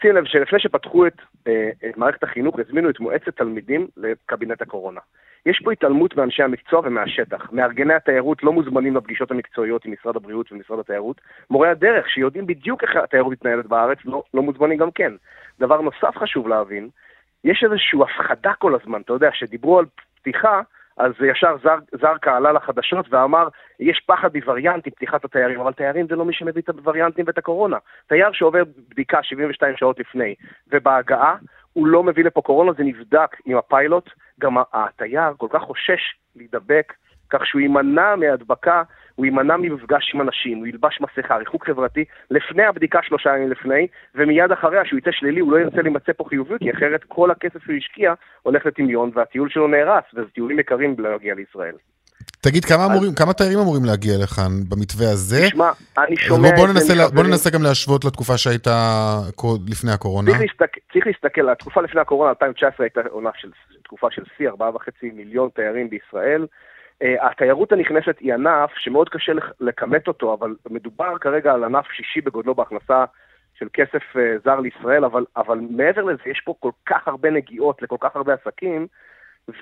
שים 0.00 0.14
לב 0.14 0.24
שלפני 0.24 0.58
שפתחו 0.58 1.06
את, 1.06 1.16
אה, 1.46 1.70
את 1.88 1.96
מערכת 1.96 2.22
החינוך, 2.22 2.58
הזמינו 2.58 2.90
את 2.90 3.00
מועצת 3.00 3.36
תלמידים 3.36 3.86
לקבינט 3.96 4.62
הקורונה. 4.62 5.00
יש 5.46 5.60
פה 5.64 5.72
התעלמות 5.72 6.16
מאנשי 6.16 6.42
המקצוע 6.42 6.80
ומהשטח. 6.84 7.52
מארגני 7.52 7.94
התיירות 7.94 8.42
לא 8.42 8.52
מוזמנים 8.52 8.96
לפגישות 8.96 9.30
המקצועיות 9.30 9.84
עם 9.84 9.92
משרד 9.92 10.16
הבריאות 10.16 10.52
ומשרד 10.52 10.78
התיירות. 10.78 11.20
מורי 11.50 11.68
הדרך, 11.68 12.08
שיודעים 12.08 12.46
בדיוק 12.46 12.82
איך 12.82 12.96
התיירות 12.96 13.32
מתנהלת 13.32 13.66
בארץ, 13.66 13.98
לא, 14.04 14.22
לא 14.34 14.42
מוזמנים 14.42 14.78
גם 14.78 14.90
כן. 14.90 15.12
דבר 15.60 15.80
נוסף 15.80 16.16
חשוב 16.16 16.48
להבין, 16.48 16.88
יש 17.44 17.64
איזושהי 17.64 17.98
הפחדה 18.02 18.52
כל 18.54 18.74
הזמן, 18.74 19.00
אתה 19.00 19.12
יודע, 19.12 19.30
שדיברו 19.32 19.78
על 19.78 19.84
פתיחה, 20.20 20.60
אז 20.96 21.12
ישר 21.30 21.56
זר, 21.62 21.76
זרקה 22.00 22.36
עלה 22.36 22.52
לחדשות 22.52 23.06
ואמר, 23.10 23.48
יש 23.80 24.00
פחד 24.06 24.36
מווריאנטים, 24.36 24.92
פתיחת 24.92 25.24
התיירים, 25.24 25.60
אבל 25.60 25.72
תיירים 25.72 26.06
זה 26.06 26.16
לא 26.16 26.24
מי 26.24 26.32
שמביא 26.32 26.62
את 26.62 26.68
הווריאנטים 26.68 27.24
ואת 27.26 27.38
הקורונה. 27.38 27.76
תייר 28.06 28.32
שעובר 28.32 28.62
בדיקה 28.90 29.22
72 29.22 29.76
שעות 29.76 29.98
לפני, 29.98 30.34
ובהגעה, 30.72 31.36
הוא 31.72 31.86
לא 31.86 32.02
מביא 32.02 32.24
לפה 32.24 32.42
קורונה, 32.42 32.72
זה 32.72 32.84
נבדק 32.84 33.36
עם 33.46 33.56
הפיילוט. 33.56 34.10
גם 34.40 34.56
התייר 34.72 35.32
כל 35.36 35.46
כך 35.50 35.62
חושש 35.62 36.00
להידבק, 36.36 36.92
כך 37.30 37.46
שהוא 37.46 37.60
יימנע 37.60 38.16
מהדבקה, 38.16 38.82
הוא 39.14 39.26
יימנע 39.26 39.56
ממפגש 39.56 40.10
עם 40.14 40.20
אנשים, 40.20 40.58
הוא 40.58 40.66
ילבש 40.66 40.98
מסכה, 41.00 41.36
ריחוק 41.36 41.66
חברתי, 41.66 42.04
לפני 42.30 42.64
הבדיקה 42.64 42.98
שלושה 43.02 43.30
ימים 43.36 43.50
לפני, 43.50 43.86
ומיד 44.14 44.52
אחריה, 44.52 44.84
שהוא 44.84 44.98
יצא 44.98 45.10
שלילי, 45.12 45.40
הוא 45.40 45.52
לא 45.52 45.58
ירצה 45.58 45.82
להימצא 45.82 46.12
פה 46.16 46.24
חיובי, 46.28 46.54
כי 46.60 46.70
אחרת 46.70 47.04
כל 47.08 47.30
הכסף 47.30 47.64
שהוא 47.64 47.76
השקיע 47.76 48.14
הולך 48.42 48.66
לטמיון, 48.66 49.10
והטיול 49.14 49.48
שלו 49.50 49.68
נהרס, 49.68 50.04
וזה 50.14 50.30
טיולים 50.34 50.58
יקרים 50.58 50.96
להגיע 50.98 51.34
לישראל. 51.34 51.74
תגיד, 52.40 52.64
כמה, 52.64 52.84
אז... 52.84 52.90
אמורים, 52.90 53.14
כמה 53.14 53.32
תיירים 53.32 53.58
אמורים 53.58 53.84
להגיע 53.84 54.14
לכאן 54.22 54.52
במתווה 54.68 55.10
הזה? 55.10 55.42
תשמע, 55.46 55.70
אני 55.98 56.16
שומע... 56.16 56.48
בוא, 56.48 56.56
בוא, 56.56 56.68
ננסה, 56.68 56.94
בוא 57.14 57.22
ננסה 57.22 57.50
גם 57.50 57.62
להשוות 57.62 58.04
לתקופה 58.04 58.38
שהייתה 58.38 58.78
לפני 59.68 59.92
הקורונה. 59.92 60.30
צריך 60.30 60.40
להסתכל, 60.40 60.80
צריך 60.92 61.06
להסתכל, 61.06 61.48
התקופה 61.48 61.80
לפני 61.82 62.00
הקורונה, 62.00 62.30
2019 62.30 62.86
הייתה 62.86 63.00
עונה 63.10 63.30
של, 63.36 63.50
תקופה 63.84 64.06
של 64.10 64.22
שיא, 64.36 64.50
4.5 64.50 64.54
מיליון 65.02 65.48
תיירים 65.54 65.90
בישראל. 65.90 66.46
Uh, 67.02 67.26
התיירות 67.26 67.72
הנכנסת 67.72 68.18
היא 68.20 68.34
ענף 68.34 68.70
שמאוד 68.76 69.08
קשה 69.08 69.32
לכמת 69.60 70.08
אותו, 70.08 70.34
אבל 70.34 70.54
מדובר 70.70 71.18
כרגע 71.18 71.52
על 71.52 71.64
ענף 71.64 71.86
שישי 71.92 72.20
בגודלו 72.20 72.54
בהכנסה 72.54 73.04
של 73.54 73.68
כסף 73.72 74.02
uh, 74.16 74.18
זר 74.44 74.60
לישראל, 74.60 75.04
אבל, 75.04 75.24
אבל 75.36 75.58
מעבר 75.70 76.02
לזה 76.02 76.22
יש 76.26 76.40
פה 76.44 76.54
כל 76.60 76.70
כך 76.86 77.08
הרבה 77.08 77.30
נגיעות 77.30 77.82
לכל 77.82 77.96
כך 78.00 78.16
הרבה 78.16 78.34
עסקים, 78.34 78.86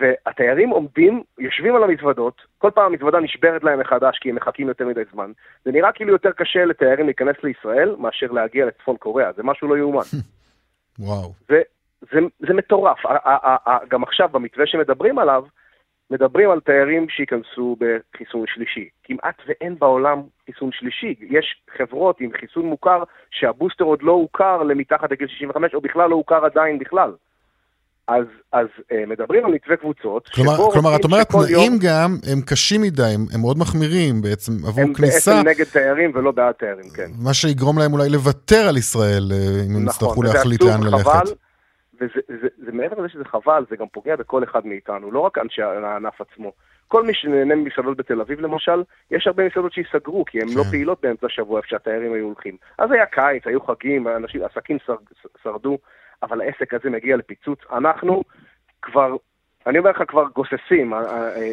והתיירים 0.01 0.71
עומדים, 0.71 1.23
יושבים 1.39 1.77
על 1.77 1.85
המזוודות, 1.85 2.43
כל 2.59 2.71
פעם 2.75 2.93
המזוודה 2.93 3.21
נשברת 3.21 3.65
להם 3.65 3.81
מחדש 3.81 4.19
כי 4.19 4.31
הם 4.31 4.37
מחכים 4.37 4.69
יותר 4.69 4.87
מדי 4.87 5.03
זמן. 5.13 5.33
זה 5.65 5.73
נראה 5.73 5.93
כאילו 5.93 6.13
יותר 6.13 6.33
קשה 6.33 6.65
לתיירים 6.65 7.07
להיכנס 7.07 7.37
לישראל 7.43 7.97
מאשר 7.99 8.27
להגיע 8.27 8.67
לצפון 8.67 8.97
קוריאה, 8.97 9.33
זה 9.33 9.43
משהו 9.43 9.69
לא 9.69 9.79
יאומן. 9.79 10.03
וואו. 10.99 11.33
וזה 11.49 12.21
זה 12.39 12.55
מטורף. 12.55 12.99
גם 13.89 14.03
עכשיו, 14.03 14.29
במתווה 14.29 14.67
שמדברים 14.67 15.19
עליו, 15.19 15.45
מדברים 16.11 16.51
על 16.51 16.61
תיירים 16.61 17.09
שייכנסו 17.09 17.77
בחיסון 17.81 18.45
שלישי. 18.47 18.89
כמעט 19.05 19.35
ואין 19.47 19.79
בעולם 19.79 20.23
חיסון 20.47 20.71
שלישי. 20.73 21.15
יש 21.31 21.63
חברות 21.77 22.21
עם 22.21 22.31
חיסון 22.41 22.67
מוכר 22.67 23.03
שהבוסטר 23.31 23.85
עוד 23.85 24.03
לא 24.03 24.13
הוכר 24.13 24.63
למתחת 24.63 25.11
לגיל 25.11 25.29
65, 25.29 25.75
או 25.75 25.81
בכלל 25.81 26.11
לא 26.11 26.15
הוכר 26.15 26.45
עדיין 26.45 26.79
בכלל. 26.79 27.13
אז, 28.09 28.25
אז 28.53 28.67
אה, 28.93 29.05
מדברים 29.07 29.45
על 29.45 29.53
מתווה 29.53 29.77
קבוצות. 29.77 30.29
כלומר, 30.29 30.57
כלומר 30.73 30.97
את 30.97 31.05
אומרת, 31.05 31.29
תנאים 31.29 31.73
יום... 31.73 31.79
גם 31.81 32.17
הם 32.33 32.41
קשים 32.47 32.83
מדי, 32.83 33.03
הם, 33.03 33.27
הם 33.35 33.41
מאוד 33.41 33.59
מחמירים 33.59 34.23
בעצם 34.23 34.53
עבור 34.67 34.81
הם 34.81 34.95
כניסה. 34.95 35.39
הם 35.39 35.45
בעצם 35.45 35.49
נגד 35.49 35.71
תיירים 35.73 36.13
ולא 36.15 36.31
בעד 36.31 36.55
תיירים, 36.55 36.91
כן. 36.97 37.11
מה 37.19 37.35
שיגרום 37.35 37.79
להם 37.79 37.93
אולי 37.93 38.09
לוותר 38.09 38.69
על 38.69 38.77
ישראל, 38.77 39.33
אה, 39.33 39.37
אם 39.37 39.77
הם 39.77 39.85
נכון, 39.85 39.87
יצטרכו 39.87 40.23
להחליט 40.23 40.63
לאן 40.63 40.83
ללכת. 40.83 41.07
חבל, 41.07 41.33
וזה 42.01 42.21
זה, 42.43 42.49
זה, 42.65 42.73
מעבר 42.73 42.99
לזה 42.99 43.09
שזה 43.09 43.25
חבל, 43.25 43.65
זה 43.71 43.77
גם 43.77 43.87
פוגע 43.93 44.17
בכל 44.17 44.45
אחד 44.45 44.67
מאיתנו, 44.67 45.11
לא 45.11 45.21
רק 45.21 45.39
אנשי 45.39 45.63
הענף 45.63 46.21
עצמו. 46.21 46.53
כל 46.89 47.07
מי 47.07 47.15
שנהנה 47.15 47.55
ממסעדות 47.55 47.97
בתל 47.97 48.21
אביב 48.21 48.41
למשל, 48.41 48.83
יש 49.11 49.27
הרבה 49.27 49.47
מסעדות 49.47 49.73
שייסגרו, 49.73 50.25
כי 50.25 50.41
הן 50.41 50.49
לא 50.49 50.53
כן. 50.53 50.59
לא 50.59 50.65
פעילות 50.65 50.99
באמצע 51.03 51.27
השבוע 51.27 51.59
איפה 51.59 51.69
שהתיירים 51.69 52.13
היו 52.13 52.25
הולכים. 52.25 52.57
אז 52.79 52.91
היה 52.91 53.07
קיץ, 53.07 53.47
היו 53.47 53.61
חגים, 53.61 54.09
אנשים, 54.09 54.41
עסקים 54.45 54.79
שר, 54.87 54.97
שרדו. 55.43 55.79
אבל 56.23 56.41
העסק 56.41 56.75
הזה 56.75 56.91
מגיע 56.91 57.17
לפיצוץ. 57.17 57.59
אנחנו 57.73 58.23
כבר, 58.83 59.17
אני 59.67 59.79
אומר 59.79 59.91
לך, 59.91 60.03
כבר 60.09 60.25
גוססים, 60.35 60.95
אה, 60.95 60.99
אה, 61.37 61.53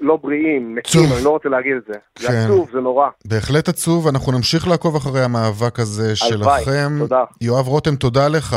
לא 0.00 0.16
בריאים, 0.16 0.74
מתים, 0.74 1.12
אני 1.16 1.24
לא 1.24 1.30
רוצה 1.30 1.48
להגיד 1.48 1.76
את 1.76 1.84
זה. 1.86 1.92
כן. 2.14 2.32
זה 2.32 2.44
עצוב, 2.44 2.70
זה 2.72 2.80
נורא. 2.80 3.08
בהחלט 3.24 3.68
עצוב, 3.68 4.08
אנחנו 4.08 4.32
נמשיך 4.32 4.68
לעקוב 4.68 4.96
אחרי 4.96 5.20
המאבק 5.24 5.78
הזה 5.78 6.16
שלכם. 6.16 6.34
הלוואי, 6.34 6.98
תודה. 6.98 7.24
יואב 7.40 7.68
רותם, 7.68 7.96
תודה 7.96 8.28
לך. 8.28 8.56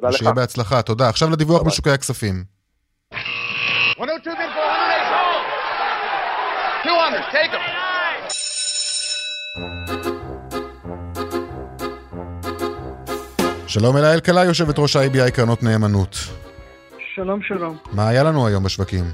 תודה 0.00 0.08
לך. 0.08 0.16
שיהיה 0.18 0.32
בהצלחה, 0.32 0.82
תודה. 0.82 1.08
עכשיו 1.08 1.30
לדיווח 1.30 1.62
בשוקי 1.62 1.90
הכספים. 1.90 2.44
200, 3.98 4.20
take 7.32 7.52
them. 7.52 7.58
שלום 13.66 13.96
אלה 13.96 14.14
אלקלה, 14.14 14.44
יושבת 14.44 14.78
ראש 14.78 14.96
ה-IBI 14.96 15.30
קרנות 15.30 15.62
נאמנות. 15.62 16.16
שלום, 17.14 17.42
שלום. 17.42 17.76
מה 17.92 18.08
היה 18.08 18.22
לנו 18.22 18.46
היום 18.46 18.64
בשווקים? 18.64 19.04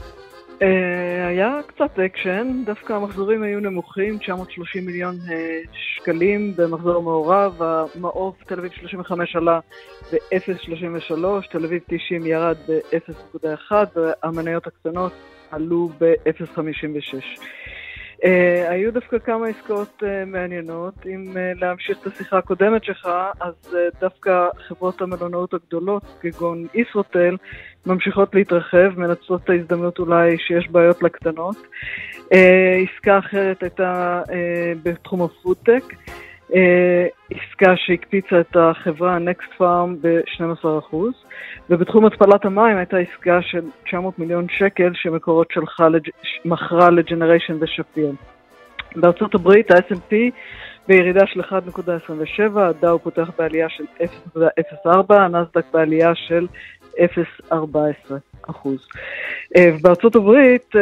היה 1.24 1.60
קצת 1.66 1.98
אקשן, 1.98 2.62
דווקא 2.66 2.92
המחזורים 2.92 3.42
היו 3.42 3.60
נמוכים, 3.60 4.18
930 4.18 4.86
מיליון 4.86 5.14
אה, 5.14 5.30
שקלים 5.72 6.52
במחזור 6.56 7.02
מעורב, 7.02 7.62
המעוף 7.62 8.44
תל 8.44 8.58
אביב 8.58 8.72
35 8.72 9.36
עלה 9.36 9.60
ב-0.33, 10.12 11.14
תל 11.50 11.64
אביב 11.64 11.82
90 11.86 12.26
ירד 12.26 12.56
ב-0.1 12.68 13.72
והמניות 13.96 14.66
הקטנות 14.66 15.12
עלו 15.50 15.88
ב-0.56. 16.00 17.40
אה, 18.24 18.26
היו 18.68 18.92
דווקא 18.92 19.18
כמה 19.18 19.46
עסקאות 19.46 20.02
אה, 20.02 20.06
מעניינות. 20.26 20.94
אם 21.06 21.24
אה, 21.32 21.60
להמשיך 21.60 21.98
את 22.02 22.06
השיחה 22.06 22.38
הקודמת 22.38 22.84
שלך, 22.84 23.08
אז 23.40 23.54
אה, 23.72 24.00
דווקא 24.00 24.48
חברות 24.68 25.02
המלונאות 25.02 25.54
הגדולות, 25.54 26.02
כגון 26.20 26.66
ישרוטל, 26.74 27.36
ממשיכות 27.86 28.34
להתרחב, 28.34 28.88
מנצלות 28.96 29.44
את 29.44 29.50
ההזדמנות 29.50 29.98
אולי 29.98 30.38
שיש 30.38 30.68
בעיות 30.68 31.02
לקטנות. 31.02 31.56
Uh, 32.18 32.36
עסקה 32.84 33.18
אחרת 33.18 33.62
הייתה 33.62 34.22
uh, 34.26 34.30
בתחום 34.82 35.22
הפודטק. 35.22 35.84
Uh, 36.54 36.56
עסקה 37.30 37.76
שהקפיצה 37.76 38.40
את 38.40 38.56
החברה 38.56 39.18
Next 39.18 39.60
Farm 39.60 39.90
ב-12%, 40.00 40.96
ובתחום 41.70 42.06
התפלת 42.06 42.44
המים 42.44 42.76
הייתה 42.76 42.96
עסקה 42.96 43.42
של 43.42 43.60
900 43.84 44.18
מיליון 44.18 44.46
שקל 44.48 44.90
שמקורות 44.94 45.50
שלחה, 45.50 45.88
לג... 45.88 46.08
מכרה 46.44 46.90
לג'נריישן 46.90 47.56
ושפיר. 47.60 48.12
בארצות 48.96 49.34
הברית 49.34 49.70
ה-S&P 49.70 50.14
בירידה 50.88 51.26
של 51.26 51.40
1.27, 51.40 52.58
הדאו 52.60 52.98
פותח 52.98 53.30
בעלייה 53.38 53.68
של 53.68 53.84
0.04, 54.36 55.14
הנסדק 55.14 55.64
בעלייה 55.72 56.14
של 56.14 56.46
0.14 57.50 57.54
אחוז. 58.50 58.88
אה, 59.56 59.70
בארצות 59.82 60.16
הברית 60.16 60.72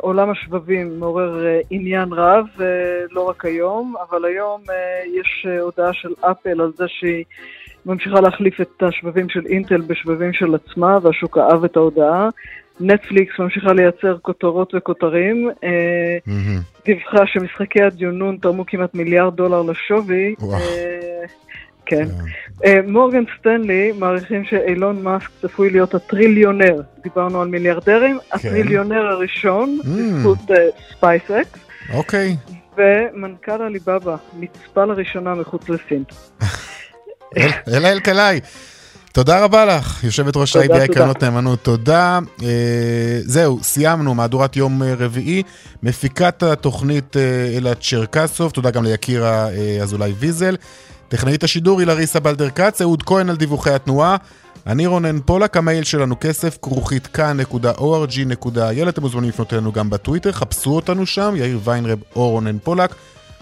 עולם 0.00 0.30
השבבים 0.30 1.00
מעורר 1.00 1.44
עניין 1.70 2.12
רב, 2.12 2.46
לא 3.10 3.28
רק 3.28 3.44
היום, 3.44 3.94
אבל 4.10 4.24
היום 4.24 4.62
יש 5.14 5.46
הודעה 5.60 5.92
של 5.92 6.12
אפל 6.20 6.60
על 6.60 6.72
זה 6.76 6.84
שהיא 6.88 7.24
ממשיכה 7.86 8.20
להחליף 8.20 8.60
את 8.60 8.82
השבבים 8.82 9.28
של 9.28 9.46
אינטל 9.46 9.80
בשבבים 9.80 10.32
של 10.32 10.54
עצמה, 10.54 10.98
והשוק 11.02 11.38
אהב 11.38 11.64
את 11.64 11.76
ההודעה. 11.76 12.28
נטפליקס 12.80 13.38
ממשיכה 13.38 13.72
לייצר 13.72 14.18
כותרות 14.22 14.74
וכותרים. 14.74 15.50
Mm-hmm. 15.50 16.84
דיווחה 16.84 17.26
שמשחקי 17.26 17.82
הדיונון 17.82 18.36
תרמו 18.36 18.66
כמעט 18.66 18.94
מיליארד 18.94 19.36
דולר 19.36 19.62
לשווי. 19.62 20.34
אה, 20.42 21.24
כן. 21.86 22.08
אה, 22.64 22.80
מורגן 22.86 23.24
סטנלי 23.38 23.92
מעריכים 23.92 24.44
שאילון 24.44 25.02
מאסק 25.02 25.28
צפוי 25.42 25.70
להיות 25.70 25.94
הטריליונר. 25.94 26.80
דיברנו 27.02 27.42
על 27.42 27.48
מיליארדרים. 27.48 28.18
כן. 28.18 28.36
הטריליונר 28.36 29.06
הראשון, 29.06 29.78
mm. 29.82 29.86
בזכות 29.86 30.38
ספייסקס. 30.90 31.58
אוקיי. 31.94 32.36
ומנכ"ל 32.76 33.62
עליבאבא 33.62 34.16
נצפה 34.38 34.84
לראשונה 34.84 35.34
מחוץ 35.34 35.68
לסין. 35.68 36.04
אלה 37.68 37.92
אלקלעי. 37.92 38.40
תודה 39.12 39.44
רבה 39.44 39.64
לך, 39.64 40.04
יושבת 40.04 40.36
ראש 40.36 40.56
ה-IBI 40.56 40.94
קרנות 40.94 41.22
נאמנות, 41.22 41.58
תודה. 41.62 42.18
אה, 42.42 43.18
זהו, 43.20 43.58
סיימנו, 43.62 44.14
מהדורת 44.14 44.56
יום 44.56 44.82
אה, 44.82 44.94
רביעי. 44.98 45.42
מפיקת 45.82 46.42
התוכנית 46.42 47.16
אה, 47.16 47.56
אלעד 47.56 47.76
צ'רקסוב, 47.80 48.50
תודה 48.50 48.70
גם 48.70 48.84
ליקירה 48.84 49.48
אה, 49.50 49.78
אזולאי 49.82 50.12
ויזל. 50.18 50.56
טכנאית 51.12 51.44
השידור 51.44 51.80
היא 51.80 51.86
לריסה 51.86 52.20
בלדר 52.20 52.50
כץ, 52.50 52.80
אהוד 52.80 53.02
כהן 53.02 53.30
על 53.30 53.36
דיווחי 53.36 53.70
התנועה. 53.70 54.16
אני 54.66 54.86
רונן 54.86 55.20
פולק, 55.20 55.56
המייל 55.56 55.84
שלנו 55.84 56.14
כסף, 56.20 56.58
כרוכית 56.62 57.06
כאן.org.il, 57.06 58.88
אתם 58.88 59.02
מוזמנים 59.02 59.28
לפנות 59.28 59.52
אלינו 59.52 59.72
גם 59.72 59.90
בטוויטר, 59.90 60.32
חפשו 60.32 60.70
אותנו 60.76 61.06
שם, 61.06 61.34
יאיר 61.36 61.60
ויינרב 61.64 61.98
או 62.16 62.30
רונן 62.30 62.58
פולק. 62.58 62.94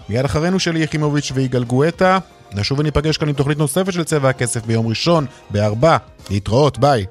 מיד 0.09 0.25
אחרינו 0.25 0.59
שלי 0.59 0.79
יחימוביץ' 0.79 1.31
ויגאל 1.35 1.63
גואטה. 1.63 2.19
נשוב 2.53 2.79
וניפגש 2.79 3.17
כאן 3.17 3.27
עם 3.27 3.33
תוכנית 3.33 3.57
נוספת 3.57 3.93
של 3.93 4.03
צבע 4.03 4.29
הכסף 4.29 4.65
ביום 4.65 4.87
ראשון, 4.87 5.25
בארבע. 5.49 5.97
להתראות, 6.29 6.77
ביי. 6.77 7.05